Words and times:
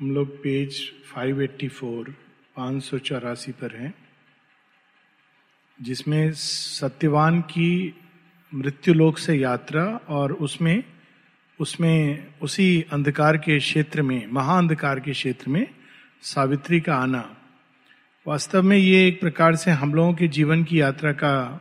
हम 0.00 0.10
लोग 0.10 0.36
पेज 0.36 0.92
584 1.16 2.10
पाँच 2.56 2.82
सौ 2.82 2.98
चौरासी 2.98 3.52
पर 3.52 3.76
हैं, 3.76 3.94
जिसमें 5.82 6.32
सत्यवान 6.32 7.40
की 7.40 7.94
मृत्यु 8.54 8.94
लोक 8.94 9.18
से 9.18 9.34
यात्रा 9.34 9.84
और 10.08 10.32
उसमें 10.32 10.84
उसमें 11.60 12.26
उसी 12.42 12.86
अंधकार 12.92 13.36
के 13.36 13.58
क्षेत्र 13.58 14.02
में, 14.02 14.26
महाअंधकार 14.32 15.00
के 15.00 15.12
क्षेत्र 15.12 15.50
में 15.50 15.66
सावित्री 16.22 16.80
का 16.80 16.96
आना। 16.96 17.36
वास्तव 18.26 18.62
में 18.62 18.76
ये 18.76 19.08
एक 19.08 19.20
प्रकार 19.20 19.56
से 19.56 19.70
हम 19.70 19.94
लोगों 19.94 20.14
के 20.14 20.28
जीवन 20.28 20.64
की 20.64 20.80
यात्रा 20.80 21.12
का 21.12 21.60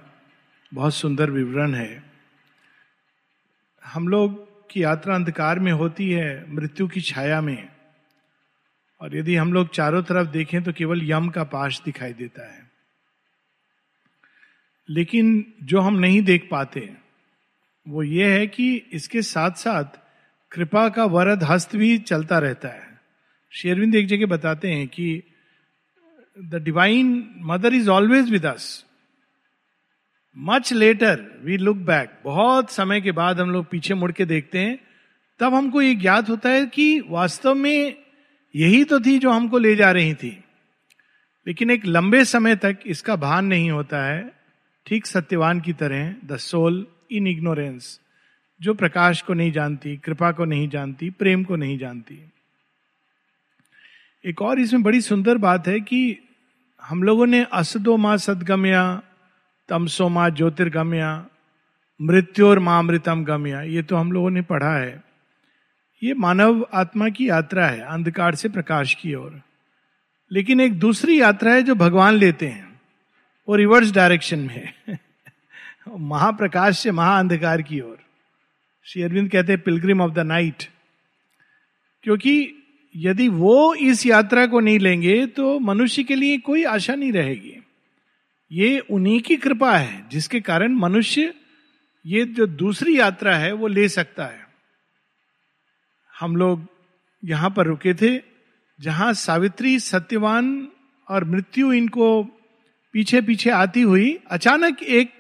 बहुत 0.74 0.94
सुंदर 0.94 1.32
विवरण 1.32 1.74
है। 1.74 2.04
हम 3.86 4.08
लोग 4.08 4.48
की 4.70 4.84
यात्रा 4.84 5.16
अंधकार 5.16 5.60
में 5.60 5.72
होती 5.72 6.12
है, 6.12 6.46
मृत्यु 6.50 6.88
की 6.88 7.02
छाया 7.02 7.42
में। 7.42 7.77
और 9.02 9.16
यदि 9.16 9.36
हम 9.36 9.54
लोग 9.54 9.74
चारों 9.74 10.02
तरफ़ 10.04 10.28
देखें 10.28 10.62
तो 10.64 10.74
केवल 10.74 11.02
यम 11.04 11.30
का 11.30 11.44
पाश 11.44 11.82
दिखाई 11.82 12.14
देता 12.14 12.46
है। 12.54 12.66
लेकिन 14.90 15.54
जो 15.64 15.80
हम 15.80 15.96
नहीं 15.96 16.22
देख 16.22 16.48
पाते, 16.52 16.90
वो 17.88 18.04
ये 18.04 18.34
है 18.34 18.48
कि 18.48 18.76
इसके 18.94 19.22
साथ 19.22 19.52
साथ 19.52 20.00
कृपा 20.52 20.88
का 20.90 21.06
वरद 21.06 21.44
हस्त 21.44 21.76
भी 21.76 21.98
चलता 21.98 22.40
रहता 22.40 22.68
है। 22.68 23.00
शेरविंद 23.52 23.96
एक 23.96 24.08
जगह 24.08 24.26
बताते 24.26 24.72
हैं 24.72 24.88
कि 24.88 25.24
the 26.38 26.56
divine 26.56 27.30
mother 27.42 27.74
is 27.74 27.90
always 27.90 28.32
with 28.32 28.46
us 28.46 28.86
much 30.38 30.74
later 30.74 31.22
we 31.44 31.58
look 31.58 31.78
back 31.78 32.20
बहुत 32.24 32.72
समय 32.72 33.02
के 33.02 33.12
बाद 33.12 33.40
हम 33.40 33.52
लोग 33.52 33.66
पीछे 33.66 33.94
मुड़ 33.94 34.12
के 34.12 34.26
देखते 34.26 34.60
हैं, 34.60 34.80
तब 35.40 35.54
हमको 35.54 35.82
ये 35.82 35.96
ज्ञात 35.96 36.30
होता 36.30 36.50
है 36.50 36.66
कि 36.66 37.00
वास्तव 37.10 37.56
में 37.56 38.07
यही 38.56 38.84
तो 38.84 39.00
थी 39.00 39.20
जो 39.20 39.32
हमको 39.32 39.58
ले 39.58 39.76
जा 39.76 39.92
रही 39.92 40.14
थी। 40.14 40.44
लेकिन 41.48 41.70
एक 41.70 41.86
लंबे 41.86 42.26
समय 42.26 42.56
तक 42.56 42.78
इसका 42.86 43.16
भान 43.16 43.46
नहीं 43.46 43.72
होता 43.72 44.06
है। 44.06 44.32
ठीक 44.86 45.06
सत्यवान 45.06 45.62
की 45.62 45.74
तरह, 45.74 46.16
द 46.26 46.38
सोल 46.38 46.88
इन 47.12 47.28
इग्नोरेंस, 47.28 48.00
जो 48.62 48.74
प्रकाश 48.74 49.22
को 49.22 49.34
नहीं 49.34 49.52
जानती, 49.52 49.98
कृपा 49.98 50.32
को 50.32 50.46
नहीं 50.46 50.70
जानती, 50.70 51.10
प्रेम 51.10 51.44
को 51.44 51.56
नहीं 51.56 51.78
जानती। 51.78 52.32
एक 54.26 54.42
और 54.42 54.60
इसमें 54.60 54.84
बड़ी 54.84 55.02
सुंदर 55.02 55.38
बात 55.38 55.68
है 55.68 55.80
कि 55.80 56.18
हम 56.84 57.04
लोगों 57.04 57.28
ने 57.28 57.46
असदो 57.54 57.98
माँ 57.98 58.18
सदगम्या, 58.18 59.02
तमसो 59.70 60.10
माँ 60.10 60.30
ज्योतिर्गम्या 60.30 61.26
मृत्यु 62.02 62.48
और 62.48 62.60
माँ 62.60 62.80
अमृतम 62.80 63.24
गम्या, 63.24 63.62
ये 63.62 63.84
तो 63.84 63.96
हम 63.96 64.12
लोगों 64.12 64.30
ने 64.30 64.42
पढ़ा 64.42 64.78
है। 64.78 65.07
ये 66.04 66.14
मानव 66.14 66.68
आत्मा 66.74 67.10
की 67.10 67.30
यात्रा 67.30 67.68
है, 67.68 67.82
अंधकार 67.82 68.36
से 68.36 68.50
प्रकाश 68.50 68.94
की 68.94 69.14
ओर। 69.14 69.42
लेकिन 70.32 70.62
एक 70.62 70.80
दूसरी 70.80 71.22
यात्रा 71.22 71.54
है 71.54 71.64
जो 71.64 71.76
भगवान 71.76 72.14
लेते 72.14 72.48
हैं, 72.48 72.82
वो 73.50 73.56
रिवर्स 73.56 73.92
डायरेक्शन 73.92 74.40
में 74.40 74.74
है। 74.90 75.00
महाप्रकाश 76.00 76.80
से 76.80 76.92
महाअंधकार 76.92 77.62
की 77.62 77.80
ओर। 77.80 77.98
श्री 78.84 79.02
अरविंद 79.02 79.32
कहते 79.32 79.52
हैं 79.52 79.62
पिलग्रिम 79.62 80.02
ऑफ़ 80.02 80.14
द 80.14 80.20
नाइट 80.20 80.64
क्योंकि 82.04 82.54
यदि 82.96 83.28
वो 83.28 83.76
इस 83.76 84.06
यात्रा 84.06 84.46
को 84.46 84.60
नहीं 84.60 84.80
लेंगे 84.80 85.26
तो 85.26 85.60
मनुष्य 85.60 86.04
के 86.04 86.16
लिए 86.16 86.38
कोई 86.38 86.64
आशा 86.64 86.96
नहीं 86.96 87.12
रहेगी। 87.12 87.58
ये 88.52 88.80
उन्हीं 88.80 89.22
की 89.22 89.36
कृपा 89.36 89.78
है, 89.78 90.10
जिसके 90.10 90.40
कारण 90.40 90.74
मनुष्य 90.74 91.34
ये 92.06 92.26
जो 92.26 92.48
दूसरी 92.48 93.00
यात्रा 93.00 93.36
है, 93.36 93.54
वो 93.54 93.68
ले 93.68 93.90
सकता 93.90 94.26
है। 94.26 94.47
हम 96.20 96.36
लोग 96.36 96.68
यहाँ 97.26 97.50
पर 97.50 97.66
रुके 97.66 97.94
थे, 97.94 98.22
जहाँ 98.80 99.14
सावित्री, 99.14 99.80
सत्यवान 99.80 100.68
और 101.10 101.24
मृत्यु 101.24 101.74
इनको 101.74 102.24
पीछे 102.94 103.22
पीछे 103.22 103.50
आती 103.50 103.82
हुई 103.82 104.20
अचानक 104.32 104.84
एक 104.84 105.14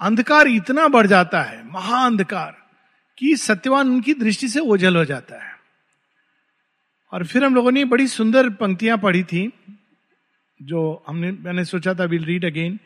अंधकार 0.00 0.48
इतना 0.48 0.88
बढ़ 0.88 1.06
जाता 1.06 1.42
है, 1.42 1.72
महाअंधकार, 1.72 2.56
कि 3.18 3.36
सत्यवान 3.36 3.88
उनकी 3.88 4.14
दृष्टि 4.14 4.48
से 4.48 4.60
ओझल 4.60 4.96
हो 4.96 5.04
जाता 5.04 5.44
है। 5.44 5.52
और 7.12 7.26
फिर 7.26 7.44
हम 7.44 7.54
लोगों 7.54 7.70
ने 7.70 7.84
बड़ी 7.84 8.08
सुंदर 8.08 8.50
पंक्तियाँ 8.50 8.98
पढ़ी 8.98 9.22
थी, 9.22 9.52
जो 10.62 11.04
हमने, 11.06 11.32
मैंने 11.32 11.64
सोचा 11.64 11.94
था 11.94 12.04
will 12.04 12.24
read 12.24 12.44
again 12.44 12.78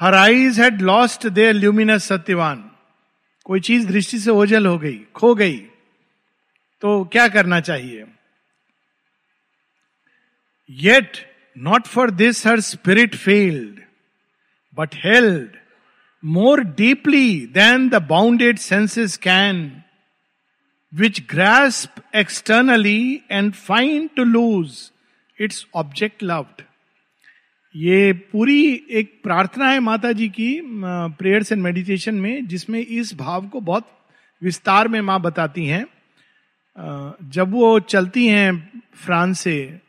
her 0.00 0.14
eyes 0.14 0.60
had 0.60 0.82
lost 0.82 1.26
their 1.26 1.54
luminous 1.54 2.04
Satyavan. 2.04 2.70
कोई 3.48 3.60
चीज़ 3.60 3.86
दृष्टि 3.86 4.18
से 4.18 4.30
ओझल 4.30 4.66
हो 4.66 4.78
गई, 4.78 4.98
खो 5.14 5.34
गई 5.34 5.56
तो 6.82 7.04
क्या 7.04 7.26
करना 7.28 7.60
चाहिए? 7.60 8.04
Yet 10.70 11.16
not 11.56 11.86
for 11.86 12.10
this 12.10 12.46
her 12.46 12.60
spirit 12.60 13.14
failed 13.14 13.80
but 14.76 14.94
held 15.04 15.56
more 16.22 16.60
deeply 16.76 17.40
than 17.54 17.88
the 17.88 18.02
bounded 18.08 18.58
senses 18.58 19.16
can 19.16 19.64
which 20.92 21.20
grasp 21.30 22.02
externally 22.16 23.20
and 23.30 23.52
fine 23.54 24.08
to 24.16 24.24
lose 24.24 24.90
its 25.38 25.66
object 25.74 26.22
loved 26.22 26.62
ये 27.78 28.12
पूरी 28.32 28.62
एक 28.90 29.12
प्रार्थना 29.22 29.68
है 29.68 29.80
माता 29.80 30.10
जी 30.12 30.28
की 30.28 30.60
प्रेयर्स 31.18 31.52
एंड 31.52 31.62
मेडिटेशन 31.62 32.14
में, 32.14 32.46
जिसमें 32.46 32.80
इस 32.80 33.14
भाव 33.16 33.46
को 33.48 33.60
बहुत 33.60 33.90
विस्तार 34.42 34.88
में 34.88 35.00
माँ 35.00 35.20
बताती 35.20 35.66
हैं। 35.66 35.84
जब 37.28 37.52
वो 37.52 37.78
चलती 37.80 38.26
हैं 38.26 38.82
फ्रांस 38.94 39.40
से, 39.40 39.80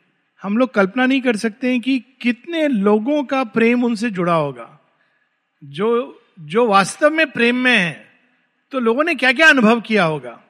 हम 0.42 0.58
लोग 0.58 0.72
कल्पना 0.74 1.06
नहीं 1.06 1.20
कर 1.20 1.36
सकते 1.36 1.70
हैं 1.70 1.80
कि 1.80 1.98
कितने 2.20 2.66
लोगों 2.68 3.22
का 3.24 3.42
प्रेम 3.46 3.84
उनसे 3.84 4.10
जुड़ा 4.10 4.34
होगा। 4.34 4.68
जो 5.62 6.20
जो 6.38 6.66
वास्तव 6.66 7.10
में 7.10 7.30
प्रेम 7.30 7.56
में 7.56 7.76
है 7.76 8.08
तो 8.72 8.80
लोगों 8.80 9.04
ने 9.04 9.14
क्या 9.14 9.32
क्या 9.32 9.48
अनुभव 9.48 9.80
किया 9.80 10.04
होगा? 10.04 10.40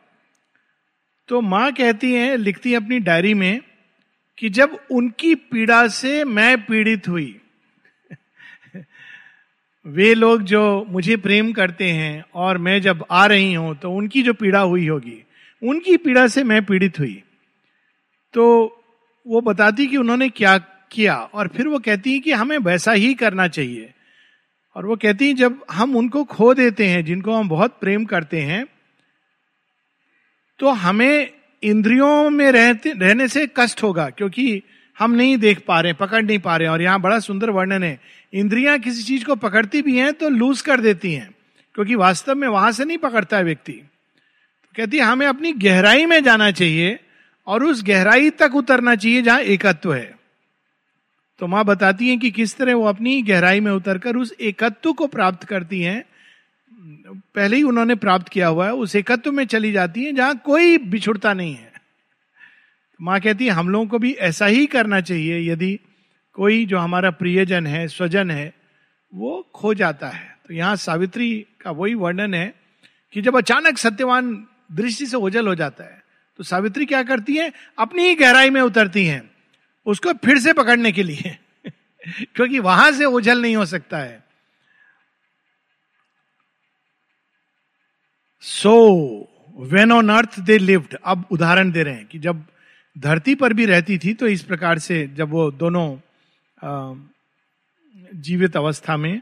तो 1.29 1.41
माँ 1.41 1.73
कहती 1.73 2.13
हैं, 2.13 2.37
लिखती 2.37 2.71
हैं 2.71 2.77
अपनी 2.77 2.99
डायरी 3.01 3.35
में 3.35 3.61
कि 4.41 4.49
जब 4.49 4.79
उनकी 4.91 5.35
पीड़ा 5.35 5.87
से 5.89 6.25
मैं 6.25 6.65
पीड़ित 6.65 7.09
हुई, 7.09 7.37
वे 9.87 10.15
लोग 10.15 10.43
जो 10.43 10.63
मुझे 10.89 11.17
प्रेम 11.17 11.53
करते 11.53 11.85
हैं 11.85 12.25
और 12.35 12.59
मैं 12.59 12.81
जब 12.83 13.05
आ 13.11 13.25
रही 13.27 13.53
हूँ 13.55 13.75
तो 13.77 13.91
उनकी 13.93 14.23
जो 14.23 14.35
पीड़ा 14.35 14.61
हुई 14.61 14.87
होगी, 14.89 15.23
उनकी 15.63 15.97
पीड़ा 15.97 16.27
से 16.27 16.45
मैं 16.45 16.65
पीड़ित 16.65 16.99
हुई। 16.99 17.23
तो 18.35 18.45
वो 19.27 19.41
बताती 19.41 19.87
कि 19.87 19.97
उन्होंने 19.97 20.29
क्या 20.29 20.57
किया 20.93 21.17
और 21.17 21.49
फिर 21.49 21.69
वो 21.69 21.79
कहती 21.79 22.13
है 22.13 22.19
कि 22.19 22.33
हमें 22.33 22.57
वैसा 22.59 22.93
ही 22.93 23.15
करना 23.15 23.49
चाहिए। 23.49 23.93
और 24.77 24.87
वो 24.87 24.97
कहती 24.97 25.27
है, 25.29 25.35
जब 25.35 25.65
हम 25.71 25.97
उनको 25.97 26.25
खो 26.25 26.53
देते 26.55 26.87
हैं, 26.87 27.05
जिनको 27.05 27.35
हम 27.35 27.49
बहुत 27.49 27.79
प्रेम 27.81 28.05
करते 28.05 28.41
हैं 28.41 28.65
तो 30.61 30.71
हमें 30.71 31.40
इंद्रियों 31.63 32.31
में 32.31 32.51
रहते, 32.53 32.93
रहने 32.93 33.29
से 33.29 33.47
कष्ट 33.57 33.83
होगा, 33.83 34.09
क्योंकि 34.11 34.63
हम 34.97 35.13
नहीं 35.13 35.37
देख 35.39 35.65
पा 35.67 35.81
रहे, 35.81 35.93
पकड़ 35.93 36.23
नहीं 36.23 36.39
पा 36.39 36.57
रहे 36.57 36.69
और 36.69 36.83
यहाँ 36.83 37.01
बड़ा 37.01 37.19
सुंदर 37.21 37.51
वर्णन 37.51 37.83
है। 37.83 37.99
इंद्रियाँ 38.33 38.79
किसी 38.79 39.03
चीज़ 39.03 39.25
को 39.25 39.35
पकड़ती 39.37 39.83
भी 39.83 39.97
हैं 39.99 40.13
तो 40.13 40.29
लूज 40.29 40.61
कर 40.61 40.81
देती 40.81 41.13
हैं, 41.13 41.31
क्योंकि 41.75 41.95
वास्तव 41.95 42.35
में 42.35 42.47
वहाँ 42.49 42.73
से 42.73 42.85
नहीं 42.85 42.99
पकड़ता 42.99 43.37
है 43.37 43.45
व्यक्ति। 43.45 43.73
तो 43.73 44.73
कहती 44.77 44.97
है, 44.97 45.03
हमें 45.03 45.27
अपनी 45.27 45.53
गहराई 45.55 46.07
में 46.07 46.23
जाना 46.25 46.51
चाहिए 46.51 46.99
और 47.47 47.65
उस 47.65 47.83
गहराई 47.85 48.31
तक 48.31 48.55
उतरना 48.55 48.95
चाहिए 48.95 49.23
जहाँ 49.23 49.41
एकत्व 49.41 49.95
है। 49.95 50.15
तो 51.41 51.47
माँ 51.47 51.65
बताती 51.65 52.09
हैं 52.09 52.19
कि 52.19 52.31
किस 52.31 52.57
तरह 52.57 52.75
वो 52.75 52.85
अपनी 52.85 53.21
गहराई 53.23 53.61
में 53.61 53.71
उतरकर 53.73 54.17
उस 54.17 54.33
एकत्व 54.41 54.93
को 54.93 55.07
प्राप्त 55.07 55.45
करती 55.45 55.81
हैं 55.81 56.03
पहले 57.35 57.57
ही 57.57 57.63
उन्होंने 57.63 57.95
प्राप्त 57.95 58.29
किया 58.29 58.49
हुआ 58.49 58.67
है, 58.67 58.73
उस 58.73 58.97
एकत्व 58.97 59.33
में 59.33 59.47
चली 59.47 59.73
जाती 59.73 60.05
है 60.05 60.13
जहाँ 60.13 60.37
कोई 60.37 60.79
बिछुड़ता 60.79 61.35
नहीं 61.35 61.55
है। 61.55 61.73
माँ 63.03 63.21
कहती 63.21 63.45
है, 63.45 63.51
हम 63.51 63.69
लोगों 63.69 63.87
को 63.87 63.99
भी 63.99 64.13
ऐसा 64.13 64.47
ही 64.47 64.67
करना 64.67 65.01
चाहिए, 65.01 65.53
यदि 65.53 65.81
कोई 66.33 66.67
जो 66.67 66.79
हमारा 66.79 67.11
प्रियजन 67.11 67.67
है, 67.67 67.89
स्वजन 67.89 68.31
है, 68.31 68.55
वो 69.15 69.51
खो 69.55 69.75
जाता 69.75 70.09
है। 70.09 70.37
तो 70.49 70.55
यहाँ 70.55 70.77
सावित्री 70.77 71.47
का 71.61 71.71
वही 71.71 71.95
वर्णन 71.95 72.35
है 72.35 72.55
कि 73.13 73.23
जब 73.23 73.37
अचानक 73.37 73.79
सत्यवान 73.79 74.47
दृष्टि 74.73 75.07
से 75.07 75.17
ओझल 75.17 75.49
हो 75.49 75.55
जाता 75.55 75.85
है 75.85 76.03
तो 76.37 76.45
सावित्री 76.45 76.87
क्या 76.87 77.03
करती 77.03 77.37
है? 77.37 77.53
अपनी 77.79 78.03
ही 78.03 78.15
गहराई 78.15 78.51
में 78.51 78.61
उतरती 78.61 79.07
हैं, 79.07 79.31
उसको 79.87 80.13
फिर 80.13 80.39
से 80.39 80.53
पकड़ने 80.53 80.93
के 80.93 81.03
लिए, 81.03 81.39
क्योंकि 82.35 82.59
वहाँ 82.59 82.93
से 82.93 83.05
ओझल 83.05 83.43
नहीं 83.43 83.57
हो 83.57 83.67
सकता 83.67 83.99
है। 83.99 84.30
So 88.43 88.75
when 89.71 89.93
on 89.93 90.09
earth 90.09 90.39
they 90.41 90.59
lived 90.59 90.97
अब 91.05 91.25
उदाहरण 91.31 91.71
दे 91.71 91.83
रहे 91.83 91.95
हैं 91.95 92.07
कि 92.07 92.19
जब 92.19 92.45
धरती 92.97 93.35
पर 93.35 93.53
भी 93.53 93.67
रहती 93.67 93.99
थी 93.99 94.15
तो 94.15 94.27
इस 94.29 94.43
प्रकार 94.43 94.79
से 94.79 95.07
जब 95.17 95.31
वो 95.31 95.51
दोनों 95.53 95.89
जीवित 98.21 98.57
अवस्था 98.57 98.97
में 98.97 99.21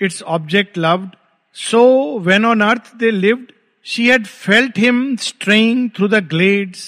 its 0.00 0.22
object 0.36 0.78
loved 0.78 1.16
so 1.56 1.84
when 2.18 2.44
on 2.44 2.60
earth 2.60 2.94
they 2.96 3.10
lived 3.10 3.52
she 3.86 4.08
had 4.08 4.26
felt 4.26 4.78
him 4.78 5.04
straying 5.20 5.88
through 5.96 6.08
the 6.08 6.22
glades 6.28 6.84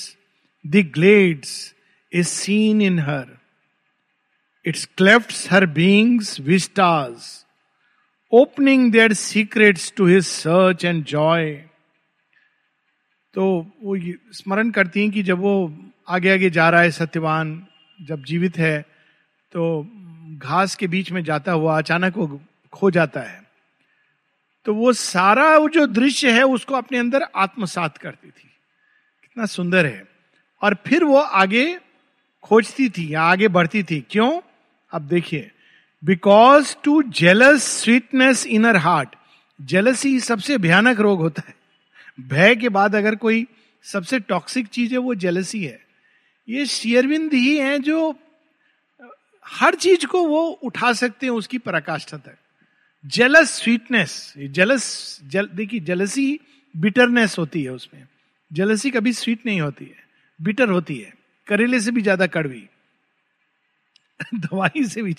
the 0.64 0.84
glades 0.94 1.74
is 2.12 2.28
seen 2.28 2.82
in 2.82 2.98
her 2.98 3.26
its 4.64 4.84
cleft 4.96 5.32
her 5.50 5.66
beings 5.72 6.38
vistas 6.40 7.43
opening 8.34 8.92
their 8.92 9.12
secrets 9.12 9.92
to 9.96 10.06
his 10.06 10.26
search 10.26 10.84
and 10.84 11.04
joy 11.04 11.52
तो 13.34 13.66
वो 13.82 13.96
स्मरण 14.32 14.70
करती 14.70 15.00
हैं 15.00 15.10
कि 15.10 15.22
जब 15.22 15.38
वो 15.38 15.78
आगे 16.08 16.32
आगे 16.32 16.50
जा 16.50 16.70
रहा 16.70 16.80
है 16.80 16.90
सत्यवान, 16.90 17.66
जब 18.02 18.24
जीवित 18.24 18.58
है 18.58 18.82
तो 19.52 19.88
घास 20.38 20.74
के 20.74 20.86
बीच 20.86 21.12
में 21.12 21.24
जाता 21.24 21.52
हुआ 21.52 21.78
अचानक 21.78 22.16
वो 22.16 22.40
खो 22.72 22.90
जाता 22.90 23.20
है। 23.20 23.42
तो 24.64 24.74
वो 24.74 24.92
सारा 24.92 25.58
वो 25.58 25.68
जो 25.68 25.86
दृश्य 25.86 26.32
है, 26.32 26.42
उसको 26.42 26.74
अपने 26.74 26.98
अंदर 26.98 27.22
आत्मसात 27.36 27.98
करती 27.98 28.28
थी। 28.28 28.50
कितना 29.22 29.46
सुंदर 29.46 29.86
है। 29.86 30.04
और 30.62 30.76
फिर 30.86 31.04
वो 31.04 31.16
आगे 31.16 31.78
खोजती 32.42 32.88
थी, 32.88 33.14
या 33.14 33.22
आगे 33.22 33.48
बढ़ती 33.48 33.82
थी। 33.82 34.06
क्यों? 34.10 34.40
अब 34.92 35.02
देखिए। 35.02 35.50
Because 36.04 36.74
too 36.84 37.02
jealous 37.02 37.62
sweetness 37.82 38.46
in 38.46 38.64
her 38.64 38.76
heart 38.76 39.14
jealousy 39.60 40.18
सबसे 40.20 40.58
भयानक 40.58 41.00
रोग 41.00 41.20
होता 41.20 41.42
है। 41.48 41.54
भय 42.20 42.54
के 42.56 42.68
बाद 42.68 42.94
अगर 42.94 43.14
कोई 43.14 43.46
सबसे 43.84 44.18
टॉक्सिक 44.20 44.66
चीज़ 44.66 44.92
है, 44.92 44.98
वो 44.98 45.14
जेलसी 45.14 45.64
है। 45.64 45.80
ये 46.48 46.66
शेयरविंद 46.66 47.32
ही 47.32 47.56
है 47.58 47.78
जो 47.78 48.14
हर 49.46 49.74
चीज़ 49.74 50.06
को 50.06 50.26
वो 50.26 50.42
उठा 50.62 50.92
सकते 50.92 51.26
हैं, 51.26 51.32
उसकी 51.32 51.58
पराकाष्ठा 51.58 52.16
तक। 52.16 52.36
जेलस 53.04 53.50
स्वीटनेस 53.52 54.34
जेलस 54.38 55.20
जल 55.24 55.48
देखिए 55.54 55.80
जेलसी 55.80 56.40
बिटरनेस 56.74 57.38
होती 57.38 57.62
है 57.62 57.70
उसमें। 57.70 58.06
जेलसी 58.50 58.90
कभी 58.90 59.12
स्वीट 59.12 59.46
नहीं 59.46 59.60
होती 59.60 59.84
है 59.84 60.04
बिटर 60.40 60.68
होती 60.68 60.96
है। 60.96 61.12
करेले 61.46 61.80
से 61.80 61.90
भी 61.90 62.02
ज़्यादा 62.02 62.26
कड़वी। 62.26 62.62
दवाई 64.34 64.84
से 64.84 65.02
भी 65.02 65.14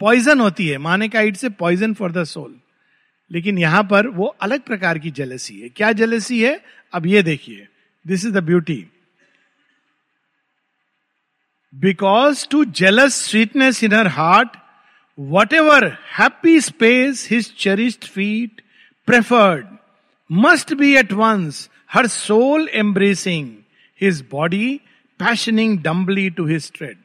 पॉइजन 0.00 0.40
होती 0.40 0.66
है। 0.68 0.78
माने 0.78 1.08
का 1.08 1.20
it's 1.20 1.44
a 1.44 1.48
poison 1.48 1.94
for 1.94 2.12
the 2.12 2.24
soul 2.24 2.54
लेकिन 3.30 3.58
यहाँ 3.58 3.82
पर 3.84 4.06
वो 4.06 4.26
अलग 4.42 4.60
प्रकार 4.60 4.98
की 4.98 5.10
जेलसी 5.10 5.60
है। 5.60 5.68
क्या 5.68 5.92
जेलसी 5.92 6.42
है? 6.42 6.60
अब 6.92 7.06
ये 7.06 7.22
देखिए। 7.22 7.66
This 8.06 8.24
is 8.24 8.32
the 8.32 8.42
beauty 8.44 8.84
because 11.74 12.46
too 12.48 12.64
jealous 12.64 13.14
sweetness 13.22 13.82
in 13.84 13.92
her 13.92 14.06
heart 14.06 14.56
whatever 15.52 15.86
happy 16.18 16.60
space 16.60 17.28
his 17.30 17.52
cherished 17.54 18.08
feet 18.08 18.60
preferred 19.06 19.66
must 20.30 20.74
be 20.74 20.94
at 20.96 21.12
once 21.12 21.68
her 21.92 22.06
soul 22.06 22.68
embracing 22.74 23.48
his 24.00 24.24
body 24.30 24.80
passioning 25.20 25.78
dumbly 25.78 26.28
to 26.30 26.46
his 26.46 26.70
tread 26.74 26.96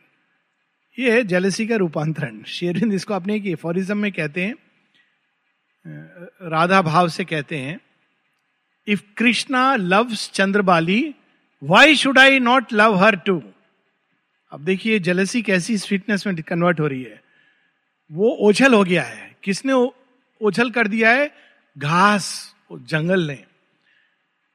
ये 0.98 1.12
है 1.12 1.24
jealousy 1.24 1.66
का 1.68 1.76
रूपांतरण। 1.76 2.42
शेरविंद 2.44 2.94
इसको 2.94 3.14
अपने 3.14 3.40
की 3.40 3.56
फॉरिज्म 3.56 3.98
में 3.98 4.12
कहते 4.12 4.46
हैं 4.46 4.56
राधा 6.42 6.82
भाव 6.82 7.08
से 7.10 7.26
कहते 7.26 7.58
हैं 7.58 7.80
if 8.88 9.02
Krishna 9.18 9.76
loves 9.76 10.30
Chandrabali 10.32 11.16
why 11.64 11.96
should 11.96 12.20
I 12.20 12.40
not 12.40 12.74
love 12.74 12.96
her 12.96 13.16
too 13.16 13.42
अब 14.52 14.64
देखिए 14.66 15.00
जलसी 15.00 15.42
कैसी 15.42 15.78
स्वीटनेस 15.78 16.26
में 16.28 16.36
कन्वर्ट 16.36 16.80
हो 16.80 16.88
रही 16.88 17.04
है। 17.04 17.22
वो 18.12 18.30
ओझल 18.42 18.74
हो 18.74 18.84
गया 18.84 19.04
है। 19.04 19.36
किसने 19.44 19.74
ओझल 20.42 20.70
कर 20.72 20.88
दिया 20.88 21.12
है? 21.12 21.32
घास 21.78 22.56
जंगल 22.72 23.22
ने। 23.22 23.44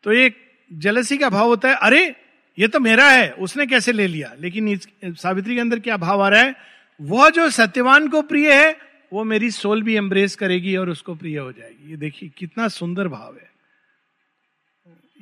तो 0.05 0.13
एक 0.13 0.37
जलसी 0.73 1.19
का 1.19 1.29
भाव 1.29 1.47
होता 1.47 1.69
है, 1.69 1.75
अरे 1.75 2.15
ये 2.61 2.69
तो 2.69 2.81
मेरा 2.81 3.11
है, 3.11 3.33
उसने 3.33 3.67
कैसे 3.67 3.93
ले 3.93 4.07
लिया? 4.07 4.35
लेकिन 4.41 4.69
इस, 4.69 4.89
सावित्री 5.05 5.55
के 5.55 5.61
अंदर 5.61 5.79
क्या 5.79 5.97
भाव 5.97 6.23
आ 6.23 6.29
रहा 6.29 6.41
है? 6.41 6.57
वह 7.01 7.31
जो 7.31 7.51
सत्यवान 7.51 8.09
को 8.09 8.23
प्रिय 8.23 8.53
है, 8.53 8.77
वो 9.13 9.25
मेरी 9.25 9.51
सोल 9.51 9.83
भी 9.83 9.97
एम्ब्रेस 9.97 10.37
करेगी 10.37 10.77
और 10.77 10.91
उसको 10.91 11.15
प्रिय 11.15 11.39
हो 11.39 11.53
जाएगी। 11.53 11.91
ये 11.91 11.97
देखिए, 11.97 12.31
कितना 12.39 12.69
सुंदर 12.69 13.09
भाव 13.09 13.35
है। 13.35 13.51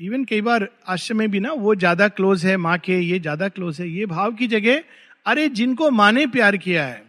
इवन 0.01 0.25
कई 0.25 0.41
बार 0.41 0.69
आश्रम 0.87 1.19
में 1.19 1.31
भी 1.31 1.41
ना, 1.41 1.53
वो 1.53 1.75
ज़्यादा 1.75 2.09
क्लोज 2.09 2.47
है, 2.47 2.57
माँ 2.57 2.79
के, 2.79 2.99
ये 3.01 3.19
ज़्यादा 3.19 3.49
क्लोज 3.49 3.81
है, 3.81 3.89
ये 3.89 4.07
भाव 4.07 4.33
की 4.33 4.47
जगह, 4.47 4.83
अरे 5.27 5.49
जिनको 5.49 5.91
माँ 5.91 6.13
ने 6.13 6.27
प्यार 6.27 6.57
किया 6.57 6.87
है, 6.87 7.03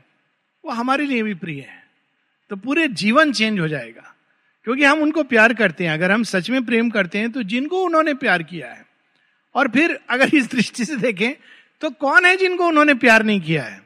वो 0.65 0.71
हमारे 0.71 1.05
लिए 1.05 1.23
भी 1.23 1.33
प्रिय 1.33 1.59
है। 1.59 1.83
तो 2.49 2.55
पूरे 2.55 2.87
जीवन 2.87 3.31
चेंज 3.31 3.59
हो 3.59 3.67
जाएगा। 3.67 4.15
क्योंकि 4.63 4.83
हम 4.83 5.01
उनको 5.01 5.23
प्यार 5.23 5.53
करते 5.53 5.83
हैं, 5.83 5.91
अगर 5.91 6.11
हम 6.11 6.23
सच 6.23 6.49
में 6.49 6.65
प्रेम 6.65 6.89
करते 6.89 7.17
हैं 7.17 7.31
तो 7.31 7.43
जिनको 7.43 7.83
उन्होंने 7.83 8.13
प्यार 8.13 8.43
किया 8.43 8.67
है 8.67 8.88
और 9.55 9.67
फिर 9.67 9.97
अगर 10.09 10.35
इस 10.35 10.51
दृष्टि 10.51 10.85
से 10.85 10.95
देखें 10.95 11.31
तो 11.81 11.89
कौन 11.89 12.25
है 12.25 12.35
जिनको 12.37 12.67
उन्होंने 12.67 12.93
प्यार 12.93 13.23
नहीं 13.23 13.41
किया 13.41 13.63
है? 13.63 13.81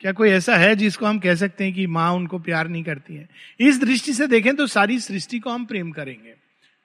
क्या 0.00 0.12
कोई 0.12 0.28
ऐसा 0.30 0.56
है 0.56 0.74
जिसको 0.76 1.06
हम 1.06 1.18
कह 1.18 1.34
सकते 1.34 1.64
हैं 1.64 1.74
कि 1.74 1.86
माँ 1.86 2.12
उनको 2.12 2.38
प्यार 2.38 2.68
नहीं 2.68 2.82
करती 2.84 3.14
है? 3.14 3.28
इस 3.60 3.80
दृष्टि 3.80 4.12
से 4.12 4.26
देखें 4.26 4.54
तो 4.56 4.66
सारी 4.66 4.98
सृष्टि 5.00 5.38
को 5.38 5.50
हम 5.50 5.64
प्रेम 5.64 5.90
करेंगे। 5.90 6.34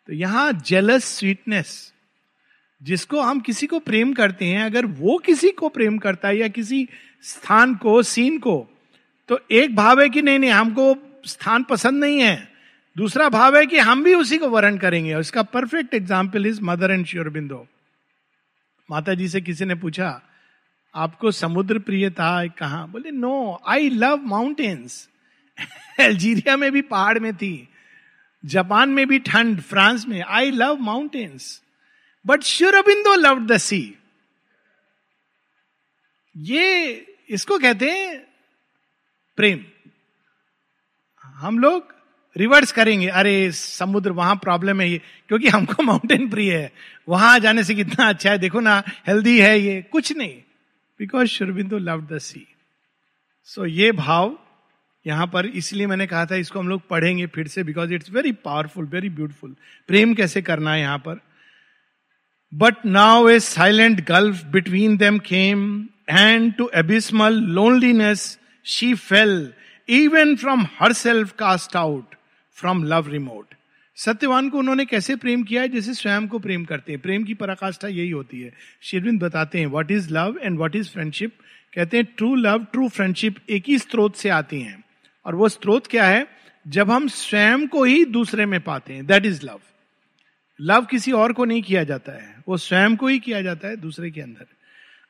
तो 0.10 0.14
यहाँ 0.14 0.52
जेलस 0.66 1.06
स्वीटनेस 1.06 1.94
जिसको 2.82 3.22
हम 3.22 3.40
किसी 3.40 3.68
को 3.68 3.80
प्रेम 3.80 4.14
करते 4.14 4.46
हैं, 4.46 4.64
अगर 4.64 4.86
वो 4.86 5.18
किसी 5.18 5.50
को 5.52 5.70
प्रेम 5.70 5.98
करता 5.98 6.28
है 6.28 6.38
या 6.38 6.48
किसी 6.48 6.88
स्थान 7.24 7.76
को 7.76 8.02
सीन 8.04 8.38
को 8.38 8.68
तो 9.30 9.40
एक 9.52 9.76
भाव 9.76 10.02
है 10.02 10.10
कि 10.10 10.22
नहीं 10.22 10.40
नहीं, 10.40 10.52
हमको 10.52 10.96
स्थान 11.26 11.64
पसंद 11.64 12.04
नहीं 12.04 12.20
है। 12.22 12.55
दूसरा 12.96 13.28
भाव 13.30 13.58
है 13.58 13.66
कि 13.66 13.78
हम 13.80 14.04
भी 14.04 14.14
उसी 14.16 14.38
को 14.38 14.50
वर्ण 14.50 14.78
करेंगे। 14.78 15.14
और 15.14 15.22
इसका 15.22 15.44
perfect 15.46 15.94
example 15.94 16.46
is 16.46 16.62
mother 16.64 16.92
and 16.92 17.06
Sri 17.06 17.30
Aurobindo 17.30 17.66
Mata 18.90 19.14
ji 19.14 19.28
से 19.28 19.42
किसी 19.42 19.66
ने 19.66 19.76
पूछा, 19.76 20.22
आपको 20.96 21.32
समुद्र 21.34 21.80
प्रिय 21.80 22.10
था, 22.10 22.46
कहा? 22.48 22.86
बोले 22.86 23.12
no 23.12 23.62
I 23.68 23.90
love 23.92 24.22
mountains 24.26 25.08
Algeria 26.00 26.56
में 26.58 26.72
भी 26.72 26.82
पहाड़ 26.84 27.20
में 27.20 27.36
थी, 27.36 27.68
जापान 28.44 28.90
में 28.90 29.08
भी 29.08 29.20
ठंड, 29.22 29.62
फ्रांस 29.62 30.06
में। 30.08 30.22
I 30.22 30.52
love 30.52 30.78
mountains 30.82 31.62
but 32.26 32.44
Sri Aurobindo 32.44 33.16
love 33.16 33.46
the 33.46 33.58
sea 33.60 33.82
ये 36.36 37.06
इसको 37.30 37.58
कहते 37.60 37.90
हैं 37.92 38.18
प्रेम। 39.38 39.66
हम 41.38 41.60
लोग 41.60 41.95
रिवर्स 42.36 42.72
करेंगे। 42.72 43.08
अरे, 43.08 43.52
समुद्र 43.52 44.12
वहाँ 44.12 44.36
प्रॉब्लम 44.36 44.82
है 44.82 44.90
ये, 44.90 45.02
क्योंकि 45.28 45.48
हमको 45.48 45.84
माउंटेन 45.92 46.30
प्रिय 46.30 46.56
है। 46.56 46.72
वहाँ 47.10 47.40
जाने 47.40 47.64
से 47.64 47.76
कितना 47.76 48.10
अच्छा 48.10 48.32
है। 48.32 48.38
देखो 48.38 48.60
ना 48.60 48.82
हेल्दी 49.08 49.40
है 49.40 49.60
ये। 49.60 49.82
कुछ 49.82 50.12
नहीं। 50.18 50.36
Because 51.00 51.28
Sri Aurobindo 51.28 51.78
love 51.78 52.02
the 52.12 52.18
sea 52.18 52.46
so 53.50 53.66
ये 53.66 53.92
भाव 53.92 54.38
यहाँ 55.06 55.26
पर 55.28 55.46
इसलिए 55.46 55.88
मैंने 55.88 56.06
कहा 56.08 56.26
था, 56.26 56.36
इसको 56.36 56.60
हम 56.60 56.68
लोग 56.68 56.88
पढ़ेंगे 56.88 57.26
फिर 57.28 57.48
से 57.48 57.64
because 57.64 57.94
it's 57.94 58.12
very 58.12 58.32
powerful 58.32 58.86
very 58.86 59.10
beautiful 59.10 59.56
प्रेम 59.88 60.14
कैसे 60.14 60.42
करना 60.42 60.72
है 60.74 60.80
यहाँ 60.80 60.98
पर? 60.98 61.20
But 62.54 62.86
now 62.86 63.28
a 63.30 63.40
silent 63.40 64.06
gulf 64.08 64.44
between 64.46 64.98
them 64.98 65.20
came 65.20 65.88
and 66.10 66.54
too 66.54 66.70
abysmal 66.76 67.34
loneliness 67.34 68.38
she 68.66 68.94
fell 68.94 69.54
even 69.90 70.36
from 70.36 70.66
herself 70.94 71.32
cast 71.32 71.76
out 71.76 72.15
from 72.56 72.84
love 72.84 73.08
remote 73.08 73.48
Satyavan 73.96 74.50
को 74.50 74.58
उन्होंने 74.58 74.86
कैसे 74.86 75.16
प्रेम 75.16 75.44
किया 75.44 75.62
है? 75.62 75.70
जैसे 75.70 75.94
स्वयं 75.94 76.28
को 76.28 76.40
प्रेम 76.40 76.66
करते 76.66 76.92
हैं। 76.92 77.02
प्रेम 77.02 77.24
की 77.24 77.34
पराकाष्ठा 77.34 77.88
यही 77.88 78.10
होती 78.10 78.42
है। 78.42 78.54
शिरविंद 78.82 79.24
बताते 79.24 79.60
हैं 79.60 79.68
what 79.68 79.92
is 79.92 80.14
love 80.14 80.40
and 80.44 80.58
what 80.58 80.76
is 80.76 80.90
friendship 80.90 81.32
कहते 81.74 81.98
हैं 81.98 82.06
ट्रू 82.18 82.36
लव 82.36 82.64
ट्रू 82.64 82.90
फ्रेंडशिप 82.90 83.36
एक 83.50 83.64
ही 83.68 83.80
स्रोत 83.80 84.16
से 84.16 84.30
आती 84.30 84.62
हैं। 84.62 84.84
और 85.26 85.36
वो 85.36 85.50
स्रोत 85.50 85.88
क्या 85.88 86.06
है? 86.06 86.28
जब 86.68 86.92
हम 86.92 87.08
स्वयं 87.08 87.68
को 87.68 87.84
ही 87.84 88.06
दूसरे 88.06 88.46
में 88.46 88.62
पाते 88.62 88.94
हैं। 88.94 89.06
दैट 89.06 89.26
इज़ 89.26 89.46
लव 89.46 89.60
लव 90.62 90.86
किसी 90.86 91.12
और 91.12 91.34
को 91.34 91.46
नहीं 91.46 91.62
किया 91.62 91.84
जाता 91.84 92.12
है। 92.12 92.36
वो 92.48 92.58
स्वयं 92.58 92.96
को 92.96 93.08
ही 93.08 93.20
किया 93.20 93.42
जाता 93.42 93.68
है 93.68 93.76
दूसरे 93.76 94.12
के 94.12 94.22
अंदर। 94.22 94.46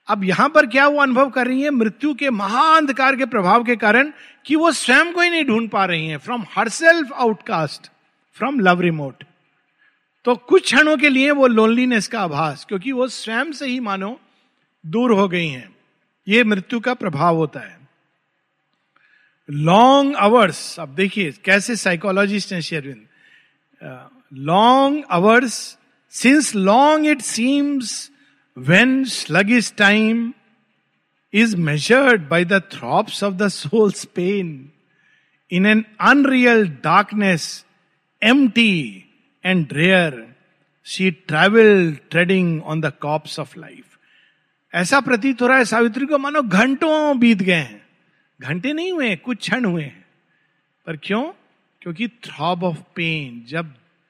अब 0.07 0.23
यहाँ 0.23 0.49
पर 0.49 0.65
क्या 0.67 0.87
वो 0.87 1.01
अनुभव 1.01 1.29
कर 1.29 1.47
रही 1.47 1.61
है? 1.61 1.69
मृत्यु 1.69 2.13
के 2.13 2.29
महाअंधकार 2.29 3.15
के 3.15 3.25
प्रभाव 3.25 3.63
के 3.63 3.75
कारण 3.75 4.11
कि 4.45 4.55
वो 4.55 4.71
स्वयं 4.71 5.11
को 5.13 5.21
ही 5.21 5.29
नहीं 5.29 5.45
ढूंढ 5.45 5.69
पा 5.69 5.85
रही 5.85 6.07
हैं। 6.07 6.17
From 6.17 6.45
herself 6.69 7.13
outcast 7.13 7.89
from 8.37 8.59
love 8.59 8.81
remote 8.81 9.23
तो 10.25 10.35
कुछ 10.35 10.63
क्षणों 10.63 10.97
के 10.97 11.09
लिए 11.09 11.31
वो 11.31 11.47
लोनलीनेस 11.47 12.07
का 12.07 12.19
आभास, 12.21 12.65
क्योंकि 12.65 12.91
वो 12.91 13.07
स्वयं 13.07 13.51
से 13.51 13.65
ही 13.65 13.79
मानो 13.79 14.19
दूर 14.83 15.11
हो 15.11 15.27
गई 15.27 15.47
हैं। 15.47 15.75
ये 16.27 16.43
मृत्यु 16.43 16.79
का 16.79 16.93
प्रभाव 16.93 17.35
होता 17.35 17.59
है। 17.59 17.77
लॉन्ग 19.49 20.15
आवर्स 20.15 20.79
अब 20.79 20.95
देखिए 20.95 21.31
कैसे 21.45 21.75
साइकोलॉजिस्ट 21.75 22.53
हैं 22.53 22.61
Sri Aurobindo. 22.61 23.05
Long 24.33 25.03
hours 25.11 25.77
since 26.13 26.53
long 26.55 27.07
it 27.07 27.21
seems 27.21 28.11
when 28.57 29.03
sluggish 29.03 29.77
time 29.77 30.33
is 31.33 31.57
measured 31.57 32.27
by 32.29 32.45
the 32.45 32.53
throbs 32.53 33.23
of 33.23 33.33
the 33.33 33.47
soul's 33.47 34.05
pain 34.05 34.71
in 35.53 35.65
an 35.65 35.83
unreal 36.07 36.63
darkness, 36.63 37.43
empty 38.23 38.91
and 39.45 39.67
rare 39.73 40.35
she 40.83 41.11
travel 41.11 41.97
treading 42.09 42.63
on 42.63 42.81
the 42.81 42.93
corpse 43.01 43.39
of 43.39 43.59
life 43.59 43.85
ऐसा 44.73 44.99
प्रतीत 44.99 45.41
हो 45.41 45.47
रहा 45.47 45.57
है, 45.57 45.65
सावित्री 45.65 46.05
को 46.05 46.17
मानो 46.17 46.41
घंटों 46.41 47.19
बीत 47.19 47.37
गए 47.37 47.53
हैं। 47.53 47.85
घंटे 48.41 48.73
नहीं 48.73 48.91
हुए, 48.91 49.15
कुछ 49.15 49.37
क्षण 49.37 49.65
हुए 49.65 49.83
हैं। 49.83 50.05
पर 50.85 50.97
क्यों? 50.97 51.23
क्योंकि 51.81 52.07
थ्रॉब 52.07 52.63
ऑफ़ 52.63 52.77
पेन 52.95 53.45
जब 53.47 53.65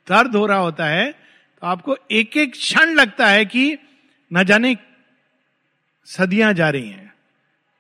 दर्द 0.09 0.35
हो 0.35 0.45
रहा 0.45 0.57
होता 0.57 0.85
है 0.85 1.11
तो 1.11 1.67
आपको 1.67 1.97
एक 2.11 2.37
एक 2.37 2.51
क्षण 2.51 2.89
लगता 2.89 3.27
है 3.27 3.45
कि 3.45 3.77
न 4.35 4.43
जाने 4.43 4.75
सदियाँ 6.07 6.53
जा 6.53 6.69
रही 6.69 6.89
हैं। 6.89 7.13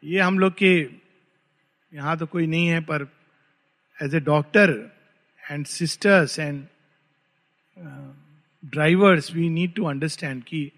ये 0.03 0.19
हम 0.19 0.39
लोग 0.39 0.53
के 0.53 0.75
यहाँ 1.91 2.17
तो 2.17 2.25
कोई 2.25 2.47
नहीं 2.47 2.67
है, 2.67 2.79
पर 2.81 3.07
as 3.97 4.15
a 4.15 4.19
doctor 4.19 4.71
and 5.43 5.65
sisters 5.65 6.39
and 6.39 6.65
drivers 8.63 9.33
we 9.33 9.49
need 9.49 9.73
to 9.73 9.85
understand 9.85 10.43
कि 10.43 10.71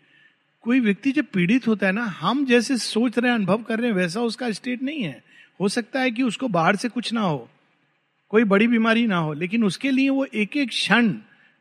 कोई 0.64 0.80
व्यक्ति 0.80 1.12
जब 1.12 1.26
पीड़ित 1.26 1.68
होता 1.68 1.88
है 1.88 1.92
ना, 1.94 2.04
हम 2.04 2.46
जैसे 2.46 2.78
सोच 2.78 3.18
रहे 3.18 3.32
हैं, 3.32 3.38
अनुभव 3.38 3.64
कर 3.64 3.80
रहे 3.80 3.90
हैं, 3.90 3.96
वैसा 3.96 4.22
उसका 4.22 4.52
स्टेट 4.52 4.82
नहीं 4.84 5.04
है। 5.04 5.24
हो 5.60 5.68
सकता 5.70 6.00
है 6.00 6.12
कि 6.12 6.24
उसको 6.24 6.48
बाहर 6.48 6.76
से 6.76 6.90
कुछ 6.90 7.12
ना 7.14 7.22
हो, 7.22 7.50
कोई 8.30 8.44
बड़ी 8.46 8.68
बीमारी 8.68 9.06
ना 9.08 9.18
हो, 9.18 9.34
लेकिन 9.34 9.64
उसके 9.64 9.92
लिए 9.92 10.10
वो 10.10 10.26
एक 10.26 10.58
एक 10.58 10.70
क्षण 10.70 11.14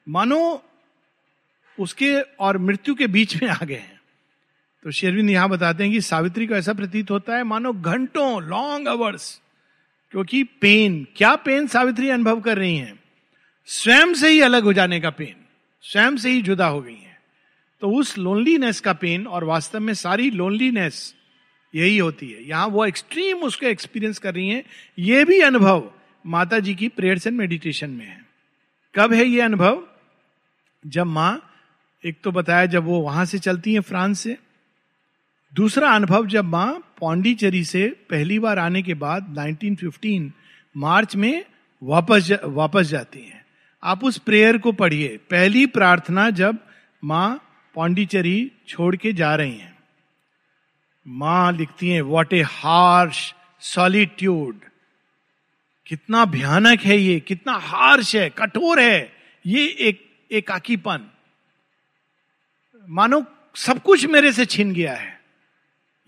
मानो 0.06 0.62
उसके 1.78 2.20
और 2.20 2.58
मृत्यु 2.58 2.94
के 2.94 3.06
बीच 3.06 3.42
में 3.42 3.48
आ 3.48 3.64
गए 3.64 3.74
हैं। 3.74 3.95
तो 4.86 4.90
शेरविंद 4.90 5.30
यहाँ 5.30 5.48
बताते 5.48 5.84
हैं 5.84 5.92
कि 5.92 6.00
सावित्री 6.00 6.46
को 6.46 6.54
ऐसा 6.54 6.72
प्रतीत 6.72 7.10
होता 7.10 7.36
है, 7.36 7.44
मानो 7.44 7.72
घंटों 7.72 8.42
लॉन्ग 8.42 8.88
आवर्स 8.88 9.40
क्योंकि 10.10 10.42
पेन 10.42 11.06
क्या 11.16 11.36
पेन 11.36 11.66
सावित्री 11.66 12.10
अनुभव 12.10 12.40
कर 12.40 12.58
रही 12.58 12.76
हैं? 12.76 13.00
स्वयं 13.66 14.14
से 14.14 14.28
ही 14.28 14.40
अलग 14.40 14.62
हो 14.62 14.72
जाने 14.72 15.00
का 15.00 15.10
पेन 15.10 15.36
स्वयं 15.82 16.16
से 16.16 16.30
ही 16.30 16.42
जुदा 16.42 16.66
हो 16.66 16.82
गई 16.82 16.94
हैं। 16.94 17.18
तो 17.80 17.90
उस 17.90 18.18
लोनलीनेस 18.18 18.80
का 18.80 18.92
पेन 18.92 19.26
और 19.26 19.44
वास्तव 19.44 19.80
में 19.80 19.94
सारी 19.94 20.30
लोनलीनेस 20.30 21.14
यही 21.74 21.98
होती 21.98 22.30
है। 22.30 22.48
यहाँ 22.48 22.66
वो 22.66 22.86
एक्सट्रीम 22.86 23.36
उसको 23.36 23.66
एक्सपीरियंस 23.66 24.18
कर 24.18 24.34
रही 24.34 24.48
हैं। 24.48 24.64
ये 24.98 25.24
भी 25.24 25.40
अनुभव 25.40 25.92
माता 26.26 26.58
जी 26.58 26.74
की 26.74 26.88
प्रेयर्स 26.88 27.26
एंड 27.26 27.38
मेडिटेशन 27.38 27.90
में 27.90 28.06
है। 28.06 28.26
कब 28.94 29.12
है 29.12 29.24
ये 29.24 29.40
अनुभव? 29.40 29.86
जब 30.86 31.06
माँ, 31.06 31.50
एक 32.04 32.16
तो 32.24 32.32
बताया 32.32 32.66
जब 32.66 32.84
वो 32.84 33.00
वहाँ 33.00 33.24
से 33.24 33.38
चलती 33.38 33.74
हैं, 33.74 33.80
फ्रांस 33.80 34.20
से 34.20 34.36
दूसरा 35.56 35.90
अनुभव 35.90 36.26
जब 36.26 36.44
माँ 36.44 36.92
पौंडीचेरी 37.00 37.64
से 37.64 37.88
पहली 37.88 38.38
बार 38.38 38.58
आने 38.58 38.82
के 38.82 38.94
बाद 38.94 39.34
1915 39.38 40.32
मार्च 40.76 41.16
में 41.16 41.44
वापस 41.82 42.22
जा, 42.22 42.38
वापस 42.44 42.86
जाती 42.86 43.20
हैं। 43.20 43.46
आप 43.82 44.04
उस 44.04 44.18
प्रेयर 44.18 44.58
को 44.58 44.72
पढ़िए। 44.72 45.16
पहली 45.16 45.66
प्रार्थना 45.66 46.30
जब 46.30 46.58
माँ 47.04 47.42
पौंडीचेरी 47.74 48.52
छोड़ 48.68 48.96
के 48.96 49.12
जा 49.12 49.34
रही 49.34 49.56
हैं। 49.58 49.78
माँ 51.08 51.52
लिखती 51.52 51.88
हैं 51.88 52.02
वॉट 52.02 52.32
ए 52.32 52.42
हार्श 52.42 53.34
सॉलिट्यूड 53.60 54.60
कितना 55.86 56.24
भयानक 56.24 56.80
है 56.80 56.98
ये 56.98 57.20
कितना 57.20 57.52
हार्श 57.52 58.16
है 58.16 58.30
कठोर 58.30 58.80
है। 58.80 59.12
ये 59.46 59.66
एक 59.66 60.10
एकाकीपन। 60.32 61.10
मानो 62.88 63.24
सब 63.54 63.82
कुछ 63.82 64.06
मेरे 64.06 64.32
से 64.32 64.46
छिन 64.46 64.72
गया 64.72 64.94
है। 64.94 65.15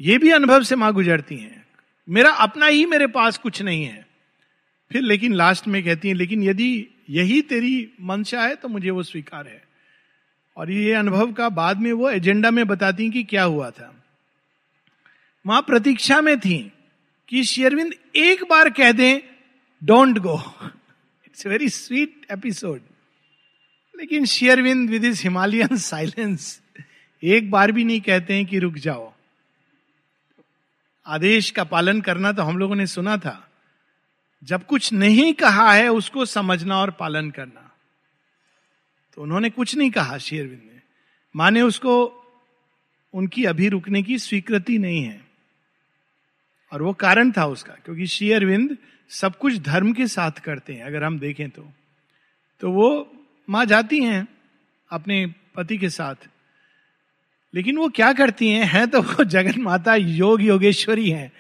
ये 0.01 0.19
भी 0.19 0.31
अनुभव 0.31 0.63
से 0.63 0.77
माँ 0.77 0.93
गुजरती 0.93 1.37
हैं। 1.37 1.67
मेरा 2.09 2.31
अपना 2.31 2.67
ही 2.67 2.87
मेरे 2.87 3.07
पास 3.07 3.39
कुछ 3.39 3.63
नहीं 3.63 3.85
है। 3.85 4.07
फिर 4.93 5.03
लेकिन 5.03 5.35
लास्ट 5.35 5.69
में 5.69 5.83
कहती 5.85 6.09
हैं, 6.09 6.15
लेकिन 6.15 6.43
यदि 6.43 6.89
यही 7.11 7.43
तेरी 7.43 7.93
मंशा 8.01 8.43
है 8.43 8.55
तो 8.55 8.69
मुझे 8.69 8.91
वो 8.91 9.03
स्वीकार 9.03 9.47
है। 9.47 9.63
और 10.57 10.71
ये 10.71 10.93
अनुभव 10.93 11.33
का 11.33 11.49
बाद 11.49 11.81
में 11.81 11.93
वो 11.93 12.11
एजेंडा 12.11 12.51
में 12.51 12.67
बताती 12.67 13.03
हैं 13.03 13.13
कि 13.13 13.25
क्या 13.25 13.43
हुआ 13.43 13.71
था। 13.71 14.03
माँ 15.47 15.63
प्रतीक्षा 15.63 16.21
में 16.21 16.41
थी 16.41 16.73
कि 17.29 17.45
शेरविंद 17.45 17.95
एक 18.17 18.45
बार 18.45 18.71
कह 18.71 18.93
दें 18.93 19.21
don't 19.85 20.19
go 20.19 20.55
it's 21.27 21.47
very 21.47 21.69
sweet 21.69 22.27
episode 22.33 22.81
लेकिन 23.95 24.25
Sri Aurobindo 24.25 24.91
with 24.91 25.05
is 25.05 25.23
Himalayan 25.23 25.77
silence 25.77 26.61
एक 27.23 27.51
बार 27.51 27.73
भी 27.73 27.85
नहीं 27.85 28.01
कहते 28.01 28.35
हैं 28.35 28.47
कि 28.47 28.59
रुक 28.59 28.75
जाओ। 28.75 29.13
आदेश 31.09 31.51
का 31.51 31.65
पालन 31.65 32.01
करना 32.01 32.33
तो 32.33 32.43
हम 32.43 32.59
लोगों 32.59 32.75
ने 32.75 32.87
सुना 32.87 33.17
था। 33.17 33.51
जब 34.45 34.67
कुछ 34.67 34.93
नहीं 34.93 35.33
कहा 35.33 35.73
है, 35.73 35.89
उसको 35.89 36.25
समझना 36.25 36.77
और 36.77 36.91
पालन 36.91 37.31
करना। 37.31 37.73
तो 39.15 39.23
उन्होंने 39.23 39.51
कुछ 39.51 39.75
नहीं 39.75 39.91
कहा, 39.91 40.19
शेरविंद 40.19 40.63
ने। 40.65 40.81
माने 41.37 41.63
उसको, 41.63 42.05
उनकी 43.15 43.45
अभी 43.45 43.69
रुकने 43.69 44.03
की 44.03 44.19
स्वीकृति 44.19 44.79
नहीं 44.79 45.03
है। 45.03 45.25
और 46.73 46.83
वो 46.83 46.93
कारण 46.93 47.33
था 47.33 47.47
उसका, 47.47 47.73
क्योंकि 47.73 48.07
शेयरविंद 48.07 48.79
सब 49.09 49.39
कुछ 49.39 49.59
धर्म 49.59 49.93
के 49.93 50.07
साथ 50.07 50.31
करते 50.31 50.75
हैं, 50.75 50.85
अगर 50.85 51.05
हम 51.05 51.19
देखें 51.19 51.51
तो। 51.51 51.73
तो 52.61 52.71
वो 52.71 53.13
माँ 53.51 53.65
जाती 53.65 54.03
हैं 54.05 54.29
अपने 54.91 55.27
पति 55.27 55.79
के 55.79 55.91
साथ। 55.91 56.15
लेकिन 57.55 57.77
वो 57.77 57.89
क्या 57.89 58.13
करती 58.13 58.51
हैं? 58.51 58.65
है 58.65 58.87
तो 58.87 59.03
वो 59.03 59.25
जगन 59.25 59.63
माता 59.63 59.95
योग 59.95 60.43
योगेश्वरी 60.43 61.11
हैं। 61.11 61.33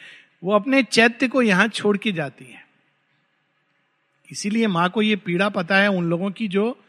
वो 0.45 0.53
अपने 0.53 0.83
चैत्य 0.83 1.29
को 1.29 1.43
यहाँ 1.43 1.69
छोड़ 1.69 1.97
के 1.97 2.13
जाती 2.13 2.45
हैं। 2.45 2.65
इसीलिए 4.31 4.67
माँ 4.67 4.91
को 4.91 5.03
ये 5.03 5.17
पीड़ा 5.17 5.49
पता 5.49 5.77
है 5.77 5.89
उन 5.89 6.05
लोगों 6.05 6.31
की 6.31 6.49
जो 6.49 6.85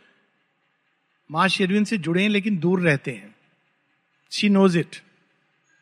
माँ 1.31 1.47
शेरविन 1.47 1.83
से 1.83 1.97
जुड़े 1.97 2.21
हैं 2.21 2.29
लेकिन 2.29 2.57
दूर 2.57 2.81
रहते 2.81 3.11
हैं। 3.11 3.35
शी 4.31 4.49
नोज़ 4.49 4.79
इट 4.79 4.95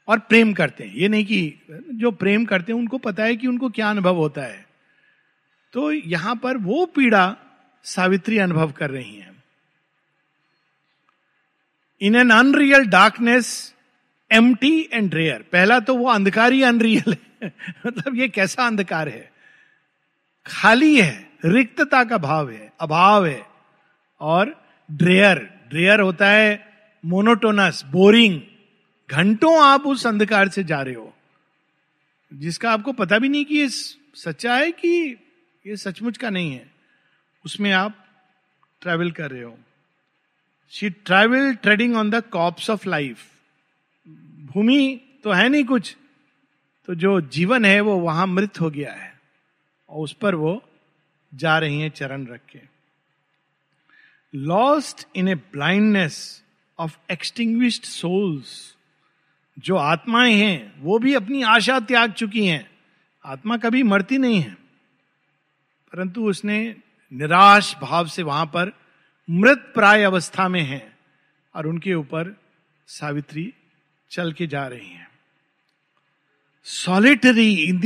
और 0.08 0.20
प्रेम 0.20 0.54
करते 0.54 0.84
हैं। 0.84 0.96
ये 0.96 1.08
नहीं 1.08 1.26
कि 1.26 1.54
जो 1.92 2.12
प्रेम 2.12 2.46
करते 2.46 2.72
हैं, 2.72 2.80
उनको 2.80 2.98
पता 2.98 3.24
है 3.24 3.36
कि 3.36 3.48
उनको 3.48 3.70
क्या 3.70 3.90
अनुभव 3.90 4.16
होता 4.16 4.42
है। 4.42 4.66
तो 5.74 5.92
यहाँ 5.92 6.36
पर 6.36 6.58
वो 6.58 6.86
पीड़ा 6.86 7.36
सावित्री 7.84 8.38
अनुभव 8.38 8.72
कर 8.72 8.90
रही 8.90 9.16
हैं। 9.16 9.37
In 12.02 12.16
an 12.16 12.30
unreal 12.30 12.86
darkness 12.86 13.74
empty 14.56 14.90
and 14.94 15.14
rare 15.14 15.46
पहला 15.52 15.80
तो 15.80 15.96
वो 15.96 16.10
अंधकार 16.10 16.54
ही 16.54 16.64
अनरियल 16.64 17.18
है। 17.44 17.54
मतलब 17.88 18.16
ये 18.16 18.28
कैसा 18.30 18.68
अंधकार 18.68 19.10
है? 19.10 19.32
खाली 20.48 21.02
है, 21.02 21.30
रिक्तता 21.46 22.04
का 22.04 22.18
भाव 22.18 22.50
है, 22.52 22.72
अभाव 22.80 23.26
है। 23.26 23.46
और 24.20 24.66
ड्रेयर 24.92 25.38
ड्रेयर 25.70 26.00
होता 26.00 26.30
है 26.30 26.74
मोनोटोनस 27.06 27.84
बोरिंग 27.86 28.42
घंटों 29.12 29.64
आप 29.64 29.86
उस 29.88 30.08
अंधकार 30.08 30.50
से 30.50 30.64
जा 30.64 30.82
रहे 30.82 30.94
हो, 30.94 31.14
जिसका 32.34 32.72
आपको 32.72 32.92
पता 32.92 33.20
भी 33.20 33.30
नहीं 33.30 33.46
कि 33.46 33.58
ये 33.58 33.70
सच्चा 33.70 34.56
है 34.56 34.72
कि 34.72 35.18
ये 35.68 35.76
सचमुच 35.78 36.18
का 36.18 36.30
नहीं 36.30 36.52
है। 36.52 36.72
उसमें 37.46 37.72
आप 37.72 38.06
ट्रेवल 38.82 39.12
कर 39.12 39.32
रहे 39.32 39.44
हो। 39.44 39.58
She 40.70 40.90
travel 40.90 41.54
treading 41.54 41.96
on 41.96 42.10
the 42.10 42.24
corpse 42.24 42.70
of 42.70 42.90
life 42.90 43.26
भूमि 44.54 45.02
तो 45.24 45.32
है 45.32 45.50
नहीं 45.50 45.64
कुछ। 45.64 45.98
तो 46.86 46.96
जो 46.96 47.22
जीवन 47.22 47.66
है, 47.66 47.82
वो 47.82 48.00
वहाँ 48.00 48.28
मृत 48.28 48.62
हो 48.62 48.70
गया 48.70 48.94
है। 48.94 49.20
और 49.90 50.04
उस 50.04 50.14
पर 50.14 50.36
वो 50.36 50.70
जा 51.36 51.60
रही 51.60 51.82
हैं 51.82 51.90
चरण 51.90 52.26
रख 52.26 52.40
के। 52.50 52.60
Lost 54.36 55.08
in 55.16 55.28
a 55.28 55.36
blindness 55.36 56.44
of 56.80 56.98
extinguished 57.12 57.84
souls 57.84 58.76
जो 59.60 59.76
आत्माएँ 59.76 60.36
हैं, 60.36 60.74
वो 60.78 61.00
भी 61.00 61.14
अपनी 61.14 61.44
आशा 61.44 61.80
त्याग 61.80 62.12
चुकी 62.12 62.48
हैं। 62.48 62.72
आत्मा 63.26 63.58
कभी 63.58 63.84
मरती 63.84 64.18
नहीं 64.18 64.42
है। 64.42 64.54
परंतु 65.94 66.30
उसने 66.30 66.76
निराश 67.14 67.76
भाव 67.82 68.08
से 68.08 68.24
वहाँ 68.24 68.46
पर 68.46 68.87
मृत 69.30 69.72
प्राय 69.76 70.04
अवस्था 70.04 70.48
में 70.48 70.62
है 70.62 70.98
और 71.56 71.68
उनके 71.68 71.94
ऊपर 71.94 72.42
सावित्री 72.88 73.54
चल 74.12 74.34
के 74.34 74.48
जा 74.48 74.68
रही 74.68 74.88
हैं। 74.88 75.08
Solitary 76.64 77.54
in 77.54 77.80
the 77.80 77.86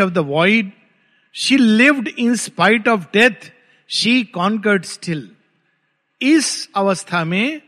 of 0.00 0.10
the 0.10 0.18
void 0.18 0.72
she 1.32 1.56
lived 1.56 2.08
in 2.08 2.34
spite 2.34 2.88
of 2.88 3.00
death 3.00 3.52
she 3.88 4.24
conquered 4.24 4.84
still 4.84 5.30
इस 6.22 6.70
अवस्था 6.76 7.24
में 7.24 7.62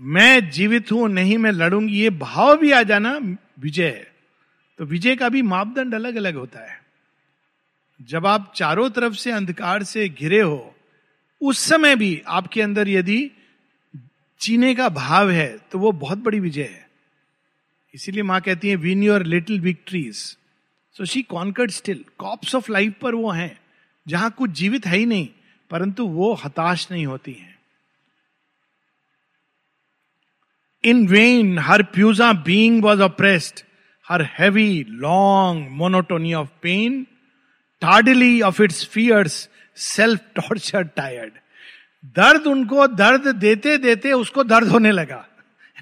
मैं 0.00 0.50
जीवित 0.50 0.92
हूँ, 0.92 1.08
नहीं 1.08 1.38
मैं 1.38 1.52
लड़ूँगी, 1.52 2.00
ये 2.00 2.10
भाव 2.10 2.56
भी 2.56 2.72
आ 2.72 2.82
जाना 2.82 3.18
विजय 3.58 3.86
है। 3.86 4.12
तो 4.78 4.84
विजय 4.84 5.16
का 5.16 5.28
भी 5.28 5.42
मापदंड 5.42 5.94
अलग 5.94 6.16
अलग 6.16 6.34
होता 6.34 6.72
है। 6.72 6.82
जब 8.02 8.26
आप 8.26 8.52
चारों 8.56 8.90
तरफ़ 8.90 9.14
से 9.14 9.30
अंधकार 9.30 9.82
से 9.82 10.08
घिरे 10.08 10.40
हो 10.40 10.76
उस 11.42 11.58
समय 11.58 11.96
भी 11.96 12.22
आपके 12.28 12.62
अंदर 12.62 12.88
यदि 12.88 13.30
जीने 14.40 14.74
का 14.74 14.88
भाव 14.88 15.30
है 15.30 15.48
तो 15.72 15.78
वो 15.78 15.92
बहुत 15.92 16.18
बड़ी 16.18 16.40
विजय 16.40 16.62
है। 16.62 16.88
इसीलिए 17.94 18.22
माँ 18.22 18.40
कहती 18.40 18.68
है 18.68 18.76
win 18.76 19.02
your 19.02 19.24
little 19.24 19.60
victories 19.60 20.16
so 20.96 21.04
she 21.04 21.22
conquered 21.22 21.70
still 21.70 22.04
corpse 22.18 22.54
of 22.54 22.70
life 22.72 22.94
पर 23.02 23.14
वो 23.14 23.30
हैं, 23.30 23.58
जहाँ 24.06 24.30
कुछ 24.30 24.50
जीवित 24.50 24.86
है 24.86 24.98
ही 24.98 25.06
नहीं, 25.06 25.28
परंतु 25.70 26.06
वो 26.06 26.32
हताश 26.34 26.86
नहीं 26.90 27.06
होती 27.06 27.32
हैं। 27.32 27.58
In 30.84 31.06
when 31.08 31.58
her 31.58 31.82
प्यूजा 31.82 32.32
being 32.32 32.82
was 32.84 33.02
oppressed 33.02 33.60
her 34.06 34.22
heavy 34.38 34.84
long 34.88 35.68
monotony 35.70 36.34
of 36.34 36.48
pain 36.62 37.06
tardily 37.82 38.40
of 38.42 38.62
its 38.62 38.84
fierce 38.86 39.48
self 39.80 40.20
torture 40.36 40.82
tired 40.96 41.32
दर्द 42.16 42.46
उनको 42.46 42.86
दर्द 42.88 43.26
देते 43.36 43.76
देते 43.78 44.12
उसको 44.14 44.44
दर्द 44.44 44.68
होने 44.68 44.90
लगा। 44.92 45.26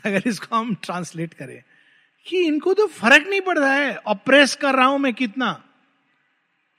अगर 0.07 0.23
इसको 0.27 0.57
हम 0.57 0.75
ट्रांसलेट 0.83 1.35
करें, 1.35 1.63
कि 2.27 2.39
इनको 2.39 2.75
तो 2.75 2.87
फ़र्क 2.89 3.27
नहीं 3.29 3.41
पड़ 3.41 3.59
रहा 3.59 3.73
है 3.73 3.97
ऑप्रेस 4.07 4.55
कर 4.57 4.75
रहा 4.75 4.87
हूँ 4.87 4.99
मैं 4.99 5.13
कितना। 5.15 5.51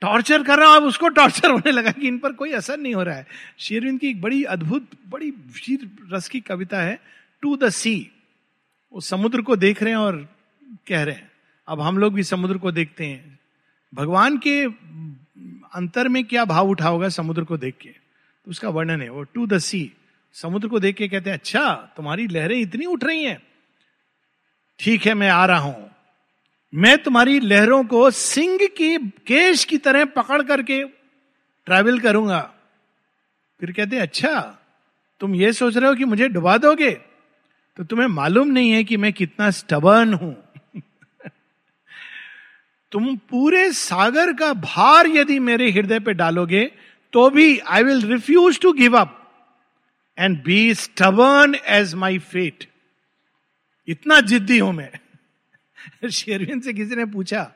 टॉर्चर 0.01 0.43
कर 0.43 0.59
रहा 0.59 0.67
हूँ, 0.67 0.75
अब 0.75 0.83
उसको 0.83 1.07
टॉर्चर 1.09 1.49
होने 1.49 1.71
लगा 1.71 1.91
कि 1.91 2.07
इन 2.07 2.17
पर 2.19 2.33
कोई 2.33 2.51
असर 2.53 2.77
नहीं 2.77 2.93
हो 2.95 3.03
रहा 3.03 3.15
है। 3.15 3.25
शेरविंद 3.59 3.99
की 3.99 4.09
एक 4.09 4.21
बड़ी 4.21 4.43
अद्भुत, 4.45 4.87
बड़ी 5.09 5.29
वीर 5.29 5.89
रस 6.13 6.27
की 6.29 6.39
कविता 6.41 6.81
है 6.81 6.99
टू 7.43 7.55
द 7.57 7.69
सी 7.71 7.95
वो 8.93 9.01
समुद्र 9.01 9.41
को 9.41 9.55
देख 9.57 9.81
रहे 9.83 9.93
हैं 9.93 9.99
और 9.99 10.27
कह 10.87 11.03
रहे 11.03 11.15
हैं, 11.15 11.31
अब 11.67 11.81
हम 11.81 11.97
लोग 11.97 12.13
भी 12.13 12.23
समुद्र 12.25 12.57
को 12.57 12.71
देखते 12.71 13.05
हैं। 13.05 13.39
भगवान 13.93 14.37
के 14.37 14.65
अंतर 15.73 16.07
में 16.07 16.23
क्या 16.23 16.45
भाव 16.45 16.69
उठा 16.69 16.87
होगा 16.87 17.09
समुद्र 17.09 17.43
को 17.43 17.57
देख 17.57 17.75
के? 17.81 17.89
तो 17.89 18.51
उसका 18.51 18.69
वर्णन 18.69 19.01
है, 19.01 19.09
वो 19.09 19.23
टू 19.23 19.47
द 19.47 19.57
सी 19.57 19.91
समुद्र 20.33 20.67
को 20.67 20.79
देख 20.79 20.95
के 20.95 21.07
कहते 21.07 21.29
हैं 21.29 21.37
अच्छा 21.37 21.93
तुम्हारी 21.97 22.27
लहरें 22.27 22.59
इतनी 22.59 22.85
उठ 22.85 23.03
रही 23.03 23.23
हैं। 23.23 23.43
ठीक 24.79 25.05
है, 25.05 25.13
मैं 25.13 25.29
आ 25.29 25.45
रहा 25.45 25.59
हूँ। 25.59 25.91
मैं 26.75 26.97
तुम्हारी 26.97 27.39
लहरों 27.39 27.83
को 27.83 28.11
सिंह 28.11 28.57
की, 28.61 28.97
केश 28.97 29.65
की 29.65 29.77
तरह 29.77 30.05
पकड़ 30.05 30.43
करके 30.43 30.83
ट्रैवल 31.65 31.99
करूँगा। 31.99 32.53
फिर 33.59 33.71
कहते 33.71 33.97
अच्छा 33.97 34.57
तुम 35.19 35.35
ये 35.35 35.53
सोच 35.53 35.77
रहे 35.77 35.89
हो 35.89 35.95
कि 35.95 36.05
मुझे 36.05 36.27
डुबा 36.29 36.57
दोगे? 36.57 36.91
तो 37.77 37.83
तुम्हें 37.83 38.07
मालूम 38.07 38.47
नहीं 38.47 38.71
है 38.71 38.83
कि 38.83 38.97
मैं 38.97 39.13
कितना 39.13 39.51
स्टबर्न 39.51 40.13
हूँ। 40.13 40.48
तुम 42.91 43.17
पूरे 43.17 43.73
सागर 43.73 44.33
का 44.33 44.53
भार 44.53 45.07
यदि 45.07 45.39
मेरे 45.39 45.71
हृदय 45.71 45.99
पे 45.99 46.13
डालोगे 46.13 46.71
तो 47.13 47.29
भी 47.29 47.59
I 47.59 47.83
will 47.83 48.01
refuse 48.01 48.59
to 48.59 48.73
give 48.73 48.97
up 48.97 49.31
and 50.19 50.43
be 50.43 50.73
stubborn 50.73 51.55
as 51.65 51.93
my 51.93 52.19
fate 52.19 52.65
इतना 53.87 54.21
जिद्दी 54.21 54.59
हूँ 54.59 54.73
मैं। 54.73 54.99
शेरविन 56.09 56.59
से 56.59 56.73
किसी 56.73 56.95
ने 56.95 57.05
पूछा 57.05 57.51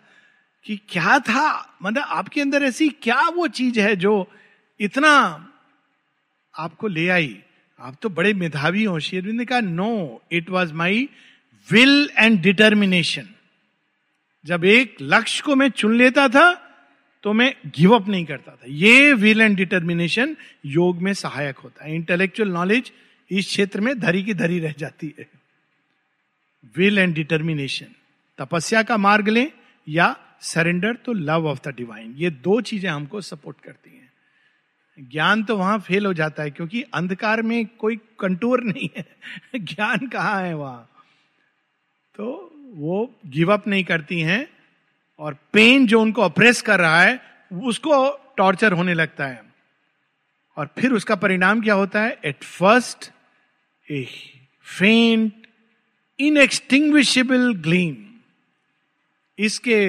कि 0.63 0.80
क्या 0.90 1.20
था? 1.20 1.78
मतलब 1.84 2.04
आपके 2.04 2.42
अंदर 2.42 2.63
ऐसी 2.63 2.90
क्या 2.90 3.22
वो 3.22 3.48
चीज़ 3.48 3.80
है 3.80 3.96
जो 3.96 4.32
इतना 4.80 5.48
आपको 6.58 6.88
ले 6.88 7.10
आई? 7.10 7.40
आप 7.80 7.96
तो 8.02 8.10
बड़े 8.10 8.34
मेधावी 8.34 8.84
हो। 8.84 9.00
शेरविंद 9.00 9.38
ने 9.38 9.46
कहा 9.46 9.60
no 9.60 10.22
it 10.32 10.50
was 10.50 10.74
my 10.74 11.10
will 11.72 12.10
and 12.18 12.42
determination 12.42 13.30
जब 14.46 14.66
एक 14.66 14.98
लक्ष्य 15.02 15.44
को 15.46 15.56
मैं 15.56 15.70
चुन 15.70 15.98
लेता 15.98 16.28
था 16.28 16.60
तो 17.24 17.34
मैं 17.34 17.56
गिव 17.66 17.96
अप 17.96 18.08
नहीं 18.08 18.26
करता 18.26 18.52
था। 18.52 18.66
ये 18.68 19.14
विल 19.14 19.42
एंड 19.42 19.58
डिटर्मिनेशन 19.58 20.38
योग 20.66 21.02
में 21.02 21.14
सहायक 21.14 21.58
होता 21.58 21.86
है। 21.86 21.96
इंटेलेक्चुअल 21.96 22.50
नॉलेज 22.50 22.92
इस 23.32 23.48
क्षेत्र 23.48 23.82
में 23.82 24.00
धरी 24.00 24.24
की 24.24 24.34
धरी 24.34 24.60
रह 24.60 24.74
जाती 24.78 25.16
है। 25.20 25.30
विल 26.78 27.00
एंड 27.00 27.16
डिटर्मिनेशन 27.16 27.86
तपस्या 28.38 28.84
का 28.84 28.98
मार्ग 28.98 29.30
लें 29.30 29.52
या 29.90 30.16
सरेंडर 30.42 30.96
तो 30.96 31.14
लव 31.14 31.48
ऑफ़ 31.48 31.60
द 31.70 31.74
डिवाइन 31.76 32.16
ये 32.18 32.30
दो 32.30 32.62
चीज़ें 32.62 32.90
हमको 32.90 33.22
सपोर्ट 33.22 33.58
करती 33.64 33.90
हैं। 33.90 34.12
ज्ञान 35.00 35.44
तो 35.44 35.58
वहाँ 35.58 35.80
फेल 35.80 36.06
हो 36.06 36.14
जाता 36.14 36.44
है 36.44 36.52
क्योंकि 36.52 36.82
अंधकार 36.82 37.42
में 37.42 37.66
कोई 37.66 37.96
कंटूर 38.20 38.64
नहीं 38.64 38.90
है। 38.98 39.06
ज्ञान 39.56 40.08
कहाँ 40.08 40.42
है 40.42 40.54
वहाँ? 40.54 40.90
तो 42.16 42.50
वो 42.74 43.16
गिव 43.26 43.54
अप 43.54 43.68
नहीं 43.68 43.84
करती 43.84 44.20
हैं 44.20 44.48
और 45.20 45.38
पेन 45.54 45.88
जो 45.88 46.02
उनको 46.02 46.22
अप्रेस 46.22 46.62
कर 46.62 46.80
रहा 46.80 47.02
है, 47.02 47.20
उसको 47.64 48.10
टॉर्चर 48.38 48.72
होने 48.72 48.94
लगता 48.94 49.28
है। 49.28 49.44
और 50.58 50.70
फिर 50.80 50.92
उसका 50.92 51.16
परिणाम 51.16 51.62
क्या 51.62 51.74
होता 51.74 52.02
है? 52.02 52.18
एट 52.26 52.44
फ़र्स्ट 52.44 53.12
ए 53.92 54.08
फेंट 54.64 55.34
इनएक्सटिंग्विशेबल 56.20 57.54
ग्लीम 57.54 57.96
इसके 59.40 59.88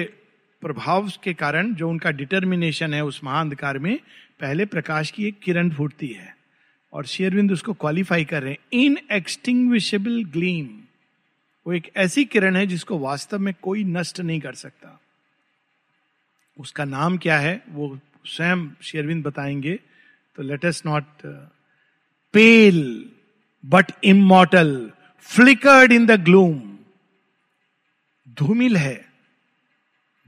प्रभाव 0.61 1.11
के 1.23 1.33
कारण 1.33 1.73
जो 1.73 1.89
उनका 1.89 2.11
डिटर्मिनेशन 2.11 2.93
है 2.93 3.03
उस 3.03 3.21
महाअंधकार 3.23 3.79
में, 3.79 3.99
पहले 4.39 4.65
प्रकाश 4.65 5.11
की 5.11 5.25
एक 5.25 5.39
किरण 5.39 5.69
फूटती 5.69 6.07
है 6.07 6.37
और 6.93 7.05
शेयरविंद 7.05 7.51
उसको 7.51 7.73
क्वालिफाई 7.73 8.25
कर 8.25 8.43
रहे 8.43 8.51
हैं। 8.51 8.57
इन 8.73 8.97
एक्सटिंग्विशेबल 9.11 10.23
ग्लीम 10.23 10.84
वो 11.65 11.73
एक 11.73 11.91
ऐसी 11.97 12.25
किरण 12.25 12.55
है 12.55 12.65
जिसको 12.67 12.97
वास्तव 12.99 13.39
में 13.39 13.53
कोई 13.61 13.83
नष्ट 13.83 14.19
नहीं 14.19 14.39
कर 14.39 14.53
सकता। 14.53 14.99
उसका 16.59 16.85
नाम 16.85 17.17
क्या 17.17 17.37
है 17.39 17.61
वो 17.69 17.97
स्वयं 18.25 18.67
शेरविंद 18.81 19.23
बताएँगे। 19.23 19.79
तो 20.35 20.43
latest 20.43 20.85
not 20.85 21.25
pale 22.33 23.09
but 23.63 23.91
immortal 24.03 24.91
flickered 25.29 25.91
in 25.91 26.05
the 26.05 26.11
gloom 26.23 26.61
धूमिल 28.37 28.77
है, 28.77 29.05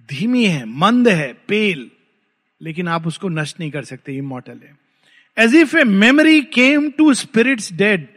धीमी 0.10 0.46
है, 0.46 0.66
मंद 0.66 1.08
है 1.08 1.32
पेल 1.48 1.90
लेकिन 2.62 2.88
आप 2.88 3.08
उसको 3.08 3.30
नष्ट 3.30 3.60
नहीं 3.60 3.72
कर 3.72 3.84
सकते 3.84 4.14
इमोटल 4.14 4.60
है। 4.64 4.78
As 5.38 5.56
if 5.56 5.78
a 5.78 5.84
memory 5.84 6.42
came 6.42 6.90
to 6.92 7.14
spirits 7.14 7.72
dead 7.74 8.08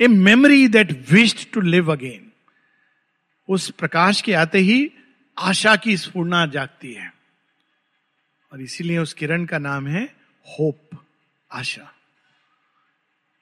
a 0.00 0.06
memory 0.06 0.66
that 0.68 0.92
wished 1.10 1.50
to 1.52 1.60
live 1.60 1.92
again 1.92 2.27
उस 3.48 3.70
प्रकाश 3.70 4.22
के 4.22 4.34
आते 4.34 4.58
ही 4.58 4.90
आशा 5.38 5.76
की 5.76 5.96
स्फूर्णा 5.96 6.46
जागती 6.46 6.92
है। 6.92 7.14
और 8.52 8.60
इसीलिए 8.60 8.98
उस 8.98 9.12
किरण 9.12 9.44
का 9.44 9.58
नाम 9.58 9.86
है 9.86 10.04
होप, 10.46 10.90
आशा। 11.52 11.94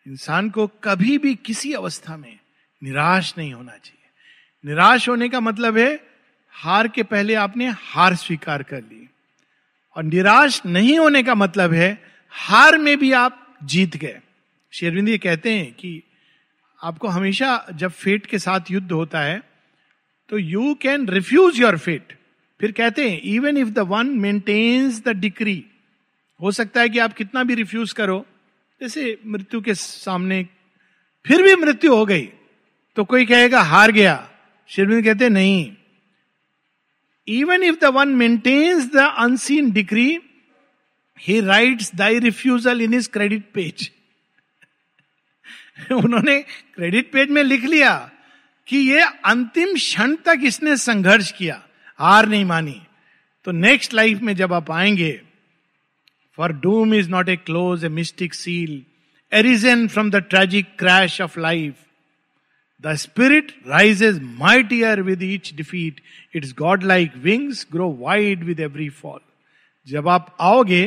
इंसान 0.07 0.51
को 0.51 0.67
कभी 0.67 1.19
भी 1.19 1.35
किसी 1.35 1.73
अवस्था 1.73 2.17
में 2.17 2.39
निराश 2.83 3.35
नहीं 3.39 3.53
होना 3.53 3.73
चाहिए। 3.73 4.09
निराश 4.65 5.09
होने 5.09 5.29
का 5.29 5.41
मतलब 5.41 5.79
है, 5.79 6.07
हार 6.51 6.89
के 6.89 7.03
पहले 7.03 7.35
आपने 7.35 7.69
हार 7.69 8.15
स्वीकार 8.15 8.63
कर 8.63 8.81
ली। 8.81 9.11
और 9.97 10.03
निराश 10.03 10.63
नहीं 10.67 10.99
होने 10.99 11.23
का 11.23 11.35
मतलब 11.35 11.73
है, 11.73 12.03
हार 12.31 12.79
में 12.79 12.99
भी 12.99 13.13
आप 13.13 13.57
जीत 13.63 13.97
गए। 13.97 14.21
शेरविंद 14.73 15.09
ये 15.09 15.19
कहते 15.19 15.59
हैं 15.59 15.73
कि 15.73 16.03
आपको 16.83 17.09
हमेशा 17.09 17.67
जब 17.73 17.91
फेट 17.91 18.27
के 18.27 18.39
साथ 18.39 18.61
युद्ध 18.71 18.93
होता 18.93 19.21
है 19.21 19.56
तो 20.31 20.39
you 20.39 20.75
can 20.75 21.09
refuse 21.09 21.61
your 21.61 21.77
fate 21.79 22.13
फिर 22.61 22.73
कहते 22.73 23.09
हैं 23.11 23.21
even 23.25 23.57
if 23.57 23.69
the 23.69 23.79
one 23.89 24.07
maintains 24.19 25.01
the 25.05 25.17
decree 25.17 25.65
हो 26.41 26.51
सकता 26.53 26.81
है 26.81 26.89
कि 26.89 26.99
आप 26.99 27.13
कितना 27.15 27.43
भी 27.45 27.55
रिफ्यूज 27.55 27.93
करो, 27.93 28.25
जैसे 28.81 29.19
मृत्यु 29.27 29.61
के 29.61 29.75
सामने, 29.75 30.43
फिर 31.25 31.43
भी 31.43 31.55
मृत्यु 31.57 31.95
हो 31.95 32.05
गई 32.07 32.29
तो 32.97 33.05
कोई 33.05 33.27
कहेगा, 33.27 33.61
हार 33.63 33.93
गया। 33.93 34.29
शिरविंद 34.71 35.05
कहते 35.05 35.29
नहीं। 35.29 35.73
Even 37.29 37.63
if 37.63 37.77
the 37.81 37.85
one 37.95 38.09
maintains 38.17 38.87
the 38.93 39.13
unseen 39.19 39.71
degree 39.73 40.19
he 41.21 41.41
writes 41.41 41.95
thy 41.95 42.19
refusal 42.21 42.81
in 42.83 42.95
his 42.95 43.09
credit 43.11 43.45
page 43.55 43.91
उन्होंने 45.93 46.41
क्रेडिट 46.75 47.11
पेज 47.13 47.31
में 47.31 47.43
लिख 47.43 47.65
लिया। 47.65 47.93
कि 48.69 48.77
ये 48.79 49.03
अंतिम 49.25 49.75
क्षण 49.75 50.15
तक 50.25 50.41
इसने 50.45 50.77
संघर्ष 50.77 51.31
किया, 51.33 51.63
हार 51.99 52.29
नहीं 52.29 52.45
मानी। 52.45 52.81
तो 53.47 53.53
नेक्स्ट 53.53 53.95
लाइफ 53.95 54.21
में 54.21 54.35
जब 54.37 54.53
आप 54.53 54.71
आएँगे 54.71 55.21
for 56.39 56.53
doom 56.53 56.95
is 56.95 57.11
not 57.11 57.29
a 57.29 57.37
close 57.37 57.85
a 57.85 57.89
mystic 57.89 58.35
seal 58.35 58.83
arisen 59.33 59.87
from 59.89 60.11
the 60.11 60.17
tragic 60.31 60.67
crash 60.79 61.21
of 61.21 61.39
life 61.41 61.75
the 62.85 62.95
spirit 62.95 63.55
rises 63.67 64.21
mightier 64.23 65.03
with 65.03 65.23
each 65.23 65.53
defeat 65.55 66.01
its 66.35 66.53
god 66.59 66.83
like 66.85 67.17
wings 67.17 67.67
grow 67.73 67.91
wide 68.01 68.45
with 68.45 68.61
every 68.61 68.89
fall 68.89 69.21
जब 69.87 70.09
आप 70.09 70.37
आओगे 70.41 70.85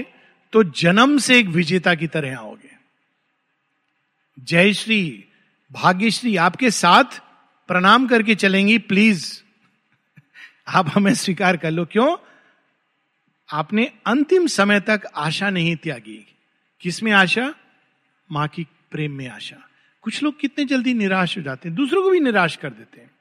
तो 0.54 0.64
जन्म 0.64 1.18
से 1.18 1.38
एक 1.40 1.48
विजेता 1.48 1.94
की 1.96 2.08
तरह 2.08 2.38
आओगे। 2.38 2.78
जय 4.38 4.74
श्री, 4.74 5.24
भाग्यश्री 5.72 6.36
आपके 6.38 6.72
साथ 6.72 7.20
प्रणाम 7.70 8.08
करके 8.08 8.36
चलेंगी 8.36 8.78
प्लीज़ 8.78 9.42
आप 10.68 10.92
हमें 10.96 11.14
स्वीकार 11.14 11.58
कर 11.58 11.72
लो। 11.72 11.86
क्यों? 11.86 12.18
आपने 13.54 13.92
अंतिम 14.08 14.48
समय 14.48 14.80
तक 14.80 15.02
आशा 15.16 15.50
नहीं 15.50 15.76
त्यागी। 15.76 16.36
किसमें 16.82 17.12
आशा? 17.12 17.56
माँ 18.32 18.48
की 18.48 18.68
प्रेम 18.92 19.12
में 19.12 19.28
आशा। 19.28 19.70
कुछ 20.02 20.24
लोग 20.24 20.40
कितने 20.40 20.66
जल्दी 20.66 20.94
निराश 20.94 21.38
हो 21.38 21.44
जाते 21.44 21.70
हैं, 21.70 21.76
दूसरों 21.76 22.04
को 22.04 22.10
भी 22.10 22.20
निराश 22.20 22.56
कर 22.56 22.70
देते 22.70 23.02
हैं। 23.02 23.12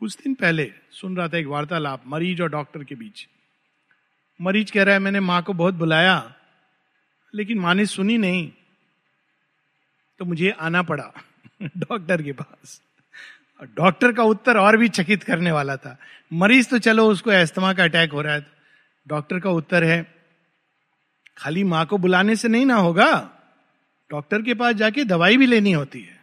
कुछ 0.00 0.16
दिन 0.16 0.34
पहले 0.34 0.72
सुन 0.90 1.16
रहा 1.16 1.28
था 1.28 1.38
एक 1.38 1.46
वार्तालाप, 1.46 2.02
मरीज़ 2.06 2.42
और 2.42 2.48
डॉक्टर 2.48 2.84
के 2.84 2.94
बीच। 2.94 3.28
मरीज़ 4.40 4.72
कह 4.72 4.82
रहा 4.82 4.92
है, 4.92 4.98
मैंने 4.98 5.20
माँ 5.20 5.42
को 5.42 5.52
बहुत 5.52 5.74
बुलाया, 5.74 6.34
लेकिन 7.34 7.58
माँ 7.58 7.74
ने 7.74 7.86
सुनी 7.86 8.18
नहीं 8.18 8.52
तो 10.18 10.24
मुझे 10.24 10.50
आना 10.50 10.82
पड़ा 10.82 11.12
डॉक्टर 11.62 12.22
के 12.22 12.32
पास। 12.32 12.82
डॉक्टर 13.64 14.12
का 14.12 14.22
उत्तर 14.22 14.56
और 14.56 14.76
भी 14.76 14.88
चकित 14.88 15.22
करने 15.22 15.52
वाला 15.52 15.76
था। 15.76 15.98
मरीज़ 16.32 16.68
तो 16.68 16.78
चलो, 16.78 17.06
उसको 17.06 17.32
एस्तमा 17.32 17.72
का 17.72 17.84
अटैक 17.84 18.12
हो 18.12 18.22
रहा 18.22 18.34
है। 18.34 18.46
डॉक्टर 19.08 19.40
का 19.40 19.50
उत्तर 19.50 19.84
है, 19.84 20.14
खाली 21.38 21.64
माँ 21.64 21.86
को 21.86 21.98
बुलाने 21.98 22.36
से 22.36 22.48
नहीं 22.48 22.66
ना 22.66 22.74
होगा। 22.74 23.38
डॉक्टर 24.10 24.42
के 24.42 24.54
पास 24.54 24.74
जाके 24.74 25.04
दवाई 25.04 25.36
भी 25.36 25.46
लेनी 25.46 25.72
होती 25.72 26.00
है। 26.00 26.22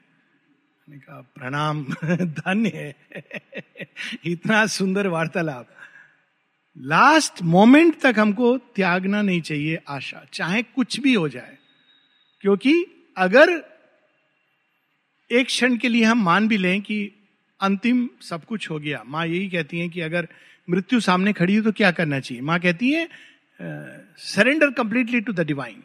कहा, 0.89 1.21
प्रणाम, 1.21 1.83
धन्य 2.21 2.69
है। 2.69 2.95
इतना 4.25 4.65
सुंदर 4.65 5.07
वार्तालाप। 5.07 5.67
लास्ट 6.77 7.41
मोमेंट 7.41 8.01
तक 8.01 8.15
हमको 8.17 8.57
त्यागना 8.57 9.21
नहीं 9.21 9.41
चाहिए 9.41 9.79
आशा, 9.87 10.25
चाहे 10.33 10.63
कुछ 10.63 10.99
भी 10.99 11.13
हो 11.13 11.29
जाए। 11.29 11.57
क्योंकि 12.41 12.85
अगर 13.17 13.63
एक 15.31 15.45
क्षण 15.45 15.77
के 15.77 15.89
लिए 15.89 16.03
हम 16.03 16.23
मान 16.23 16.47
भी 16.47 16.57
लें 16.57 16.81
कि 16.81 17.11
अंतिम 17.61 18.07
सब 18.21 18.45
कुछ 18.45 18.69
हो 18.69 18.79
गया। 18.79 19.01
माँ 19.05 19.25
यही 19.27 19.49
कहती 19.49 19.79
है 19.79 19.89
कि 19.89 20.01
अगर 20.01 20.27
मृत्यु 20.67 20.99
सामने 20.99 21.33
खड़ी 21.33 21.55
हो 21.55 21.63
तो 21.63 21.71
क्या 21.71 21.91
करना 21.91 22.19
चाहिए? 22.19 22.41
माँ 22.41 22.59
कहती 22.59 22.91
है 22.91 23.07
surrender 24.25 24.71
completely 24.73 25.21
to 25.21 25.33
the 25.33 25.45
divine 25.47 25.83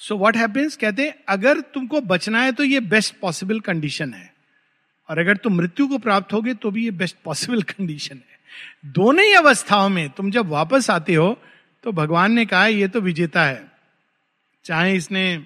so 0.00 0.16
what 0.16 0.36
happens 0.36 0.76
कहते 0.76 1.02
हैं 1.02 1.14
अगर 1.28 1.60
तुमको 1.74 2.00
बचना 2.02 2.42
है 2.42 2.52
तो 2.52 2.64
ये 2.64 2.80
बेस्ट 2.80 3.14
पॉसिबल 3.20 3.60
कंडीशन 3.60 4.12
है। 4.14 4.32
और 5.08 5.18
अगर 5.18 5.36
तुम 5.36 5.54
मृत्यु 5.54 5.86
को 5.88 5.98
प्राप्त 5.98 6.32
होगे 6.32 6.54
तो 6.54 6.70
भी 6.70 6.84
ये 6.84 6.90
बेस्ट 6.92 7.16
पॉसिबल 7.24 7.62
कंडीशन 7.64 8.16
है। 8.16 8.38
दोनों 8.92 9.24
ही 9.24 9.32
अवस्थाओं 9.34 9.88
में 9.88 10.08
तुम 10.10 10.30
जब 10.30 10.48
वापस 10.48 10.90
आते 10.90 11.14
हो 11.14 11.38
तो 11.84 11.92
भगवान 11.92 12.32
ने 12.32 12.44
कहा 12.46 12.66
ये 12.66 12.88
तो 12.88 13.00
विजेता 13.00 13.44
है। 13.44 13.70
चाहे 14.64 14.94
इसने 14.96 15.34
हम्म, 15.34 15.44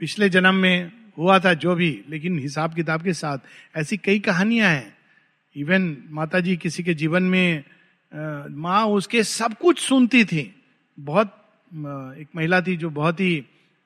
पिछले 0.00 0.28
जन्म 0.28 0.54
में 0.54 0.92
हुआ 1.18 1.38
था 1.38 1.52
जो 1.54 1.74
भी, 1.74 1.90
लेकिन 2.08 2.38
हिसाब 2.38 2.74
किताब 2.74 3.02
के 3.02 3.12
साथ 3.12 3.38
ऐसी 3.76 3.96
कई 3.96 4.18
कहानियाँ 4.20 4.70
हैं। 4.70 4.96
इवन 5.56 5.96
माता 6.10 6.40
जी 6.40 6.56
किसी 6.56 6.82
के 6.82 6.94
जीवन 6.94 7.22
में 7.22 7.64
माँ 8.50 8.84
उसके 8.86 9.22
सब 9.24 9.54
कुछ 9.58 9.78
सुनती 9.78 10.24
थी। 10.24 10.54
बहुत 10.98 11.28
एक 12.18 12.28
महिला 12.36 12.60
थी 12.60 12.76
जो 12.76 12.90
बहुत 12.90 13.20
ही 13.20 13.44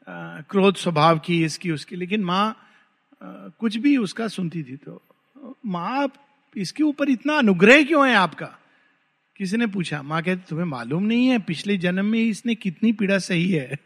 क्रोध 0.08 0.76
स्वभाव 0.76 1.18
की, 1.18 1.44
इसकी, 1.44 1.70
उसकी, 1.70 1.96
लेकिन 1.96 2.24
माँ 2.24 2.56
कुछ 3.22 3.76
भी 3.76 3.96
उसका 3.96 4.28
सुनती 4.28 4.62
थी 4.62 4.76
तो 4.76 5.02
माँ 5.66 6.08
इसके 6.56 6.82
ऊपर 6.82 7.08
इतना 7.08 7.36
अनुग्रह 7.38 7.82
क्यों 7.84 8.08
है 8.08 8.14
आपका? 8.14 8.56
किसी 9.36 9.56
ने 9.56 9.66
पूछा? 9.66 10.02
माँ 10.02 10.22
कहती, 10.22 10.42
तुम्हें 10.48 10.66
मालूम 10.66 11.02
नहीं 11.02 11.26
है, 11.26 11.38
पिछले 11.38 11.76
जन्म 11.78 12.04
में 12.04 12.18
इसने 12.18 12.54
कितनी 12.54 12.92
पीड़ा 12.92 13.18
सही 13.18 13.50
है। 13.50 13.78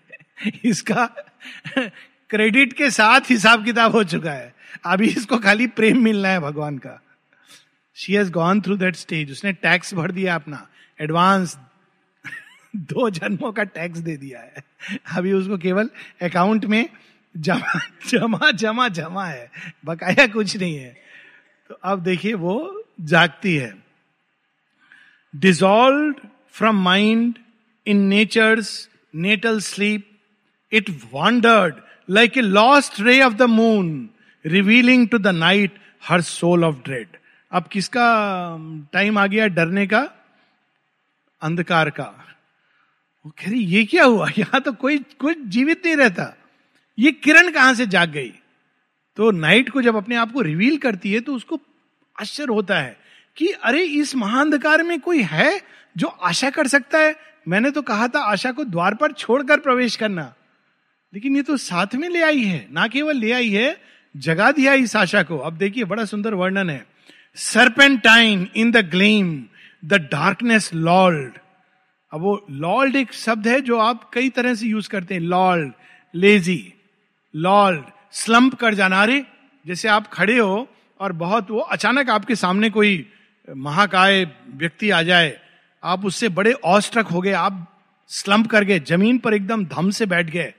इसका 0.64 1.04
क्रेडिट 2.30 2.72
के 2.72 2.90
साथ 2.90 3.20
हिसाब 3.20 3.64
किताब 3.64 3.92
हो 3.92 4.04
चुका 4.04 4.32
है। 4.32 4.54
अभी 4.84 5.08
इसको 5.08 5.38
खाली 5.38 5.66
प्रेम 5.66 6.04
मिलना 6.04 6.28
है 6.28 6.40
भगवान 6.40 6.78
का। 6.78 7.02
She 7.94 8.12
has 8.12 8.30
gone 8.30 8.60
through 8.60 8.76
that 8.76 8.96
stage 8.96 9.32
उसने 9.32 9.52
टैक्स 9.52 9.94
भर 9.94 10.10
दिया 10.10 10.34
अपना। 10.34 10.68
एडवांस 11.00 11.58
दो 12.76 13.10
जन्मों 13.10 13.52
का 13.52 13.62
टैक्स 13.62 13.98
दे 13.98 14.16
दिया 14.16 14.40
है। 14.40 14.64
अभी 15.16 15.32
उसको 15.32 15.58
केवल 15.58 15.90
अकाउंट 16.22 16.64
में 16.64 16.88
जमा 17.36 17.80
जमा 18.08 18.50
जमा 18.50 18.88
जमा 18.88 19.26
है। 19.26 19.50
बकाया 19.84 20.26
कुछ 20.26 20.56
नहीं 20.56 20.76
है। 20.76 20.96
तो 21.68 21.74
अब 21.74 22.02
देखिए 22.02 22.34
वो 22.34 22.84
जागती 23.00 23.56
है। 23.56 23.84
Dissolved 25.36 26.28
from 26.52 26.84
mind 26.84 27.34
in 27.86 27.96
nature's 27.96 28.88
natal 29.14 29.60
sleep 29.60 30.10
it 30.72 30.90
wandered 30.90 31.74
like 32.10 32.38
a 32.38 32.40
lost 32.40 33.00
ray 33.00 33.22
of 33.22 33.34
the 33.34 33.42
moon 33.42 34.10
revealing 34.46 35.08
to 35.08 35.18
the 35.18 35.26
night 35.26 35.78
her 36.08 36.20
soul 36.20 36.64
of 36.64 36.76
dread 36.76 37.06
अब 37.52 37.64
किसका 37.66 38.06
टाइम 38.92 39.18
आ 39.18 39.26
गया 39.26 39.46
डरने 39.46 39.86
का? 39.86 40.08
अंधकार 41.42 41.90
का। 41.90 42.36
वो 43.26 43.32
कह 43.38 43.50
रही, 43.50 43.60
ये 43.60 43.84
क्या 43.84 44.04
हुआ? 44.04 44.28
यहाँ 44.38 44.60
तो 44.60 44.72
कोई 44.72 44.98
कोई 44.98 45.34
जीवित 45.34 45.82
नहीं 45.86 45.96
रहता। 45.96 46.36
ये 46.98 47.12
किरण 47.12 47.50
कहाँ 47.50 47.74
से 47.74 47.86
जाग 47.86 48.10
गई? 48.10 48.32
तो 49.16 49.30
नाइट 49.30 49.70
को 49.70 49.82
जब 49.82 49.96
अपने 49.96 50.16
आप 50.16 50.32
को 50.32 50.40
रिवील 50.40 50.76
करती 50.76 51.12
है 51.12 51.20
तो 51.20 51.34
उसको 51.34 51.60
आश्चर्य 52.20 52.52
होता 52.52 52.78
है 52.78 52.96
कि 53.36 53.48
अरे, 53.48 53.82
इस 53.82 54.16
महाअंधकार 54.16 54.82
में 54.82 55.00
कोई 55.00 55.22
है 55.22 55.60
जो 55.96 56.06
आशा 56.06 56.50
कर 56.50 56.66
सकता 56.66 56.98
है? 56.98 57.16
मैंने 57.48 57.70
तो 57.70 57.82
कहा 57.82 58.08
था 58.08 58.20
आशा 58.20 58.52
को 58.52 58.64
द्वार 58.64 58.94
पर 58.94 59.12
छोड़कर 59.12 59.60
प्रवेश 59.60 59.96
करना। 59.96 60.34
लेकिन 61.14 61.36
ये 61.36 61.42
तो 61.42 61.56
साथ 61.56 61.94
में 61.94 62.08
ले 62.08 62.22
आई 62.22 62.42
है, 62.44 62.66
ना 62.72 62.86
केवल 62.88 63.16
ले 63.16 63.30
आई 63.32 63.50
है, 63.50 63.76
जगा 64.14 64.50
दिया 64.52 64.72
इस 64.74 64.94
आशा 64.96 65.22
को। 65.22 65.38
अब 65.38 65.56
देखिए, 65.56 65.84
बड़ा 65.84 66.04
सुंदर 66.04 66.34
वर्णन 66.34 66.70
है। 66.70 66.84
Serpentine 67.36 68.46
in 68.56 68.70
the 68.70 68.76
gleam 68.90 69.44
the 69.84 69.94
darkness 70.12 70.70
lolled 70.74 71.38
अब 72.12 72.20
वो 72.20 72.34
लॉल्ड 72.50 72.96
एक 72.96 73.12
शब्द 73.12 73.46
है 73.48 73.60
जो 73.60 73.78
आप 73.78 74.10
कई 74.14 74.28
तरह 74.28 74.54
से 74.54 74.66
यूज़ 74.66 74.88
करते 74.88 75.14
हैं। 75.14 75.20
लॉल्ड 75.20 75.72
लेजी 76.14 76.72
लॉल्ड 77.34 77.84
स्लम्प 78.12 78.54
कर 78.54 78.74
जाना। 78.74 79.04
रे 79.04 79.24
जैसे 79.66 79.88
आप 79.88 80.06
खड़े 80.08 80.38
हो 80.38 80.68
और 81.00 81.12
बहुत 81.12 81.50
वो 81.50 81.58
अचानक 81.58 82.10
आपके 82.10 82.34
सामने 82.34 82.70
कोई 82.70 83.06
महाकाय 83.48 84.24
व्यक्ति 84.48 84.90
आ 84.90 85.02
जाए, 85.02 85.36
आप 85.82 86.04
उससे 86.04 86.28
बड़े 86.30 86.52
औस्ट्रक 86.52 87.06
हो 87.06 87.20
गए, 87.20 87.32
आप 87.32 87.66
स्लम्प 88.10 88.46
कर 88.46 88.64
गए, 88.64 88.78
ज़मीन 88.80 89.18
पर 89.18 89.34
एकदम 89.34 89.64
धम 89.64 89.90
से 89.90 90.06
बैठ 90.06 90.30
गए। 90.30 90.52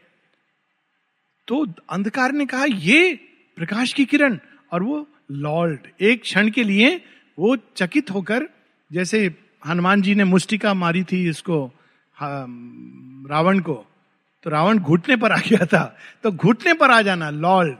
तो 1.47 1.65
अंधकार 1.89 2.31
ने 2.31 2.45
कहा, 2.45 2.65
ये 2.65 3.13
प्रकाश 3.57 3.93
की 3.93 4.05
किरण। 4.05 4.37
और 4.71 4.83
वो 4.83 5.07
लॉर्ड 5.31 5.87
एक 6.01 6.21
क्षण 6.21 6.49
के 6.49 6.63
लिए 6.63 6.95
वो 7.37 7.55
चकित 7.77 8.11
होकर, 8.11 8.47
जैसे 8.91 9.19
हनुमान 9.63 10.01
जी 10.01 10.15
ने 10.15 10.23
मुस्टिका 10.23 10.73
मारी 10.73 11.03
थी 11.03 11.27
इसको 11.29 11.65
रावण 12.17 13.59
को 13.59 13.73
तो 14.45 14.49
रावण 14.49 14.79
घुटने 14.79 15.15
पर 15.15 15.31
आ 15.31 15.37
गया 15.39 15.65
था। 15.65 15.83
तो 16.23 16.31
घुटने 16.31 16.73
पर 16.73 16.91
आ 16.91 17.01
जाना 17.01 17.29
lord 17.29 17.77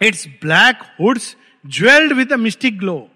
its 0.00 0.26
black 0.42 0.82
hoods 1.00 1.34
jewelled 1.64 2.12
with 2.12 2.32
a 2.32 2.36
mystic 2.36 2.78
glow 2.78 3.08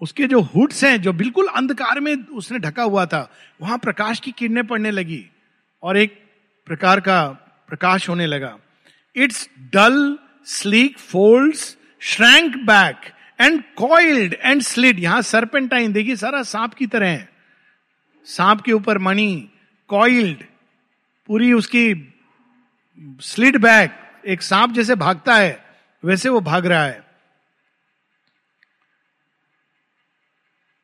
उसके 0.00 0.26
जो 0.26 0.40
हुड्स 0.40 0.82
हैं, 0.84 1.00
जो 1.02 1.12
बिल्कुल 1.12 1.46
अंधकार 1.48 2.00
में 2.00 2.14
उसने 2.14 2.58
ढका 2.58 2.82
हुआ 2.82 3.04
था, 3.06 3.30
वहाँ 3.60 3.78
प्रकाश 3.78 4.20
की 4.20 4.32
किरणें 4.32 4.66
पड़ने 4.66 4.90
लगी। 4.90 5.24
और 5.82 5.96
एक 5.96 6.18
प्रकार 6.68 7.00
का 7.00 7.45
प्रकाश 7.68 8.08
होने 8.08 8.26
लगा। 8.26 8.56
Its 9.16 9.48
dull 9.74 10.18
sleek 10.46 10.98
folds 10.98 11.76
shrank 12.02 12.56
back 12.66 13.12
and 13.40 13.62
coiled 13.76 14.34
and 14.34 14.62
slid 14.62 14.98
यहाँ 14.98 15.22
सरपेंटाइन 15.22 15.92
देखिए, 15.92 16.16
सारा 16.16 16.42
सांप 16.44 16.74
की 16.74 16.86
तरह 16.86 17.08
है। 17.08 17.28
सांप 18.26 18.60
के 18.60 18.72
ऊपर 18.72 18.98
मणि 18.98 19.48
कॉइल्ड 19.90 20.44
पूरी 21.28 21.52
उसकी 21.52 22.12
स्लिड 23.22 23.56
बैक 23.56 23.98
एक 24.26 24.42
सांप 24.42 24.72
जैसे 24.72 24.94
भागता 24.94 25.34
है, 25.34 25.64
वैसे 26.02 26.28
वो 26.28 26.40
भाग 26.40 26.66
रहा 26.66 26.84
है। 26.84 27.04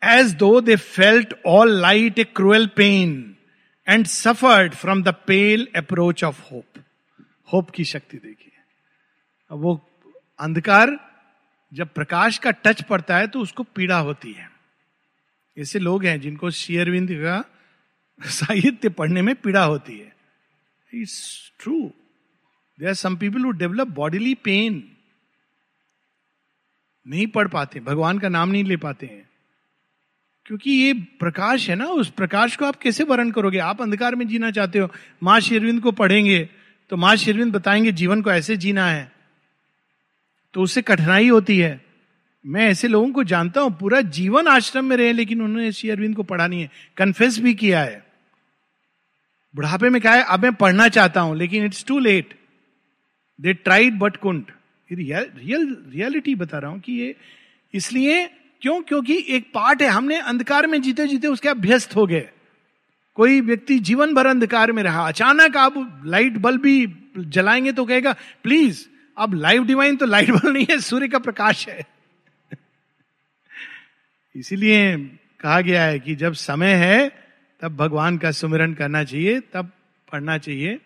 As 0.03 0.33
though 0.35 0.61
they 0.61 0.77
felt 0.77 1.35
all 1.47 1.71
light 1.81 2.19
a 2.19 2.25
cruel 2.27 2.67
pain 2.77 3.32
and 3.89 4.07
suffered 4.07 4.75
from 4.75 5.03
the 5.03 5.09
pale 5.09 5.69
approach 5.77 6.25
of 6.25 6.41
hope 6.53 6.85
hope 7.53 7.71
की 7.71 7.85
शक्ति 7.85 8.17
देखिए। 8.17 8.53
अब 9.51 9.59
वो 9.59 9.91
अंधकार 10.41 10.91
जब 11.75 11.89
प्रकाश 11.89 12.39
का 12.39 12.51
टच 12.51 12.83
पड़ता 12.83 13.17
है 13.17 13.27
तो 13.27 13.41
उसको 13.41 13.63
पीड़ा 13.63 13.99
होती 13.99 14.33
है। 14.33 14.51
ऐसे 15.59 15.79
लोग 15.79 16.05
हैं 16.05 16.21
जिनको 16.21 16.51
शेयरविंद 16.51 17.09
का 17.13 17.45
साहित्य 18.31 18.89
पढ़ने 18.89 19.23
में 19.23 19.35
पीड़ा 19.35 19.65
होती 19.65 19.99
है। 19.99 20.17
It's 20.95 21.53
true 21.61 21.93
there 22.81 22.87
are 22.87 22.95
some 22.95 23.17
people 23.17 23.53
develop 23.53 23.87
bodily 23.87 24.35
pain 24.35 24.97
नहीं 27.07 27.27
पढ़ 27.27 27.49
पाते, 27.49 27.81
भगवान 27.81 28.19
का 28.19 28.29
नाम 28.29 28.49
नहीं 28.49 28.65
ले 28.65 28.77
पाते 28.77 29.07
हैं। 29.07 29.32
क्योंकि 30.47 30.71
ये 30.71 30.93
प्रकाश 30.93 31.69
है 31.71 31.77
ना, 31.77 31.85
उस 31.85 32.11
प्रकाश 32.11 32.57
को 32.57 32.65
आप 32.65 32.77
कैसे 32.77 33.05
वर्ण 33.05 33.31
करोगे? 33.31 33.59
आप 33.59 33.83
अंधकार 33.83 34.15
में 34.15 34.29
जीना 34.29 34.51
चाहते 34.51 34.79
हो। 34.79 34.91
माँ 35.23 35.41
शेरविंद 35.41 35.81
को 35.81 35.93
पढ़ेंगे 35.93 36.49
तो 36.91 36.97
माँ 36.97 37.17
शेरविंद 37.17 37.53
बताएँगे, 37.53 37.93
जीवन 37.93 38.23
को 38.23 38.31
ऐसे 38.31 38.57
जीना 38.57 38.87
है। 38.87 39.13
तो 40.55 40.63
उससे 40.63 40.83
कठिनाई 40.83 41.29
होती 41.29 41.59
है। 41.59 41.85
मैं 42.47 42.67
ऐसे 42.69 42.89
लोगों 42.89 43.13
को 43.13 43.25
जानता 43.25 43.61
हूँ, 43.61 43.77
पूरा 43.79 44.01
जीवन 44.01 44.47
आश्रम 44.47 44.85
में 44.85 44.97
रहे, 44.97 45.13
लेकिन 45.13 45.43
उन्होंने 45.43 45.73
श्री 45.73 45.91
अरविंद 45.91 46.17
को 46.17 46.23
पढ़ा 46.23 46.47
नहीं 46.47 46.63
है। 46.63 46.71
कन्फेस 46.97 47.39
भी 47.39 47.55
किया 47.55 47.81
है। 47.81 48.07
बुढ़ापे 49.55 49.89
में 49.89 50.03
कहा 50.03 50.15
है? 50.15 50.23
अब 50.23 50.43
मैं 50.43 50.55
पढ़ना 50.55 50.89
चाहता 50.89 51.21
हूँ, 51.21 51.37
लेकिन 51.37 51.65
it's 51.65 51.85
too 51.85 51.99
late 51.99 52.35
they 53.41 53.53
tried 53.53 53.99
but 53.99 54.17
couldn't 54.17 54.51
real, 54.93 55.77
reality 55.89 56.35
बता 56.35 56.59
रहा 56.59 56.71
हूँ 56.71 56.81
कि 56.81 56.93
ये 56.93 57.17
इसलिए 57.75 58.31
क्यों? 58.63 58.83
क्योंकि 58.83 59.25
एक 59.29 59.53
पार्ट 59.55 59.83
है। 59.83 59.89
हमने 59.89 60.21
अंधकार 60.21 60.67
में 60.67 60.83
जीते 60.83 61.09
जीते 61.09 61.27
उसके 61.27 61.49
अभ्यस्त 61.49 61.97
हो 61.97 62.07
गए। 62.07 62.31
कोई 63.15 63.41
व्यक्ति 63.41 63.79
जीवन 63.79 64.15
भर 64.15 64.27
अंधकार 64.27 64.73
में 64.73 64.83
रहा, 64.83 65.09
अचानक 65.09 65.57
आप 65.57 66.03
लाइट 66.05 66.33
बल्ब 66.33 66.61
भी 66.61 66.95
जलाएँगे 67.19 67.73
तो 67.73 67.85
कहेगा, 67.85 68.17
प्लीज़, 68.43 68.87
अब 69.19 69.35
लाइव 69.35 69.65
डिवाइन 69.65 69.97
तो 69.97 70.07
लाइट 70.07 70.31
बल्ब 70.31 70.47
नहीं 70.47 70.67
है, 70.71 70.79
सूर्य 70.79 71.09
का 71.09 71.19
प्रकाश 71.19 71.69
है। 71.69 71.87
इसीलिए 74.37 74.97
कहा 75.41 75.61
गया 75.61 75.85
है 75.85 75.99
कि 75.99 76.15
जब 76.15 76.33
समय 76.33 76.73
है, 76.73 77.25
तब 77.61 77.77
भगवान 77.77 78.19
का 78.19 78.31
सुमिरन 78.31 78.75
करना 78.75 79.05
चाहिए, 79.05 79.41
तब 79.41 79.71
पढ़ना 80.13 80.39
चाहिए। 80.39 80.79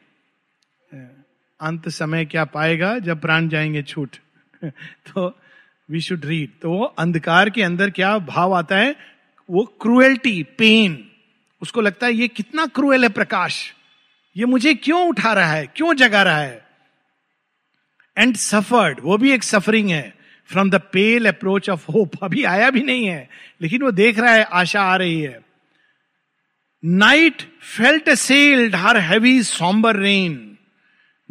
अंत 1.61 1.89
समय 1.89 2.25
क्या 2.25 2.45
पाएगा? 2.45 2.99
जब 2.99 3.21
प्राण 3.21 3.49
जाएँगे 3.49 3.83
छूट। 3.83 4.17
तो 4.65 5.41
वी 5.91 6.01
शुड 6.01 6.25
रीड 6.25 6.51
तो 6.63 6.71
वो 6.71 6.85
अंधकार 6.85 7.51
के 7.51 7.63
अंदर 7.63 7.91
क्या 7.91 8.19
भाव 8.19 8.55
आता 8.55 8.77
है? 8.77 8.97
वो 9.51 9.65
क्रुएल्टी 9.81 10.43
पेन 10.43 11.11
उसको 11.63 11.81
लगता 11.81 12.07
है, 12.07 12.15
ये 12.15 12.29
कितना 12.29 12.67
क्रूएल 12.67 13.03
है 13.03 13.09
प्रकाश। 13.09 13.75
ये 14.37 14.45
मुझे 14.45 14.75
क्यों 14.75 15.09
उठा 15.09 15.33
रहा 15.33 15.53
है? 15.53 15.67
क्यों 15.67 15.95
जगा 15.95 16.23
रहा 16.23 16.39
है? 16.39 16.67
एंड 18.19 18.37
सफर्ड 18.37 19.01
वो 19.03 19.19
भी 19.19 19.33
एक 19.33 19.43
सफरिंग 19.43 19.91
है। 19.91 20.15
From 20.47 20.71
the 20.71 20.75
pale 20.75 21.29
approach 21.29 21.71
of 21.71 21.93
hope 21.93 22.25
अभी 22.25 22.45
आया 22.45 22.71
भी 22.71 22.83
नहीं 22.83 23.07
है, 23.07 23.29
लेकिन 23.63 23.83
वो 23.83 23.91
देख 23.91 24.19
रहा 24.19 24.33
है, 24.33 24.43
आशा 24.43 24.83
आ 24.83 24.97
रही 24.97 25.21
है। 25.21 25.41
Night 26.85 27.43
felt 27.77 28.11
sealed 28.11 28.75
her 28.75 28.97
heavy 28.97 29.43
sombre 29.43 29.97
reign 29.97 30.59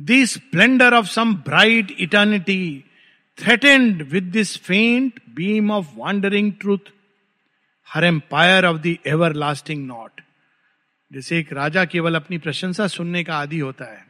the 0.02 0.26
splendour 0.26 0.94
of 0.94 1.06
some 1.06 1.36
bright 1.36 1.96
eternity 2.00 2.85
with 3.38 4.24
this 4.24 4.58
faint 4.58 5.20
beam 5.30 5.72
of 5.72 5.86
wandering 5.96 6.54
truth 6.60 6.92
her 7.88 8.04
empire 8.04 8.66
of 8.66 8.78
the 8.78 8.96
everlasting 9.34 9.86
naught 9.88 10.22
जैसे 11.12 11.40
एक 11.40 11.54
राजा 11.54 11.86
केवल 11.86 12.16
अपनी 12.16 12.38
प्रशंसा 12.38 12.88
सुनने 12.88 13.24
का 13.24 13.36
आदि 13.36 13.60
होता 13.60 13.86
है। 13.86 14.06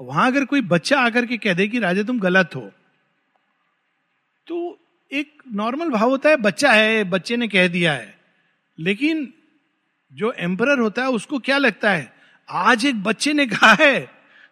वहाँ 0.00 0.26
अगर 0.26 0.44
कोई 0.44 0.60
बच्चा 0.60 1.00
आकर 1.00 1.26
के 1.26 1.38
कह 1.38 1.54
दे 1.54 1.68
कि 1.68 1.78
राजा 1.78 2.02
तुम 2.02 2.20
गलत 2.20 2.50
हो 2.56 2.70
तो 4.46 4.78
एक 5.12 5.42
नॉर्मल 5.52 5.88
भाव 5.88 6.08
होता 6.08 6.28
है, 6.28 6.36
बच्चा 6.36 6.72
है, 6.72 7.04
बच्चे 7.04 7.36
ने 7.36 7.48
कह 7.48 7.68
दिया 7.68 7.92
है। 7.92 8.14
लेकिन 8.78 9.32
जो 10.12 10.32
एम्पर 10.32 10.78
होता 10.80 11.02
है, 11.02 11.08
उसको 11.08 11.38
क्या 11.38 11.58
लगता 11.58 11.90
है? 11.90 12.12
आज 12.48 12.86
एक 12.86 13.02
बच्चे 13.02 13.32
ने 13.32 13.46
कहा 13.46 13.76
है, 13.80 14.08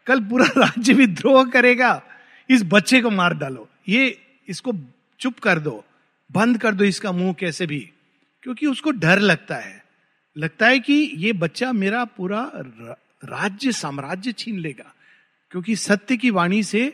कल 0.06 0.20
पूरा 0.20 0.46
राज्य 0.56 0.92
विद्रोह 0.92 1.50
करेगा। 1.50 2.02
इस 2.50 2.62
बच्चे 2.64 3.00
को 3.00 3.10
मार 3.10 3.34
डालो। 3.34 3.68
ये 3.88 4.18
इसको 4.48 4.72
चुप 5.20 5.38
कर 5.38 5.58
दो, 5.58 5.84
बंद 6.30 6.58
कर 6.58 6.74
दो 6.74 6.84
इसका 6.84 7.12
मुँह 7.12 7.32
कैसे 7.32 7.66
भी, 7.66 7.80
क्योंकि 8.42 8.66
उसको 8.66 8.90
डर 8.90 9.18
लगता 9.18 9.56
है। 9.56 9.84
लगता 10.36 10.66
है 10.66 10.78
कि 10.78 10.94
ये 11.16 11.32
बच्चा 11.32 11.72
मेरा 11.72 12.04
पूरा 12.04 12.50
राज्य, 12.54 13.72
साम्राज्य 13.72 14.32
छीन 14.32 14.58
लेगा, 14.58 14.94
क्योंकि 15.50 15.76
सत्य 15.76 16.16
की 16.16 16.30
वाणी 16.30 16.62
से 16.62 16.92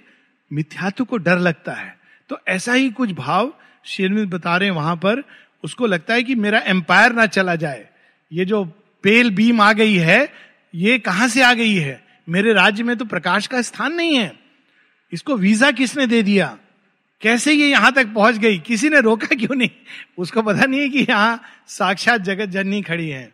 मिथ्यात्व 0.51 1.05
को 1.05 1.17
डर 1.17 1.39
लगता 1.39 1.73
है। 1.73 1.97
तो 2.31 2.39
ऐसा 2.49 2.73
ही 2.73 2.91
कुछ 2.91 3.13
भाव 3.13 3.53
शेरमित 3.85 4.29
बता 4.29 4.57
रहे 4.57 4.69
हैं 4.69 4.77
वहाँ 4.77 4.97
पर। 4.97 5.23
उसको 5.65 5.87
लगता 5.87 6.15
है 6.15 6.23
कि 6.23 6.35
मेरा 6.35 6.59
एम्पायर 6.59 7.13
ना 7.13 7.27
चला 7.27 7.55
जाए। 7.57 7.89
ये 8.33 8.45
जो 8.45 8.65
पेल 9.05 9.31
बीम 9.31 9.61
आ 9.61 9.73
गई 9.73 9.95
है, 9.95 10.33
ये 10.75 10.99
कहाँ 10.99 11.29
से 11.29 11.43
आ 11.43 11.53
गई 11.55 11.75
है? 11.75 12.05
मेरे 12.29 12.53
राज्य 12.53 12.83
में 12.83 12.97
तो 12.97 13.05
प्रकाश 13.05 13.47
का 13.47 13.63
स्थान 13.63 13.93
नहीं 13.93 14.15
है। 14.15 14.46
इसको 15.13 15.37
वीज़ा 15.37 15.71
किसने 15.73 16.07
दे 16.07 16.23
दिया? 16.23 16.57
कैसे 17.23 17.53
ये 17.53 17.69
यहाँ 17.69 17.93
तक 17.93 18.13
पहुँच 18.15 18.39
गई? 18.39 18.59
किसी 18.59 18.89
ने 18.89 19.01
रोका 19.01 19.35
क्यों 19.37 19.55
नहीं? 19.57 19.71
उसको 20.19 20.43
पता 20.43 20.67
नहीं 20.67 20.81
है 20.81 20.89
कि 20.89 21.07
यहाँ 21.11 21.41
साक्षात 21.69 22.21
जगत 22.23 22.49
जननी 22.49 22.83
खड़ी 22.83 23.09
है। 23.09 23.31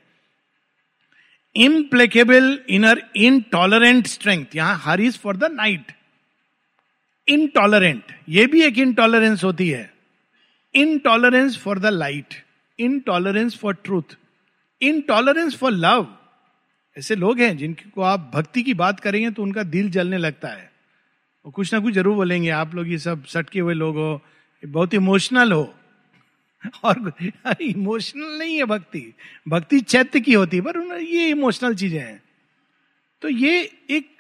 इम्प्लेकेबल 1.57 2.59
इनर 2.71 3.03
इनटॉलरेंट 3.19 4.07
स्ट्रेंथ 4.07 4.57
यहाँ 4.57 4.81
her 4.85 5.01
is 5.01 5.19
for 5.19 5.37
the 5.37 5.51
night 5.53 5.93
intolerant 7.29 8.13
ये 8.29 8.47
भी 8.47 8.63
एक 8.63 8.79
इनटॉलरेंस 8.79 9.45
होती 9.45 9.69
है। 9.69 9.91
Intolerance 10.75 11.59
for 11.59 11.79
the 11.79 11.87
light 11.87 12.35
intolerance 12.79 13.59
for 13.59 13.75
truth 13.75 14.17
intolerance 14.81 15.57
for 15.57 15.73
love 15.73 16.07
ऐसे 16.97 17.15
लोग 17.17 17.41
हैं 17.41 17.57
जिनको 17.57 18.03
आप 18.03 18.31
भक्ति 18.35 18.63
की 18.63 18.75
बात 18.75 19.01
करेंगे 19.01 19.31
तो 19.31 19.43
उनका 19.43 19.63
दिल 19.65 19.91
जलने 19.91 20.19
लगता 20.19 20.49
है। 20.49 20.72
कुछ 21.51 21.75
ना 21.75 21.81
कुछ 21.81 21.95
ज़रूर 21.95 22.15
बोलेंगे। 22.15 22.51
आप 22.51 22.75
लोग 22.75 22.89
ये 22.89 22.99
सब 22.99 23.25
सटके 23.25 23.61
हुए 23.61 23.75
लोग 23.75 23.97
हो 23.97 24.23
बहुत 24.67 24.95
इमोशनल 24.95 25.53
हो। 25.53 25.75
और 26.85 27.13
इमोशनल 27.61 28.39
नहीं 28.39 28.57
है 28.57 28.65
भक्ति। 28.65 29.15
भक्ति 29.49 29.81
चैत्य 29.81 30.21
की 30.21 30.33
होती 30.33 30.57
है, 30.57 30.63
पर 30.63 31.01
ये 31.01 31.29
इमोशनल 31.29 31.75
चीज़ें 31.75 32.01
हैं। 32.01 32.23
तो 33.23 33.29
ये 33.29 33.73
एक 33.91 34.17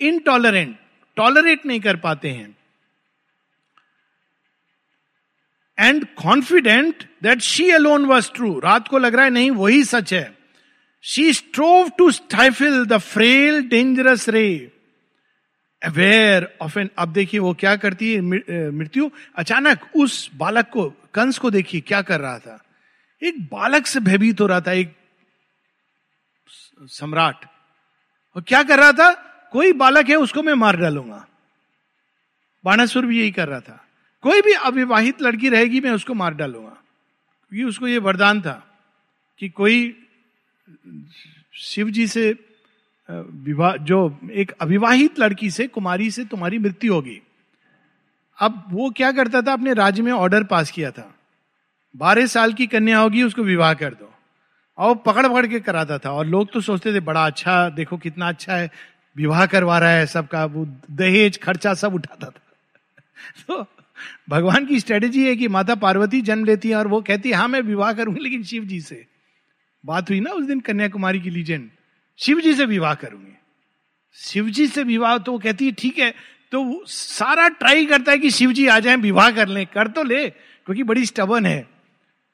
इनटॉलरेंट 0.00 0.76
टॉलरेट 1.16 1.66
नहीं 1.66 1.80
कर 1.80 1.96
पाते 1.96 2.30
हैं। 2.30 2.56
And 5.78 6.04
confident 6.04 7.04
that 7.22 7.38
she 7.38 7.70
alone 7.70 8.04
was 8.04 8.30
true 8.32 8.58
रात 8.58 8.88
को 8.88 8.98
लग 8.98 9.14
रहा 9.14 9.24
है, 9.24 9.30
नहीं, 9.30 9.50
वही 9.50 9.84
सच 9.84 10.14
है। 10.14 10.38
She 11.02 11.32
strove 11.32 11.90
to 11.98 12.10
stifle 12.10 12.84
the 12.84 12.98
frail 12.98 13.68
dangerous 13.68 14.28
ray 14.28 14.72
aware 15.84 16.56
of 16.62 16.78
an 16.78 16.90
अब 16.98 17.12
देखिए 17.12 17.40
वो 17.40 17.52
क्या 17.54 17.74
करती 17.76 18.12
है 18.14 18.20
मृत्यु। 18.70 19.10
अचानक 19.36 19.88
उस 19.96 20.30
बालक 20.34 20.68
को, 20.68 20.90
कंस 21.14 21.38
को 21.38 21.50
देखिए 21.50 21.80
क्या 21.80 22.02
कर 22.02 22.20
रहा 22.20 22.38
था। 22.38 22.64
एक 23.22 23.42
बालक 23.42 23.86
से 23.86 24.00
भयभीत 24.00 24.40
हो 24.40 24.46
रहा 24.46 24.60
था, 24.60 24.72
एक 24.72 24.96
सम्राट। 26.80 27.44
और 28.36 28.42
क्या 28.42 28.62
कर 28.62 28.78
रहा 28.78 28.92
था? 28.92 29.12
कोई 29.52 29.72
बालक 29.72 30.08
है, 30.08 30.16
उसको 30.16 30.42
मैं 30.42 30.54
मार 30.54 30.76
डालूँगा। 30.76 31.26
बाणासुर 32.64 33.06
भी 33.06 33.20
यही 33.20 33.30
कर 33.30 33.48
रहा 33.48 33.60
था। 33.60 33.84
कोई 34.22 34.40
भी 34.42 34.52
अविवाहित 34.52 35.22
लड़की 35.22 35.48
रहेगी, 35.48 35.80
मैं 35.80 35.90
उसको 35.90 36.14
मार 36.14 36.34
डालूँगा। 36.34 36.70
क्योंकि 36.70 37.64
उसको 37.64 37.88
ये 37.88 37.98
वरदान 37.98 38.40
था 38.40 38.80
कि 39.38 39.48
कोई 39.48 40.06
शिव 41.54 41.90
जी 41.90 42.06
से 42.06 42.34
विवाह, 43.20 43.76
जो 43.76 44.18
एक 44.32 44.50
अविवाहित 44.50 45.18
लड़की 45.18 45.50
से, 45.50 45.66
कुमारी 45.66 46.10
से 46.10 46.24
तुम्हारी 46.24 46.58
मृत्यु 46.58 46.94
होगी। 46.94 47.22
अब 48.38 48.64
वो 48.70 48.90
क्या 48.90 49.12
करता 49.12 49.42
था? 49.42 49.52
अपने 49.52 49.72
राज्य 49.72 50.02
में 50.02 50.12
ऑर्डर 50.12 50.44
पास 50.44 50.70
किया 50.70 50.90
था। 50.90 51.14
बारह 51.96 52.26
साल 52.26 52.52
की 52.52 52.66
कन्या 52.66 52.98
होगी, 52.98 53.22
उसको 53.22 53.42
विवाह 53.42 53.74
कर 53.74 53.94
दो। 53.94 54.14
और 54.78 54.94
पकड़ 54.94 55.28
पकड़ 55.28 55.46
के 55.46 55.60
कराता 55.60 55.98
था। 55.98 56.10
और 56.10 56.26
लोग 56.26 56.52
तो 56.52 56.60
सोचते 56.60 56.94
थे, 56.94 57.00
बड़ा 57.00 57.26
अच्छा 57.26 57.68
देखो 57.68 57.96
कितना 57.96 58.28
अच्छा 58.28 58.56
है, 58.56 58.70
विवाह 59.16 59.46
करवा 59.46 59.78
रहा 59.78 59.90
है 59.90 60.06
सबका, 60.06 60.44
वो 60.44 60.66
दहेज, 60.90 61.38
खर्चा 61.38 61.74
सब 61.74 61.94
उठाता 61.94 62.26
था। 62.26 62.40
तो 63.48 63.66
भगवान 64.28 64.66
की 64.66 64.80
स्ट्रेटेजी 64.80 65.26
है 65.26 65.36
कि 65.36 65.48
माता 65.48 65.74
पार्वती 65.74 66.20
जन्म 66.20 66.44
लेती 66.44 66.68
है 66.68 66.76
और 66.76 66.88
वो 66.88 67.00
कहती 67.00 67.28
है 67.28 67.34
हाँ 67.34 67.48
मैं 67.48 67.60
विवाह 67.60 67.92
करूँगी, 67.92 68.20
लेकिन 68.20 68.42
शिव 68.42 68.64
जी 68.64 68.80
से। 68.80 69.06
बात 69.86 70.10
हुई 70.10 70.20
ना 70.20 70.30
उस 70.30 70.46
दिन 70.46 70.60
कन्याकुमारी 70.60 71.20
की 71.20 71.30
लीजेंड 71.30 71.70
शिव 72.18 72.40
जी 72.40 72.54
से 72.54 72.64
विवाह 72.66 72.94
करूँगी। 72.94 73.32
शिव 74.16 74.48
जी 74.50 74.66
से 74.66 74.82
विवाह 74.84 75.16
तो 75.18 75.32
वो 75.32 75.38
कहती 75.38 75.66
है, 75.66 75.72
ठीक 75.72 75.98
है 75.98 76.10
तो 76.52 76.84
सारा 76.86 77.48
ट्राई 77.50 77.86
करता 77.86 78.12
है 78.12 78.18
कि 78.18 78.30
शिव 78.30 78.52
जी 78.52 78.66
आ 78.66 78.78
जाए, 78.80 78.96
विवाह 78.98 79.30
कर 79.30 79.48
ले, 79.48 79.64
कर 79.64 79.88
तो 79.88 80.02
ले, 80.02 80.28
क्योंकि 80.28 80.82
बड़ी 80.82 81.06
स्टबन 81.06 81.46
है। 81.46 81.68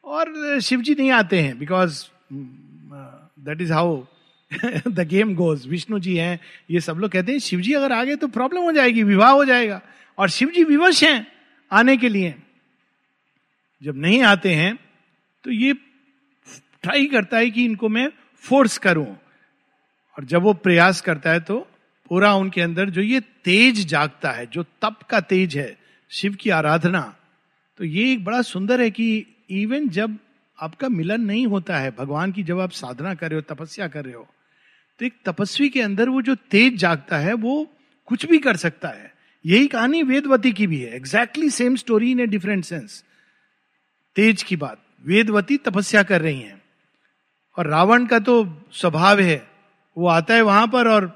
और 0.05 0.61
शिव 0.61 0.81
जी 0.81 0.95
नहीं 0.95 1.11
आते 1.13 1.41
हैं 1.41 1.59
because 1.59 2.03
that 2.33 3.61
is 3.61 3.73
how 3.73 3.97
the 4.89 5.07
game 5.09 5.35
goes 5.35 5.67
Vishnu 5.69 5.99
ji 5.99 6.17
हैं, 6.17 6.39
ये 6.71 6.81
सब 6.81 6.97
लोग 6.97 7.11
कहते 7.11 7.33
हैं 7.33 7.39
शिव 7.41 7.61
जी 7.61 7.73
अगर 7.75 7.93
आ 7.93 8.03
गए 8.05 8.17
तो 8.17 8.29
प्रॉब्लम 8.29 8.63
हो 8.63 8.73
जाएगी, 8.73 9.03
विवाह 9.05 9.31
हो 9.31 9.45
जाएगा। 9.45 9.81
और 10.19 10.29
शिव 10.31 10.51
जी 10.51 10.65
विवश 10.65 11.03
हैं 11.05 11.27
आने 11.71 11.97
के 11.97 12.09
लिए। 12.09 12.35
जब 13.83 13.97
नहीं 13.97 14.23
आते 14.25 14.55
हैं 14.55 14.75
तो 15.45 15.51
ये 15.51 15.73
ट्राई 16.83 17.07
करता 17.07 17.39
है 17.39 17.51
कि 17.51 17.65
इनको 17.65 17.89
मैं 17.89 18.09
फोर्स 18.45 18.79
करूँ। 18.79 19.07
और 20.19 20.25
जब 20.25 20.43
वो 20.43 20.53
प्रयास 20.55 21.01
करता 21.01 21.31
है 21.31 21.41
तो 21.41 21.59
पूरा 22.11 22.35
उनके 22.35 22.61
अंदर 22.61 22.91
जो 22.91 23.01
ये 23.01 23.21
तेज 23.45 23.85
जागता 23.87 24.31
है, 24.31 24.47
जो 24.47 24.63
तप 24.83 25.03
का 25.11 25.21
तेज 25.21 25.57
है, 25.57 25.77
शिव 26.11 26.35
की 26.35 26.51
आराधना 26.51 27.03
तो 27.79 27.85
ये 27.85 28.13
एक 28.13 28.25
बड़ा 28.25 28.41
सुंदर 28.43 28.81
है 28.81 28.91
कि 28.91 29.27
इवन 29.51 29.89
जब 29.89 30.17
आपका 30.59 30.89
मिलन 30.89 31.21
नहीं 31.21 31.47
होता 31.47 31.79
है, 31.79 31.91
भगवान 31.91 32.33
की 32.33 32.43
जब 32.43 32.61
आप 32.61 32.71
साधना 32.71 33.15
कर 33.15 33.31
रहे 33.31 33.41
हो, 33.41 33.55
तपस्या 33.55 33.89
कर 33.89 34.05
रहे 34.05 34.15
हो 34.15 34.27
तो 35.01 35.05
एक 35.07 35.15
तपस्वी 35.25 35.69
के 35.69 35.83
अंदर 35.83 36.09
वो 36.09 36.23
जो 36.23 36.35
तेज 36.51 36.77
जागता 36.77 37.19
है, 37.19 37.33
वो 37.35 37.69
कुछ 38.07 38.27
भी 38.27 38.39
कर 38.39 38.57
सकता 38.57 38.89
है। 38.89 39.13
यही 39.45 39.67
कहानी 39.67 40.03
वेदवती 40.03 40.53
की 40.53 40.67
भी 40.67 40.81
है। 40.81 40.95
Exactly 40.97 41.51
same 41.51 41.77
story 41.77 42.11
in 42.11 42.21
a 42.21 42.27
different 42.27 42.65
sense 42.65 43.05
तेज 44.17 44.43
की 44.43 44.57
बात। 44.57 44.83
वेदवती 45.05 45.57
तपस्या 45.57 46.03
कर 46.03 46.21
रही 46.21 46.41
हैं। 46.41 46.63
और 47.59 47.67
रावण 47.67 48.07
का 48.07 48.19
तो 48.19 48.35
स्वभाव 48.73 49.21
है 49.21 49.58
वो 49.99 50.07
आता 50.09 50.35
है 50.35 50.43
वहाँ 50.43 50.67
पर 50.69 50.89
और 50.89 51.07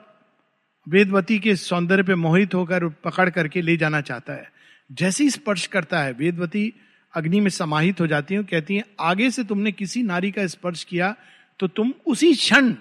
वेदवती 0.87 1.38
के 1.38 1.55
सौंदर्य 1.57 2.03
पे 2.03 2.14
मोहित 2.16 2.55
होकर 2.55 2.88
पकड़ 3.05 3.29
करके 3.31 3.61
ले 3.62 3.77
जाना 3.77 4.01
चाहता 4.01 4.33
है। 4.33 4.51
जैसे 4.90 5.25
ही 5.25 5.31
स्पर्श 5.31 5.66
करता 5.66 6.01
है, 6.01 6.12
वेदवती 6.12 6.73
अग्नि 7.14 7.40
में 7.40 7.51
समाहित 7.51 8.01
हो 8.01 8.07
जाती 8.07 8.35
है, 8.35 8.42
कहती 8.45 8.77
है, 8.77 8.85
आगे 9.01 9.31
से 9.31 9.45
तुमने 9.45 9.73
किसी 9.73 10.03
नारी 10.03 10.31
का 10.31 10.47
स्पर्श 10.49 10.85
किया 10.85 11.14
तो 11.61 11.66
तुम 11.68 11.92
उसी 12.07 12.33
क्षण 12.35 12.75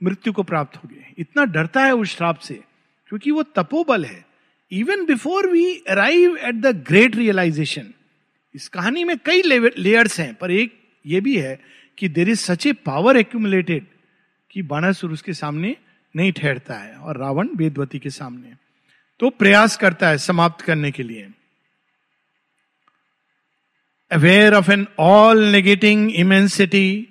मृत्यु 0.00 0.32
को 0.32 0.42
प्राप्त 0.42 0.76
हो 0.76 0.88
गए 0.88 1.14
इतना 1.18 1.44
डरता 1.46 1.84
है 1.84 1.94
उस 1.94 2.16
श्राप 2.16 2.38
से, 2.38 2.54
क्योंकि 3.10 3.30
वो 3.30 3.42
तपोबल 3.42 4.04
है। 4.04 4.24
Even 4.72 5.04
before 5.06 5.50
we 5.50 5.64
arrive 5.88 6.36
at 6.38 6.54
the 6.56 6.76
great 6.88 7.16
realisation 7.16 7.92
इस 8.54 8.68
कहानी 8.68 9.04
में 9.04 9.16
कई 9.26 9.42
लेयर्स 9.42 10.20
हैं, 10.20 10.34
पर 10.34 10.50
एक 10.50 10.78
ये 11.04 11.20
भी 11.20 11.36
है 11.36 11.58
कि 11.98 12.08
there 12.10 12.28
is 12.28 12.40
such 12.40 12.66
a 12.66 12.72
power 12.84 13.16
accumulated 13.16 13.86
कि 14.50 14.62
बाणासुर 14.62 15.12
उसके 15.12 15.32
सामने 15.32 15.76
नहीं 16.16 16.32
ठहरता 16.32 16.74
है 16.74 16.94
और 16.94 17.18
रावण 17.18 17.48
वेदवती 17.56 17.98
के 17.98 18.10
सामने। 18.10 18.52
तो 19.20 19.30
प्रयास 19.30 19.76
करता 19.76 20.08
है 20.08 20.18
समाप्त 20.18 20.64
करने 20.64 20.90
के 20.90 21.02
लिए। 21.02 21.28
Aware 24.12 24.54
of 24.54 24.70
an 24.70 24.86
all 24.98 25.44
negating 25.44 26.10
immensity 26.10 27.08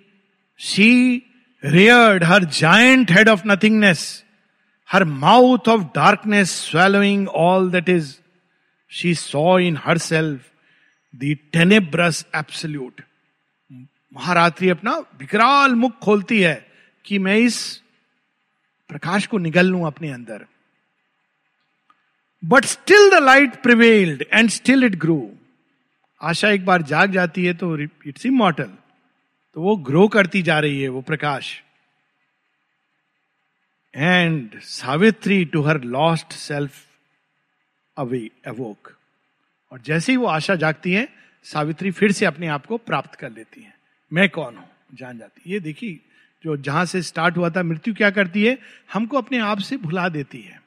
she 0.57 1.23
reared 1.65 2.23
her 2.23 2.43
giant 2.43 3.11
head 3.11 3.29
of 3.29 3.41
nothingness 3.47 4.23
her 4.91 5.03
mouth 5.03 5.69
of 5.69 5.81
darkness 5.81 6.51
swallowing 6.51 7.27
all 7.27 7.71
that 7.71 7.89
is 7.89 8.15
she 8.89 9.15
saw 9.15 9.59
in 9.59 9.77
her 9.85 9.97
self 9.97 10.41
this 11.15 12.25
absolute 12.35 13.01
Maharatri 14.13 14.69
अपना 14.69 14.97
विकराल 14.97 15.75
मुख 15.75 15.99
खोलती 15.99 16.41
है 16.41 16.66
कि 17.07 17.19
मैं 17.19 17.35
इस 17.37 17.59
प्रकाश 18.89 19.25
को 19.27 19.37
निगल 19.37 19.65
लू 19.65 19.83
अपने 19.85 20.11
अंदर। 20.11 20.45
But 22.43 22.65
still 22.65 23.09
the 23.11 23.23
light 23.23 23.61
prevailed 23.63 24.23
and 24.23 24.49
still 24.49 24.83
it 24.83 24.95
grew 24.95 25.19
आशा 26.21 26.49
एक 26.49 26.65
बार 26.65 26.81
जाग 26.81 27.11
जाती 27.11 27.45
है 27.45 27.53
तो 27.53 27.77
इट्स 27.77 28.25
इमोटल 28.25 28.71
तो 29.55 29.61
वो 29.61 29.75
ग्रो 29.87 30.07
करती 30.07 30.41
जा 30.41 30.59
रही 30.59 30.81
है 30.81 30.89
वो 30.89 31.01
प्रकाश। 31.01 31.51
And 33.93 34.59
Savitri 34.61 35.43
too 35.45 35.61
her 35.61 35.81
lost 35.83 36.33
self 36.33 36.83
away 37.97 38.19
awoke 38.47 38.91
और 39.71 39.81
जैसे 39.81 40.11
ही 40.11 40.17
वो 40.17 40.27
आशा 40.27 40.55
जागती 40.55 40.93
है 40.93 41.07
सावित्री 41.45 41.91
फिर 41.91 42.11
से 42.11 42.25
अपने 42.25 42.47
आप 42.47 42.65
को 42.65 42.77
प्राप्त 42.79 43.15
कर 43.15 43.31
लेती 43.31 43.61
है। 43.61 43.73
मैं 44.11 44.29
कौन 44.29 44.57
हूँ? 44.57 44.69
जान 44.93 45.17
जाती 45.17 45.51
ये 45.51 45.59
देखिए 45.59 45.99
जो 46.43 46.57
जहाँ 46.57 46.85
से 46.85 47.01
स्टार्ट 47.01 47.37
हुआ 47.37 47.49
था, 47.49 47.63
मृत्यु 47.63 47.93
क्या 47.93 48.09
करती 48.09 48.45
है? 48.45 48.57
हमको 48.93 49.17
अपने 49.17 49.37
आप 49.37 49.57
से 49.57 49.77
भुला 49.77 50.09
देती 50.09 50.41
है। 50.41 50.61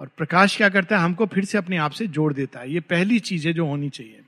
और 0.00 0.10
प्रकाश 0.16 0.56
क्या 0.56 0.68
करता 0.68 0.98
है? 0.98 1.04
हमको 1.04 1.26
फिर 1.26 1.44
से 1.44 1.58
अपने 1.58 1.76
आप 1.76 1.90
से 1.90 2.06
जोड़ 2.06 2.34
देता 2.34 2.60
है। 2.60 2.72
ये 2.72 2.80
पहली 2.80 3.20
चीज़ 3.20 3.48
है 3.48 3.54
जो 3.54 3.66
होनी 3.66 3.90
चाहिए। 3.90 4.20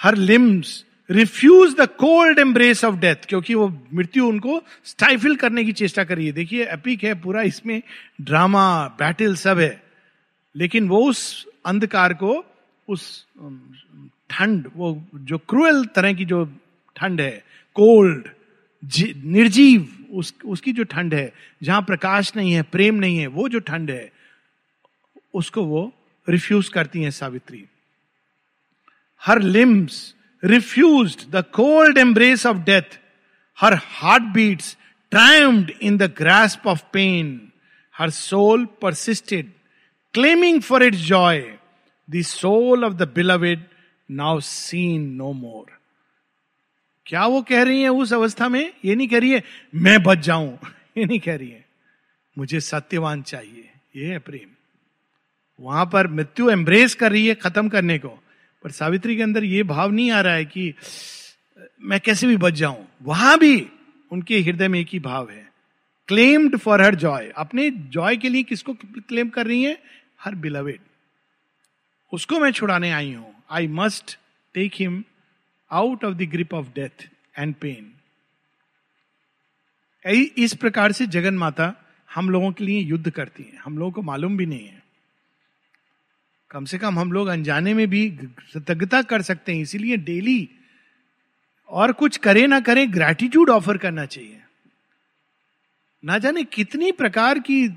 Her 0.00 0.14
limbs 0.14 0.84
refuse 1.10 1.74
the 1.74 1.86
cold 1.86 2.38
embrace 2.38 2.84
of 2.84 2.94
death, 2.94 3.16
क्योंकि 3.28 3.54
वो 3.54 3.86
मृत्यु 3.94 4.28
उनको 4.28 4.62
स्टाइफिल 4.84 5.36
करने 5.36 5.64
की 5.64 5.72
चेष्टा 5.72 6.04
करी 6.04 6.26
है। 6.26 6.32
देखिए, 6.32 6.66
एपिक 6.66 7.04
है 7.04 7.22
पूरा, 7.22 7.42
इसमें 7.42 7.82
ड्रामा, 8.20 8.88
बैटल 8.88 9.36
सब 9.36 9.58
है। 9.58 9.82
लेकिन 10.56 10.88
वो 10.88 11.10
उस 11.10 11.46
अंधकार 11.66 12.14
को, 12.14 12.44
उस 12.88 13.26
ठंड 14.34 14.70
वो 14.76 15.06
जो 15.14 15.38
क्रूअल 15.38 15.84
तरह 15.84 16.12
की 16.12 16.24
जो 16.24 16.44
ठंड 16.96 17.20
है 17.20 17.44
कोल्ड 17.74 18.28
निर्जीव 19.24 19.88
उस, 20.10 20.34
उसकी 20.44 20.72
जो 20.72 20.84
ठंड 20.84 21.14
है 21.14 21.32
जहाँ 21.62 21.82
प्रकाश 21.82 22.36
नहीं 22.36 22.52
है 22.52 22.62
प्रेम 22.62 22.94
नहीं 22.94 23.18
है 23.18 23.26
वो 23.26 23.48
जो 23.48 23.58
ठंड 23.58 23.90
है 23.90 24.12
उसको 25.34 25.64
वो 25.64 25.92
रिफ्यूज 26.28 26.68
करती 26.68 27.02
हैं 27.02 27.10
Savitri. 27.10 27.64
Her 29.22 29.40
limbs 29.42 30.14
refuse 30.44 31.16
the 31.30 31.44
cold 31.52 31.98
embrace 31.98 32.46
of 32.46 32.56
death. 32.56 33.00
Her 33.60 33.74
heart 33.74 34.22
beats 34.22 34.76
triumphed 35.10 35.70
in 35.82 35.96
the 35.96 36.02
grasp 36.02 36.66
of 36.66 36.82
pain. 36.92 37.52
Her 37.98 38.10
soul 38.10 38.64
persisted 38.82 39.52
claiming 40.14 40.62
for 40.62 40.82
its 40.82 40.98
joy. 40.98 41.58
Toll 42.10 42.84
of 42.84 42.94
the 42.94 43.02
beloved 43.02 43.64
now 44.12 44.40
seen 44.40 45.10
no 45.10 45.32
more 45.32 45.78
क्या 47.06 47.26
वो 47.26 47.42
कह 47.42 47.62
रही 47.62 47.82
है 47.82 47.88
उस 47.88 48.12
अवस्था 48.12 48.48
में? 48.48 48.72
ये 48.84 48.94
नहीं 48.94 49.08
कह 49.08 49.18
रही 49.18 49.30
है, 49.30 49.42
मैं 49.74 50.02
बच 50.02 50.18
जाऊँ। 50.18 50.58
ये 50.98 51.04
नहीं 51.04 51.20
कह 51.20 51.36
रही 51.36 51.50
है। 51.50 51.64
मुझे 52.38 52.60
सत्यवान 52.60 53.22
चाहिए। 53.22 53.70
ये 53.96 54.06
है 54.06 54.18
प्रेम। 54.18 54.48
वहाँ 55.60 55.90
पर 55.92 56.06
मृत्यु 56.06 56.50
एम्ब्रेस 56.50 56.94
कर 56.94 57.12
रही 57.12 57.26
है, 57.26 57.34
खत्म 57.34 57.68
करने 57.68 57.98
को। 57.98 58.08
पर 58.64 58.70
सावित्री 58.70 59.16
के 59.16 59.22
अंदर 59.22 59.44
ये 59.44 59.62
भाव 59.62 59.90
नहीं 59.90 60.10
आ 60.10 60.20
रहा 60.20 60.34
है 60.34 60.44
कि, 60.44 60.74
मैं 61.82 62.00
कैसे 62.00 62.26
भी 62.26 62.36
बच 62.36 62.52
जाऊँ? 62.52 62.88
वहाँ 63.02 63.38
भी 63.38 63.68
उनके 64.12 64.40
हृदय 64.40 64.68
में 64.68 64.80
एक 64.80 64.88
ही 64.92 64.98
भाव 64.98 65.30
है। 65.30 65.52
क्लेम्ड 66.08 66.56
फॉर 66.56 66.82
हर 66.82 66.94
जॉय 66.94 67.32
अपने 67.36 67.70
जॉय 67.70 68.16
के 68.16 68.28
लिए 68.28 68.42
किसको 68.42 68.74
क्लेम 68.84 69.28
कर 69.28 69.46
रही 69.46 69.62
है? 69.62 69.82
हर 70.20 70.34
बिलवेड 70.34 70.80
उसको 72.12 72.40
मैं 72.40 72.50
छुड़ाने 72.52 72.90
आई 72.90 73.12
हूँ। 73.12 73.33
I 73.50 73.66
must 73.66 74.18
take 74.54 74.72
him 74.74 75.04
out 75.70 76.04
of 76.04 76.14
the 76.14 76.22
grip 76.22 76.54
of 76.54 76.66
death 76.66 77.08
and 77.38 77.54
pain 77.54 77.92
इस 80.38 80.54
प्रकार 80.54 80.92
से 80.92 81.06
जगन 81.06 81.34
माता 81.34 81.72
हम 82.14 82.30
लोगों 82.30 82.52
के 82.52 82.64
लिए 82.64 82.80
युद्ध 82.80 83.10
करती 83.10 83.42
है। 83.42 83.56
हम 83.56 83.78
लोगों 83.78 83.92
को 83.92 84.02
मालूम 84.02 84.36
भी 84.36 84.46
नहीं 84.46 84.66
है। 84.66 84.82
कम 86.50 86.64
से 86.64 86.78
कम 86.78 86.98
हम 86.98 87.12
लोग 87.12 87.28
अनजाने 87.28 87.74
में 87.74 87.86
भी 87.90 88.10
कृतज्ञता 88.10 89.02
कर 89.02 89.22
सकते 89.22 89.54
हैं, 89.54 89.62
इसीलिए 89.62 89.96
डेली 89.96 90.48
और 91.68 91.92
कुछ 91.92 92.16
करे 92.16 92.46
ना 92.46 92.60
करें 92.60 92.92
ग्रेटिट्यूड 92.92 93.50
ऑफ़र 93.50 93.78
करना 93.78 94.06
चाहिए। 94.06 94.40
ना 96.04 96.18
जाने 96.18 96.44
कितनी 96.44 96.92
प्रकार 96.92 97.38
की 97.38 97.68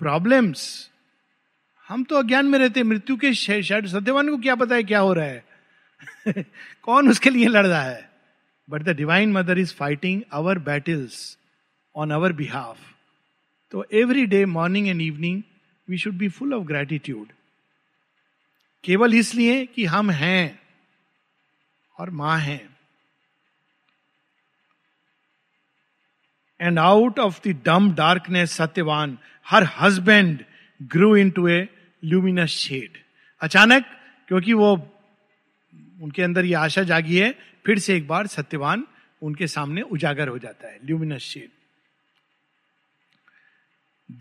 प्रॉब्लम्स 0.00 0.90
हम 1.88 2.04
तो 2.04 2.16
अज्ञान 2.16 2.46
में 2.46 2.58
रहते 2.58 2.82
मृत्यु 2.82 3.16
के 3.16 3.34
सत्यवान 3.34 4.28
को 4.28 4.36
क्या 4.38 4.54
पता 4.54 4.74
है 4.74 4.82
क्या 4.82 4.98
हो 4.98 5.12
रहा 5.12 5.24
है? 5.24 5.44
कौन 6.82 7.10
उसके 7.10 7.30
लिए 7.30 7.46
लड़ 7.46 7.66
रहा 7.66 7.82
है? 7.82 8.10
But 8.70 8.82
the 8.82 8.88
divine 8.88 9.32
mother 9.32 9.58
is 9.58 9.74
fighting 9.74 10.22
our 10.32 10.58
battles 10.58 11.38
on 11.96 12.10
our 12.10 12.32
behalf 12.32 12.78
तो 13.70 13.86
every 13.92 14.26
day 14.26 14.44
morning 14.44 14.88
and 14.88 15.00
evening 15.00 15.42
we 15.88 15.98
should 15.98 16.14
be 16.14 16.28
full 16.28 16.54
of 16.54 16.64
gratitude 16.64 17.28
केवल 18.84 19.14
इसलिए 19.14 19.66
कि 19.66 19.84
हम 19.84 20.10
हैं 20.10 20.60
और 21.98 22.10
माँ 22.10 22.38
हैं। 22.38 22.76
And 26.60 26.78
out 26.78 27.18
of 27.18 27.48
the 27.48 27.62
dumb 27.64 27.94
darkness 27.94 28.52
Satyavan, 28.52 29.18
her 29.46 29.64
husband 29.80 30.44
grew 30.90 31.16
into 31.30 31.46
a 31.48 31.66
luminous 32.02 32.50
shade 32.50 32.98
अचानक, 33.40 33.84
क्योंकि 34.28 34.52
वो 34.52 34.72
उनके 36.02 36.22
अंदर 36.22 36.44
ये 36.44 36.54
आशा 36.54 36.82
जागी 36.82 37.18
है, 37.18 37.34
फिर 37.64 37.78
से 37.78 37.96
एक 37.96 38.06
बार 38.08 38.26
सत्यवान 38.26 38.86
उनके 39.22 39.46
सामने 39.46 39.82
उजागर 39.94 40.28
हो 40.28 40.38
जाता 40.38 40.68
है 40.68 40.78
luminous 40.86 41.22
shade 41.22 41.50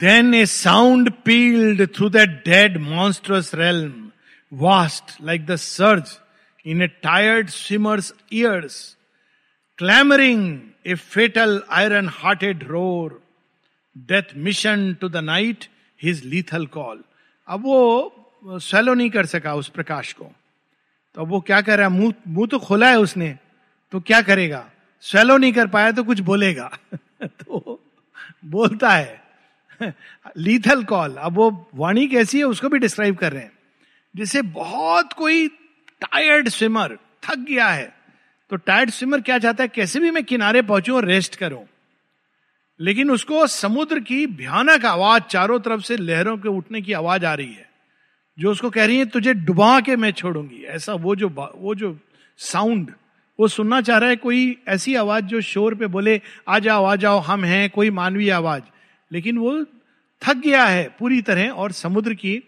then 0.02 0.34
a 0.34 0.46
sound 0.46 1.12
pealed 1.26 1.88
through 1.96 2.10
the 2.10 2.28
dead 2.46 2.78
monstrous 2.78 3.54
realm 3.56 4.12
vast 4.52 5.22
like 5.24 5.46
the 5.46 5.56
surge 5.56 6.18
in 6.66 6.82
a 6.82 6.88
tired 7.04 7.50
swimmer's 7.50 8.14
ears 8.32 8.78
clamouring 9.80 10.60
a 10.88 10.96
fatal 10.96 11.62
iron 11.72 12.10
hearted 12.14 12.64
roar 12.68 13.22
death 13.96 14.36
mission 14.38 14.94
to 15.02 15.10
the 15.10 15.18
night 15.32 15.68
his 16.06 16.24
lethal 16.24 16.64
call. 16.64 16.98
अब 17.48 17.64
वो 17.64 18.16
swallow 18.48 18.94
नहीं 18.94 19.10
कर 19.10 19.26
सका 19.26 19.54
उस 19.54 19.70
प्रकाश 19.70 20.14
को। 20.14 20.32
तो 21.16 21.22
अब 21.22 21.28
वो 21.28 21.42
क्या 21.42 21.62
कर 21.62 21.78
रहा 21.78 21.88
है? 21.88 21.94
मुँह 21.94 22.48
तो 22.48 22.60
खोला 22.60 22.90
है 22.90 23.00
उसने। 23.00 23.38
तो 23.92 24.00
क्या 24.00 24.22
करेगा? 24.22 24.72
स्वेलो 25.02 25.38
नहीं 25.38 25.54
कर 25.54 25.68
पाया 25.68 25.92
तो 25.92 26.04
कुछ 26.04 26.20
बोलेगा। 26.20 26.78
तो 27.24 27.84
बोलता 28.46 28.90
है। 28.90 29.24
लीथल 30.38 30.84
कॉल 30.84 31.16
अब 31.16 31.34
वो 31.34 31.70
वाणी 31.76 32.08
कैसी 32.08 32.38
है 32.38 32.44
उसको 32.44 32.70
भी 32.70 32.80
डिस्क्राइब 32.80 33.18
कर 33.18 33.34
रहे 33.34 33.44
हैं। 33.44 33.52
जिसे 34.16 34.42
बहुत 34.42 35.14
कोई 35.14 35.48
टायर्ड 36.02 36.50
स्विमर 36.50 37.00
थक 37.24 37.36
गया 37.36 37.68
है। 37.68 37.96
तो 38.50 38.56
टायर्ड 38.56 38.90
स्विमर 38.90 39.22
क्या 39.22 39.40
चाहता 39.40 39.64
है? 39.64 39.68
कैसे 39.68 40.00
भी 40.00 40.12
मैं 40.12 40.24
किनारे 40.24 40.62
पहुंचू 40.62 40.96
और 40.96 41.06
रेस्ट 41.06 41.36
करूँ। 41.36 41.66
लेकिन 42.82 43.12
उसको 43.12 43.48
समुद्र 43.48 44.00
की 44.00 44.28
भयानक 44.28 44.86
आवाज़ 44.86 45.24
चारों 45.24 45.60
तरफ़ 45.60 45.82
से 45.82 45.98
लहरों 45.98 46.38
के 46.38 46.50
उठने 46.50 46.82
की 46.82 46.94
आवाज़ 46.94 47.26
आ 47.26 47.34
रही 47.34 47.54
है, 47.54 47.70
जो 48.40 48.52
उसको 48.52 48.70
कह 48.70 48.86
रही 48.86 48.98
है, 48.98 49.06
तुझे 49.06 49.34
डुबा 49.34 49.80
के 49.80 49.96
मैं 49.96 50.12
छोड़ूँगी। 50.12 50.64
ऐसा 50.64 50.94
वो 50.94 51.16
जो 51.16 51.30
वो 51.56 51.76
जो 51.76 52.00
साउंड, 52.38 52.92
वो 53.40 53.48
सुनना 53.48 53.82
चाह 53.82 53.98
रहा 53.98 54.10
है, 54.10 54.16
कोई 54.16 54.58
ऐसी 54.68 54.96
आवाज़ 54.96 55.26
जो 55.26 55.42
शोर 55.42 55.76
पे 55.76 55.88
बोले, 55.88 56.22
आ 56.50 56.60
जाओ 56.60 56.86
आ 56.86 56.96
जाओ, 56.96 57.20
हम 57.20 57.44
हैं, 57.44 57.70
कोई 57.70 57.90
मानवीय 57.90 58.32
आवाज़। 58.32 58.64
लेकिन 59.12 59.38
वो 59.38 59.66
थक 60.22 60.38
गया 60.38 60.66
है 60.66 60.96
पूरी 61.00 61.22
तरह 61.22 61.50
और 61.50 61.72
समुद्र 61.72 62.14
की 62.14 62.44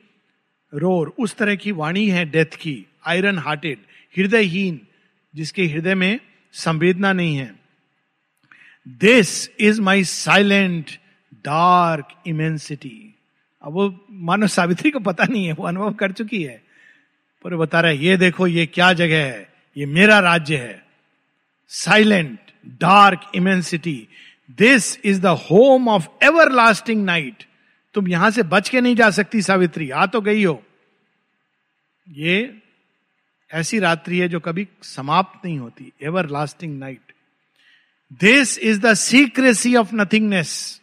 रोर, 0.74 1.14
उस 1.20 1.36
तरह 1.36 1.56
की 1.56 1.72
वाणी 1.72 2.08
है 2.10 2.26
डेथ 2.26 2.46
की, 2.46 2.86
आयरन 3.06 3.40
हार्टेड, 3.40 3.78
हृदयहीन, 4.18 4.80
जिसके 5.36 5.66
हृदय 5.66 5.96
में 5.96 6.20
संवेदना 6.54 7.14
नहीं 7.14 7.36
है। 7.36 7.63
This 8.88 9.50
is 9.60 9.82
my 9.82 10.04
silent 10.04 10.92
dark 11.34 12.08
immensity 12.28 13.16
अब 13.62 13.74
वो 13.74 14.06
मानो 14.12 14.48
सावित्री 14.48 14.92
को 14.92 15.00
पता 15.00 15.26
नहीं 15.26 15.46
है, 15.46 15.54
वो 15.54 15.64
अनुभव 15.64 15.94
कर 15.94 16.12
चुकी 16.12 16.44
है। 16.44 16.64
पर 17.44 17.56
बता 17.56 17.82
रहा 17.82 17.92
है, 17.92 17.98
ये 17.98 18.18
देखो, 18.18 18.48
ये 18.48 18.66
क्या 18.66 18.94
जगह 18.94 19.18
है? 19.18 19.54
ये 19.78 19.86
मेरा 19.86 20.20
राज्य 20.20 20.58
है। 20.58 20.86
Silent 21.68 22.40
dark 22.68 23.32
immensity 23.36 24.08
this 24.52 25.06
is 25.06 25.22
the 25.22 25.26
home 25.26 25.90
of 25.90 26.08
everlasting 26.52 27.06
night 27.06 27.44
तुम 27.94 28.08
यहाँ 28.08 28.32
से 28.32 28.44
बच 28.44 28.70
के 28.70 28.82
नहीं 28.82 28.96
जा 28.96 29.10
सकती, 29.10 29.42
सावित्री। 29.42 29.90
आ 29.90 30.06
तो 30.06 30.22
गई 30.22 30.44
हो। 30.44 30.64
ये 32.10 32.62
ऐसी 33.54 33.80
रात्रि 33.80 34.20
है 34.20 34.30
जो 34.30 34.40
कभी 34.40 34.68
समाप्त 34.82 35.46
नहीं 35.46 35.60
होती। 35.60 35.92
Everlasting 36.30 36.80
night 36.80 37.13
this 38.20 38.60
is 38.60 38.80
the 38.80 38.94
secrecy 38.94 39.76
of 39.76 39.90
nothingness 39.94 40.82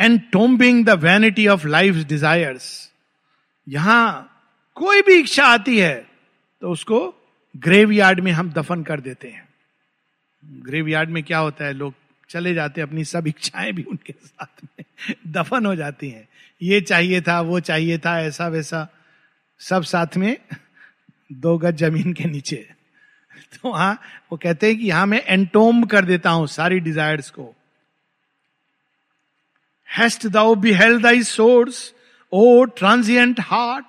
and 0.00 0.20
tombing 0.32 0.84
the 0.84 0.90
vanity 0.90 1.46
of 1.46 1.66
life 1.66 1.94
desires 1.94 2.90
यहाँ 3.68 4.26
कोई 4.74 5.02
भी 5.02 5.14
इच्छा 5.14 5.46
आती 5.46 5.78
है 5.78 6.10
तो 6.60 6.70
उसको 6.70 7.14
ग्रेव 7.56 7.92
यार्ड 7.92 8.20
में 8.20 8.32
हम 8.32 8.52
दफन 8.52 8.82
कर 8.82 9.00
देते 9.00 9.28
हैं। 9.28 9.48
ग्रेवयार्ड 10.44 11.10
में 11.10 11.22
क्या 11.22 11.38
होता 11.38 11.64
है, 11.64 11.72
लोग 11.72 11.94
चले 12.28 12.54
जाते 12.54 12.80
हैं 12.80 12.88
अपनी 12.88 13.04
सब 13.04 13.26
इच्छाएँ 13.26 13.72
भी 13.72 13.82
उनके 13.82 14.14
साथ 14.26 14.64
में 14.64 14.84
दफन 15.26 15.66
हो 15.66 15.74
जाती 15.76 16.10
हैं। 16.10 16.28
ये 16.62 16.80
चाहिए 16.80 17.20
था, 17.20 17.40
वो 17.40 17.60
चाहिए 17.60 17.98
था 17.98 18.20
ऐसा 18.20 18.48
वैसा 18.48 18.88
सब 19.58 19.82
साथ 19.82 20.16
में 20.16 20.36
दो 21.32 21.58
गज 21.58 21.76
ज़मीन 21.76 22.12
के 22.12 22.24
नीचे। 22.24 22.70
तो 23.62 23.72
हाँ 23.72 24.00
वो 24.32 24.38
कहते 24.42 24.66
हैं 24.66 24.78
कि 24.78 24.86
यहाँ 24.86 25.06
मैं 25.06 25.22
एंटोम 25.26 25.84
कर 25.84 26.04
देता 26.04 26.30
हूँ 26.30 26.46
सारी 26.46 26.80
डिजायर्स 26.80 27.30
को। 27.30 27.54
Hast 29.96 30.26
thou 30.26 30.54
beheld 30.72 31.02
thy 31.02 31.22
source 31.22 31.94
O 32.32 32.64
transient 32.64 33.40
heart 33.40 33.84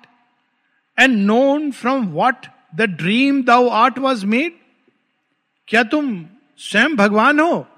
and 1.00 1.18
known 1.18 1.70
from 1.70 2.06
what 2.06 2.46
the 2.74 2.82
dream 2.82 3.42
thou 3.42 3.68
art 3.68 3.98
was 3.98 4.26
made 4.26 4.52
क्या 5.68 5.82
तुम 5.82 6.26
स्वयं 6.58 6.96
भगवान 6.96 7.40
हो? 7.40 7.68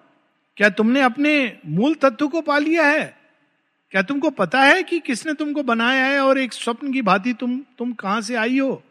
क्या 0.56 0.68
तुमने 0.68 1.00
अपने 1.00 1.58
मूल 1.66 1.94
तत्व 1.94 2.28
को 2.28 2.40
पा 2.40 2.58
लिया 2.58 2.86
है? 2.86 3.16
क्या 3.90 4.02
तुमको 4.02 4.30
पता 4.30 4.62
है 4.62 4.82
कि 4.82 4.98
किसने 5.00 5.34
तुमको 5.34 5.62
बनाया 5.62 6.04
है 6.04 6.20
और 6.20 6.38
एक 6.38 6.52
स्वप्न 6.52 6.92
की 6.92 7.02
भांति 7.02 7.32
तुम 7.32 7.64
तुम 7.78 7.92
कहाँ 7.92 8.20
से 8.20 8.34
आई 8.34 8.58
हो? 8.58 8.82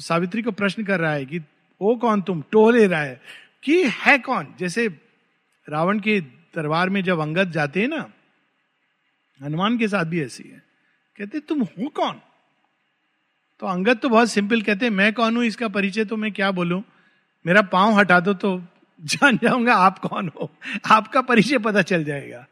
सावित्री 0.00 0.42
को 0.42 0.50
प्रश्न 0.50 0.84
कर 0.84 1.00
रहा 1.00 1.12
है 1.12 1.24
कि 1.24 1.40
वो 1.80 1.96
कौन 1.96 2.22
तुम? 2.22 2.42
टोह 2.50 2.72
ले 2.72 2.86
रहा 2.86 3.00
है 3.00 3.20
कि 3.62 3.84
है 3.84 4.18
कौन? 4.18 4.54
जैसे 4.58 4.88
रावण 5.68 5.98
के 5.98 6.20
दरबार 6.20 6.88
में 6.88 7.04
जब 7.04 7.18
अंगद 7.18 7.50
जाते 7.50 7.80
हैं 7.80 7.88
ना, 7.88 8.10
हनुमान 9.42 9.78
के 9.78 9.88
साथ 9.88 10.04
भी 10.04 10.22
ऐसी 10.22 10.48
है। 10.48 10.62
कहते, 11.18 11.40
तुम 11.40 11.62
हो 11.62 11.88
कौन? 11.88 12.20
तो 13.60 13.66
अंगद 13.66 13.98
तो 13.98 14.08
बहुत 14.08 14.30
सिंपल 14.30 14.62
कहते 14.62 14.90
मैं 14.90 15.12
कौन 15.12 15.36
हूँ? 15.36 15.44
इसका 15.44 15.68
परिचय 15.68 16.04
तो 16.04 16.16
मैं 16.16 16.32
क्या 16.32 16.50
बोलूँ? 16.50 16.82
मेरा 17.46 17.62
पाँव 17.62 17.94
हटा 17.94 18.20
दो 18.20 18.34
तो 18.34 18.62
जान 19.04 19.38
जाऊँगा 19.42 19.74
आप 19.74 19.98
कौन 19.98 20.28
हो? 20.28 20.50
आपका 20.90 21.20
परिचय 21.20 21.58
पता 21.58 21.82
चल 21.82 22.04
जाएगा। 22.04 22.46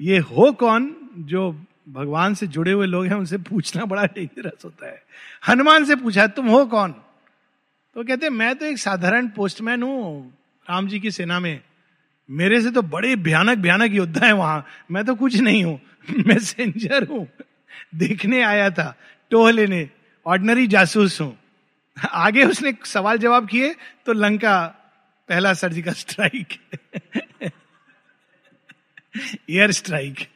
ये 0.00 0.18
हो 0.18 0.52
कौन 0.52 0.96
जो 1.16 1.66
भगवान 1.88 2.34
से 2.34 2.46
जुड़े 2.46 2.72
हुए 2.72 2.86
लोग 2.86 3.06
हैं, 3.06 3.14
उनसे 3.14 3.38
पूछना 3.38 3.84
बड़ा 3.84 4.04
डेंजरस 4.04 4.64
होता 4.64 4.86
है। 4.86 5.02
हनुमान 5.48 5.84
से 5.84 5.96
पूछा, 5.96 6.26
तुम 6.26 6.46
हो 6.46 6.66
कौन? 6.66 6.94
तो 7.96 8.04
कहते 8.04 8.28
मैं 8.30 8.54
तो 8.54 8.66
एक 8.66 8.78
साधारण 8.78 9.28
पोस्टमैन 9.28 9.82
हूँ, 9.82 10.32
राम 10.66 10.88
जी 10.88 11.00
की 11.00 11.10
सेना 11.10 11.38
में। 11.40 11.60
मेरे 12.28 12.60
से 12.62 12.70
तो 12.70 12.82
बड़े 12.82 13.14
भयानक 13.16 13.58
भयानक 13.58 13.92
योद्धा 13.92 14.26
है 14.26 14.32
वहाँ। 14.32 14.66
मैं 14.90 15.04
तो 15.04 15.14
कुछ 15.14 15.36
नहीं 15.36 15.64
हूँ 15.64 15.80
मैसेंजर 16.26 17.06
हूँ। 17.06 17.26
देखने 17.94 18.42
आया 18.42 18.70
था, 18.70 18.94
टोह 19.30 19.50
लेने 19.50 19.88
ऑर्डनरी 20.26 20.66
जासूस 20.66 21.20
हूँ। 21.20 21.36
आगे 21.96 22.44
उसने 22.44 22.74
सवाल 22.84 23.18
जवाब 23.18 23.48
किए 23.48 23.74
तो 24.06 24.12
लंका 24.12 24.56
पहला 25.28 25.52
सर्जिकल 25.54 25.92
स्ट्राइक 25.92 26.58
एयर 29.50 29.72
स्ट्राइक 29.72 30.26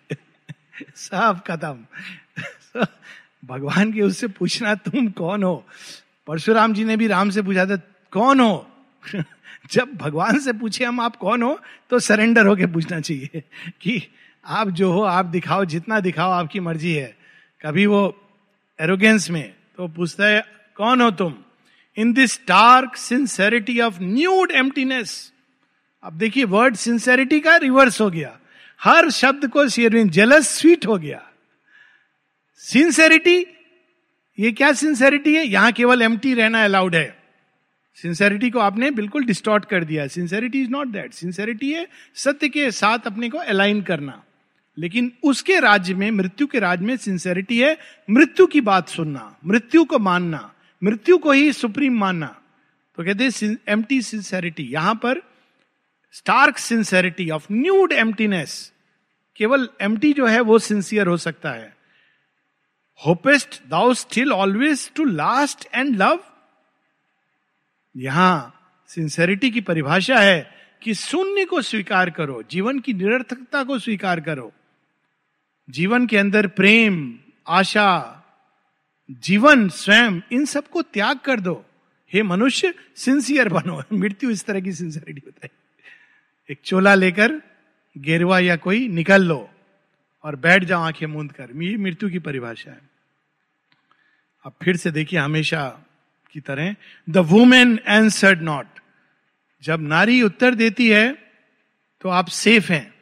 साफ़ 0.96 1.40
खत्म 1.46 2.84
भगवान 3.44 3.92
के 3.92 4.02
उससे 4.02 4.26
पूछना, 4.28 4.74
तुम 4.74 5.08
कौन 5.08 5.42
हो? 5.42 5.66
परशुराम 6.26 6.74
जी 6.74 6.84
ने 6.84 6.96
भी 6.96 7.06
राम 7.06 7.30
से 7.30 7.42
पूछा 7.42 7.66
था, 7.66 7.76
कौन 8.10 8.40
हो? 8.40 8.70
जब 9.70 9.94
भगवान 9.94 10.38
से 10.38 10.52
पूछे 10.52 10.84
हम, 10.84 11.00
आप 11.00 11.16
कौन 11.16 11.42
हो? 11.42 11.60
तो 11.90 11.98
सरेंडर 11.98 12.46
होके 12.46 12.66
पूछना 12.66 13.00
चाहिए 13.00 13.42
कि 13.80 14.08
आप 14.44 14.68
जो 14.68 14.92
हो, 14.92 15.02
आप 15.02 15.26
दिखाओ, 15.26 15.64
जितना 15.64 16.00
दिखाओ 16.00 16.30
आपकी 16.30 16.60
मर्ज़ी 16.60 16.92
है। 16.92 17.16
कभी 17.62 17.86
वो 17.86 18.28
एरोगेंस 18.80 19.30
में 19.30 19.54
तो 19.76 19.88
पूछता 19.88 20.26
है, 20.26 20.46
कौन 20.76 21.00
हो 21.00 21.10
तुम? 21.10 21.34
In 21.96 22.12
this 22.12 22.40
dark 22.48 22.96
sincerity 22.96 23.80
of 23.80 23.98
nude 24.02 24.50
emptiness 24.50 25.32
अब 26.02 26.12
देखिए 26.12 26.44
वर्ड 26.44 26.74
सिंसेरिटी 26.74 27.40
का 27.40 27.56
रिवर्स 27.56 28.00
हो 28.00 28.10
गया। 28.10 28.38
हर 28.82 29.10
शब्द 29.10 29.48
को 29.48 29.68
शेयरविन 29.68 30.08
जेलस 30.08 30.48
स्वीट 30.48 30.86
हो 30.86 30.98
गया। 30.98 31.22
सिंसेरिटी 32.56 33.46
ये 34.38 34.52
क्या 34.52 34.72
सिंसेरिटी 34.72 35.34
है? 35.34 35.46
यहाँ 35.46 35.72
केवल 35.72 36.02
एम 36.02 36.20
रहना 36.26 36.64
अलाउड 36.64 36.94
है। 36.94 37.22
सिंसेरिटी 37.94 38.50
को 38.50 38.58
आपने 38.58 38.90
बिल्कुल 38.90 39.24
डिस्टॉर्ट 39.24 39.64
कर 39.64 39.84
दिया। 39.84 40.06
Sincerity 40.06 40.62
is 40.62 40.70
not 40.70 40.86
that 40.86 41.12
sincerity 41.12 41.72
है 41.72 41.88
सत्य 42.14 42.48
के 42.48 42.70
साथ 42.70 42.98
अपने 43.06 43.30
को 43.30 43.38
अलाइन 43.38 43.82
करना। 43.82 44.24
लेकिन 44.78 45.12
उसके 45.22 45.60
राज्य 45.60 45.94
में, 45.94 46.10
मृत्यु 46.10 46.46
के 46.46 46.58
राज्य 46.58 46.84
में 46.84 46.96
सिंसेरिटी 46.96 47.60
है 47.60 47.78
मृत्यु 48.10 48.46
की 48.46 48.60
बात 48.60 48.88
सुनना, 48.88 49.36
मृत्यु 49.46 49.84
को 49.84 49.98
मानना, 49.98 50.52
मृत्यु 50.84 51.18
को 51.18 51.32
ही 51.32 51.52
सुप्रीम 51.52 51.98
मानना। 51.98 52.40
तो 52.96 53.04
कहते 53.04 53.24
हैं 53.24 53.56
एम्प्टी 53.68 54.02
सिंसेरिटी 54.02 54.62
यहाँ 54.62 54.94
पर 54.94 55.22
stark 56.12 56.58
sincerity 56.58 57.30
of 57.30 57.46
nude 57.52 57.92
emptiness 57.92 58.72
केवल 59.36 59.68
एम्प्टी 59.80 60.12
जो 60.12 60.26
है 60.26 60.40
वो 60.40 60.58
सिंसियर 60.58 61.06
हो 61.06 61.16
सकता 61.16 61.50
है। 61.50 61.73
Hopest 62.96 63.66
thou 63.68 63.94
still 63.94 64.32
always 64.32 64.92
to 64.92 65.04
last 65.04 65.68
and 65.74 65.96
love 65.96 66.24
यहाँ 67.96 68.60
सिंसेरिटी 68.86 69.50
की 69.50 69.60
परिभाषा 69.60 70.18
है 70.18 70.54
कि 70.82 70.94
शून्य 70.94 71.44
को 71.44 71.62
स्वीकार 71.62 72.10
करो, 72.10 72.42
जीवन 72.50 72.78
की 72.78 72.92
निरर्थकता 72.92 73.64
को 73.64 73.78
स्वीकार 73.78 74.20
करो। 74.20 74.52
जीवन 75.70 76.06
के 76.06 76.18
अंदर 76.18 76.46
प्रेम, 76.46 77.18
आशा, 77.48 78.22
जीवन, 79.10 79.68
स्वयं, 79.68 80.20
इन 80.32 80.44
सबको 80.44 80.82
त्याग 80.82 81.18
कर 81.18 81.40
दो। 81.40 81.64
हे 82.12 82.22
मनुष्य 82.22 82.74
सिंसियर 82.96 83.48
बनो। 83.48 83.82
मृत्यु 83.92 84.30
इस 84.30 84.44
तरह 84.44 84.60
की 84.60 84.72
सिंसियरिटी 84.72 85.22
है। 85.44 85.50
एक 86.50 86.58
चोला 86.64 86.94
लेकर 86.94 87.42
गेरवा 87.98 88.38
या 88.38 88.56
कोई 88.56 88.88
निकल 88.88 89.22
लो। 89.22 89.53
और 90.24 90.36
बैठ 90.36 90.64
जाओ, 90.64 90.82
आँखें 90.82 91.06
मूंद 91.06 91.32
कर। 91.32 91.48
ये 91.62 91.76
मृत्यु 91.76 92.10
की 92.10 92.18
परिभाषा 92.18 92.70
है। 92.70 92.80
अब 94.44 94.52
फिर 94.62 94.76
से 94.76 94.90
देखिए, 94.90 95.18
हमेशा 95.18 95.78
की 96.32 96.40
तरह 96.40 96.76
द 97.10 97.16
वुमेन 97.16 97.80
एंसर्ड 97.88 98.42
नॉट 98.42 98.66
जब 99.62 99.80
नारी 99.80 100.22
उत्तर 100.22 100.54
देती 100.54 100.90
है 100.90 101.12
तो 102.00 102.08
आप 102.08 102.28
सेफ़ 102.28 102.72
हैं। 102.72 102.94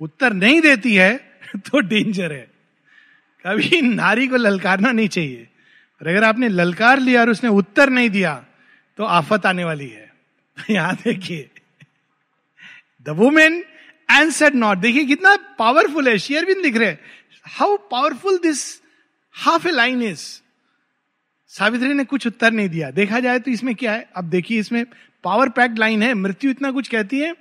उत्तर 0.00 0.32
नहीं 0.32 0.60
देती 0.60 0.94
है 0.94 1.38
तो 1.56 1.80
डेंजर 1.80 2.32
है। 2.32 2.50
कभी 3.46 3.82
नारी 3.82 4.28
को 4.28 4.36
ललकारना 4.36 4.92
नहीं 4.92 5.08
चाहिए। 5.08 5.48
और 6.02 6.08
अगर 6.08 6.24
आपने 6.24 6.48
ललकार 6.48 6.98
लिया 6.98 7.20
और 7.20 7.30
उसने 7.30 7.50
उत्तर 7.50 7.90
नहीं 7.90 8.10
दिया 8.10 8.44
तो 8.96 9.04
आफत 9.04 9.46
आने 9.46 9.64
वाली 9.64 9.88
है। 9.88 10.12
तो 10.58 10.72
यहाँ 10.72 10.94
देखिए 10.94 11.50
द 13.02 13.08
वुमेन 13.08 13.64
एंसर 14.10 14.54
नॉट 14.54 14.78
देखिए, 14.78 15.04
कितना 15.04 15.36
पावरफुल 15.36 16.08
है। 16.08 16.18
शेयर 16.18 16.44
भी 16.44 16.54
दिख 16.54 16.76
रहे। 16.76 16.96
How 17.46 17.76
powerful 17.76 18.38
this 18.38 18.82
half 19.32 19.68
a 19.68 19.70
line 19.70 20.02
is 20.02 20.20
Savitri 21.48 21.92
ने 21.92 22.04
कुछ 22.04 22.26
उत्तर 22.26 22.50
नहीं 22.50 22.68
दिया। 22.68 22.90
देखा 22.90 23.20
जाए 23.20 23.38
तो 23.38 23.50
इसमें 23.50 23.74
क्या 23.74 23.92
है? 23.92 24.10
अब 24.16 24.24
देखिए, 24.24 24.60
इसमें 24.60 24.86
पावर 25.24 25.48
पैक्ड 25.48 25.78
लाइन 25.78 26.02
है। 26.02 26.14
मृत्यु 26.14 26.50
इतना 26.50 26.70
कुछ 26.70 26.88
कहती 26.88 27.18
है। 27.18 27.34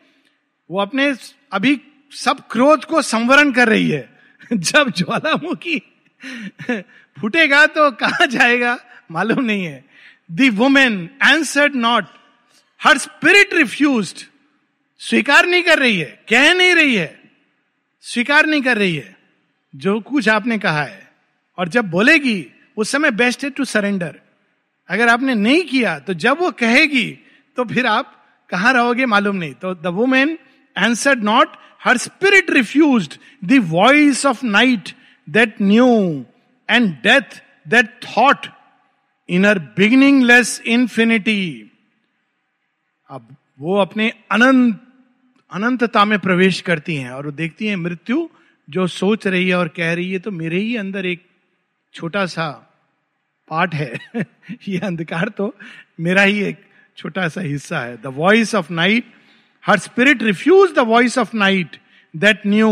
वो 0.71 0.79
अपने 0.79 1.15
अभी 1.51 1.81
सब 2.11 2.47
क्रोध 2.51 2.85
को 2.85 3.01
संवरण 3.01 3.51
कर 3.51 3.69
रही 3.69 3.89
है। 3.89 4.19
जब 4.53 4.89
ज्वालामुखी 4.89 5.79
फूटेगा 7.21 7.65
तो 7.65 7.91
कहा 7.91 8.25
जाएगा? 8.25 8.79
मालूम 9.11 9.43
नहीं 9.43 9.65
है। 9.65 9.85
The 10.31 10.49
woman 10.49 11.09
answered 11.23 11.75
not 11.75 12.05
her 12.83 12.97
spirit 12.97 13.53
refuse 13.53 14.27
स्वीकार 15.01 15.45
नहीं 15.45 15.63
कर 15.63 15.79
रही 15.79 15.97
है, 15.99 16.05
कह 16.29 16.53
नहीं 16.53 16.73
रही 16.75 16.95
है, 16.95 17.19
स्वीकार 18.03 18.45
नहीं 18.45 18.61
कर 18.61 18.77
रही 18.77 18.95
है। 18.95 19.15
जो 19.73 19.99
कुछ 20.01 20.29
आपने 20.29 20.57
कहा 20.57 20.83
है, 20.83 21.01
और 21.57 21.69
जब 21.69 21.89
बोलेगी, 21.91 22.45
उस 22.77 22.91
समय 22.91 23.11
बेस्ट 23.13 23.43
है 23.43 23.49
टू 23.49 23.65
सरेंडर 23.65 24.15
अगर 24.89 25.09
आपने 25.09 25.33
नहीं 25.35 25.61
किया 25.63 25.97
तो 25.99 26.13
जब 26.15 26.39
वो 26.39 26.49
कहेगी 26.53 27.07
तो 27.57 27.63
फिर 27.65 27.85
आप 27.87 28.11
कहाँ 28.49 28.73
रहोगे 28.73 29.05
मालूम 29.05 29.35
नहीं। 29.35 29.53
तो 29.53 29.73
the 29.75 29.87
woman 29.95 30.37
answered 30.75 31.23
not 31.23 31.55
her 31.83 31.97
spirit 31.97 32.49
refuse 32.51 33.07
the 33.43 33.59
voice 33.69 34.25
of 34.25 34.43
night 34.45 34.89
that 35.27 35.61
knew 35.61 35.87
and 36.69 36.89
death 37.03 37.41
that 37.67 37.89
thought 38.05 38.47
in 39.29 39.45
her 39.45 39.59
beginningless 40.23 40.59
infinity 40.67 41.41
अब 43.09 43.35
वो 43.59 43.79
अपने 43.81 44.11
अनंत 44.31 44.81
अनंतता 45.51 46.05
में 46.05 46.17
प्रवेश 46.19 46.61
करती 46.61 46.95
हैं 46.95 47.11
और 47.11 47.25
वो 47.25 47.31
देखती 47.31 47.67
हैं, 47.67 47.75
मृत्यु 47.75 48.29
जो 48.69 48.87
सोच 48.87 49.27
रही 49.27 49.47
है 49.49 49.55
और 49.55 49.67
कह 49.67 49.93
रही 49.93 50.11
है 50.11 50.19
तो 50.19 50.31
मेरे 50.31 50.59
ही 50.59 50.75
अंदर 50.75 51.05
एक 51.05 51.25
छोटा 51.93 52.25
सा 52.25 52.47
पार्ट 53.49 53.73
है। 53.73 53.93
ये 54.67 54.79
अंधकार 54.79 55.29
तो 55.29 55.53
मेरा 55.99 56.21
ही 56.21 56.41
एक 56.43 56.57
छोटा 56.97 57.27
सा 57.27 57.41
हिस्सा 57.41 57.79
है। 57.79 58.01
The 58.01 58.05
voice 58.05 58.55
of 58.55 58.71
night 58.73 59.13
her 59.63 59.79
spirit 59.79 60.23
refuse 60.23 60.73
the 60.75 60.79
voice 60.79 61.17
of 61.17 61.35
night 61.35 61.77
that 62.15 62.45
knew 62.47 62.71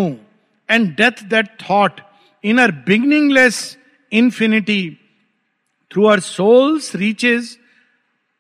and 0.70 0.90
death 0.96 1.24
that 1.24 1.48
thought 1.62 2.02
in 2.44 2.58
her 2.58 2.72
beginningless 2.72 3.78
infinity 4.12 4.98
through 5.92 6.06
her 6.06 6.20
souls 6.20 6.96
reaches 6.96 7.58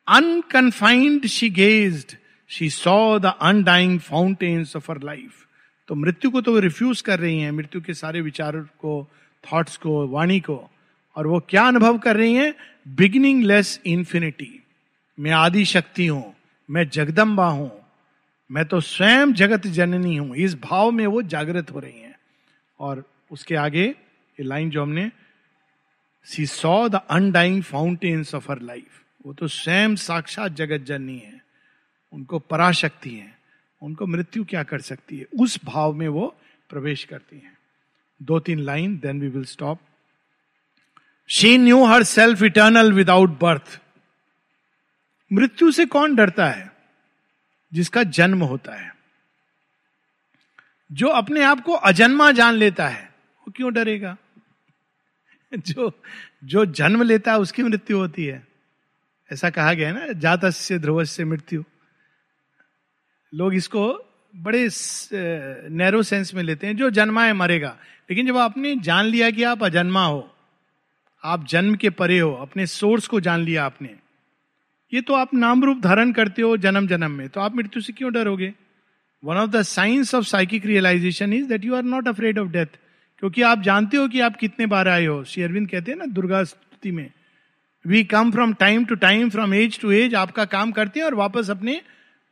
unconfined 0.07 1.25
she 1.27 1.49
gazed 1.49 2.17
she 2.53 2.69
saw 2.69 3.19
the 3.19 3.33
undying 3.41 3.99
fountains 3.99 4.75
of 4.75 4.91
her 4.91 5.01
life 5.03 5.45
तो 5.89 5.95
मृत्यु 5.95 6.31
को 6.31 6.41
तो 6.41 6.51
वो 6.53 6.59
refuse 6.59 7.01
कर 7.01 7.19
रही 7.19 7.39
हैं, 7.39 7.51
मृत्यु 7.51 7.81
के 7.81 7.93
सारे 7.93 8.21
विचार 8.21 8.57
को 8.57 9.07
थॉट्स 9.43 9.77
को, 9.77 10.07
वाणी 10.07 10.39
को। 10.39 10.69
और 11.15 11.27
वो 11.27 11.39
क्या 11.39 11.67
अनुभव 11.67 11.97
कर 11.97 12.17
रही 12.17 12.33
हैं? 12.33 12.53
बिगिनिंग 12.87 13.43
लेस 13.43 13.79
इन्फिनिटी 13.85 14.63
मैं 15.17 15.31
आदि 15.31 15.65
शक्ति 15.65 16.07
हूँ, 16.07 16.33
मैं 16.69 16.87
जगदम्बा 16.89 17.47
हूँ, 17.47 17.71
मैं 18.49 18.65
तो 18.65 18.79
स्वयं 18.81 19.33
जगत 19.33 19.67
जननी 19.67 20.15
हूँ। 20.15 20.35
इस 20.35 20.55
भाव 20.61 20.91
में 20.91 21.05
वो 21.07 21.21
जागृत 21.23 21.71
हो 21.71 21.79
रही 21.79 21.99
हैं। 21.99 22.15
और 22.79 23.03
उसके 23.31 23.55
आगे, 23.55 23.83
ये 23.83 24.43
लाइन 24.43 24.69
जो 24.69 24.81
हमने 24.81 25.11
she 26.27 26.45
saw 26.45 26.89
the 26.89 27.01
undying 27.09 27.61
fountains 27.63 28.35
of 28.35 28.51
her 28.51 28.61
life 28.61 29.01
वो 29.25 29.33
तो 29.33 29.47
स्वयं 29.47 29.95
साक्षात 29.95 30.51
जगत 30.51 30.85
जननी 30.85 31.17
है। 31.17 31.42
उनको 32.13 32.39
पराशक्ति 32.39 33.09
है, 33.09 33.39
उनको 33.81 34.07
मृत्यु 34.07 34.45
क्या 34.45 34.63
कर 34.63 34.81
सकती 34.81 35.17
है? 35.17 35.25
उस 35.39 35.65
भाव 35.65 35.93
में 35.93 36.07
वो 36.07 36.37
प्रवेश 36.69 37.03
करती 37.03 37.35
हैं। 37.35 37.57
दो 38.23 38.39
तीन 38.39 38.59
line 38.59 38.97
then 38.97 39.21
we 39.21 39.27
will 39.27 39.45
stop 39.45 39.79
she 41.27 41.57
knew 41.57 41.85
herself 42.03 42.43
eternal 42.43 42.93
without 42.93 43.39
birth 43.39 43.81
मृत्यु 45.33 45.71
से 45.71 45.85
कौन 45.85 46.15
डरता 46.15 46.49
है? 46.49 46.73
जिसका 47.73 48.03
जन्म 48.03 48.43
होता 48.43 48.73
है। 48.73 48.95
जो 50.91 51.07
अपने 51.07 51.43
आप 51.43 51.61
को 51.61 51.73
अजन्मा 51.73 52.31
जान 52.31 52.53
लेता 52.53 52.87
है, 52.87 53.13
वो 53.39 53.51
क्यों 53.55 53.73
डरेगा? 53.73 54.17
जो 55.57 56.01
जो 56.43 56.65
जन्म 56.65 57.01
लेता 57.01 57.31
है, 57.31 57.39
उसकी 57.39 57.63
मृत्यु 57.63 57.97
होती 57.97 58.25
है। 58.25 58.47
ऐसा 59.33 59.49
कहा 59.49 59.73
गया 59.73 59.87
है 59.87 60.07
ना 60.07 60.13
जात 60.13 60.45
से 60.45 60.79
ध्रुव 60.79 61.03
से 61.03 61.25
मृत्यु। 61.25 61.63
लोग 63.33 63.53
इसको 63.55 63.87
बड़े 64.33 64.67
नैरो 65.71 66.01
सेंस 66.03 66.33
में 66.33 66.43
लेते 66.43 66.67
हैं, 66.67 66.75
जो 66.77 66.89
जन्मा 66.89 67.25
है 67.25 67.33
मरेगा। 67.33 67.75
लेकिन 68.09 68.27
जब 68.27 68.37
आपने 68.37 68.75
जान 68.77 69.05
लिया 69.05 69.29
कि 69.31 69.43
आप 69.43 69.63
अजन्मा 69.63 70.05
हो, 70.05 70.29
आप 71.23 71.45
जन्म 71.47 71.75
के 71.75 71.89
परे 71.91 72.19
हो, 72.19 72.31
अपने 72.33 72.65
सोर्स 72.67 73.07
को 73.07 73.19
जान 73.19 73.41
लिया 73.41 73.65
आपने, 73.65 73.89
ये 74.91 75.01
तो 75.01 75.13
आप 75.13 75.33
नाम 75.33 75.63
रूप 75.63 75.79
धारण 75.81 76.11
करते 76.11 76.41
हो 76.41 76.55
जन्म 76.57 76.87
जन्म 76.87 77.11
में 77.11 77.27
तो 77.29 77.41
आप 77.41 77.55
मृत्यु 77.55 77.81
से 77.81 77.93
क्यों 77.93 78.11
डरोगे? 78.13 78.53
One 79.23 79.37
of 79.37 79.49
the 79.49 79.61
science 79.63 80.13
of 80.15 80.25
psychic 80.25 80.65
realisation 80.65 81.33
is 81.33 81.47
that 81.47 81.65
you 81.65 81.75
are 81.75 81.83
not 81.85 82.07
afraid 82.07 82.39
of 82.39 82.49
death 82.49 82.79
क्योंकि 83.19 83.41
आप 83.41 83.61
जानते 83.61 83.97
हो 83.97 84.07
कि 84.07 84.19
आप 84.19 84.35
कितने 84.35 84.65
बार 84.67 84.87
आए 84.87 85.05
हो। 85.05 85.23
श्री 85.23 85.43
अरविंद 85.43 85.69
कहते 85.69 85.91
हैं 85.91 85.97
ना, 85.97 86.05
दुर्गा 86.05 86.43
स्तुति 86.43 86.91
में 86.91 87.09
we 87.85 88.03
come 88.05 88.31
from 88.31 88.53
time 88.53 88.85
to 88.85 88.95
time 88.97 89.29
from 89.29 89.53
age 89.53 89.79
to 89.79 89.91
age 89.91 90.15
आपका 90.15 90.45
काम 90.47 90.71
करते 90.71 90.99
हैं 90.99 91.07
और 91.07 91.15
वापस 91.15 91.49
अपने 91.49 91.81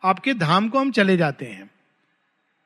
आपके 0.03 0.33
धाम 0.33 0.69
को 0.69 0.79
हम 0.79 0.91
चले 0.91 1.17
जाते 1.17 1.45
हैं। 1.45 1.69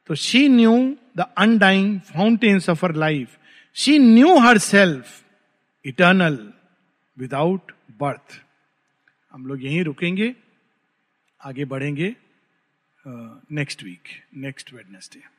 तो 0.09 0.15
she 0.15 0.47
knew 0.49 0.75
the 1.17 1.25
undying 1.37 1.99
fountains 2.07 2.69
of 2.69 2.85
her 2.85 2.95
life 2.95 3.37
she 3.75 3.97
knew 3.99 4.37
herself 4.57 5.23
eternal 5.85 6.37
without 7.17 7.71
birth 7.99 8.41
हम 9.31 9.45
लोग 9.45 9.63
यहीं 9.63 9.83
रुकेंगे, 9.83 10.33
आगे 11.41 11.65
बढ़ेंगे 11.65 12.15
नेक्स्ट 13.05 13.83
वीक 13.83 14.09
नेक्स्ट 14.37 14.73
वेडनेसडे 14.73 15.34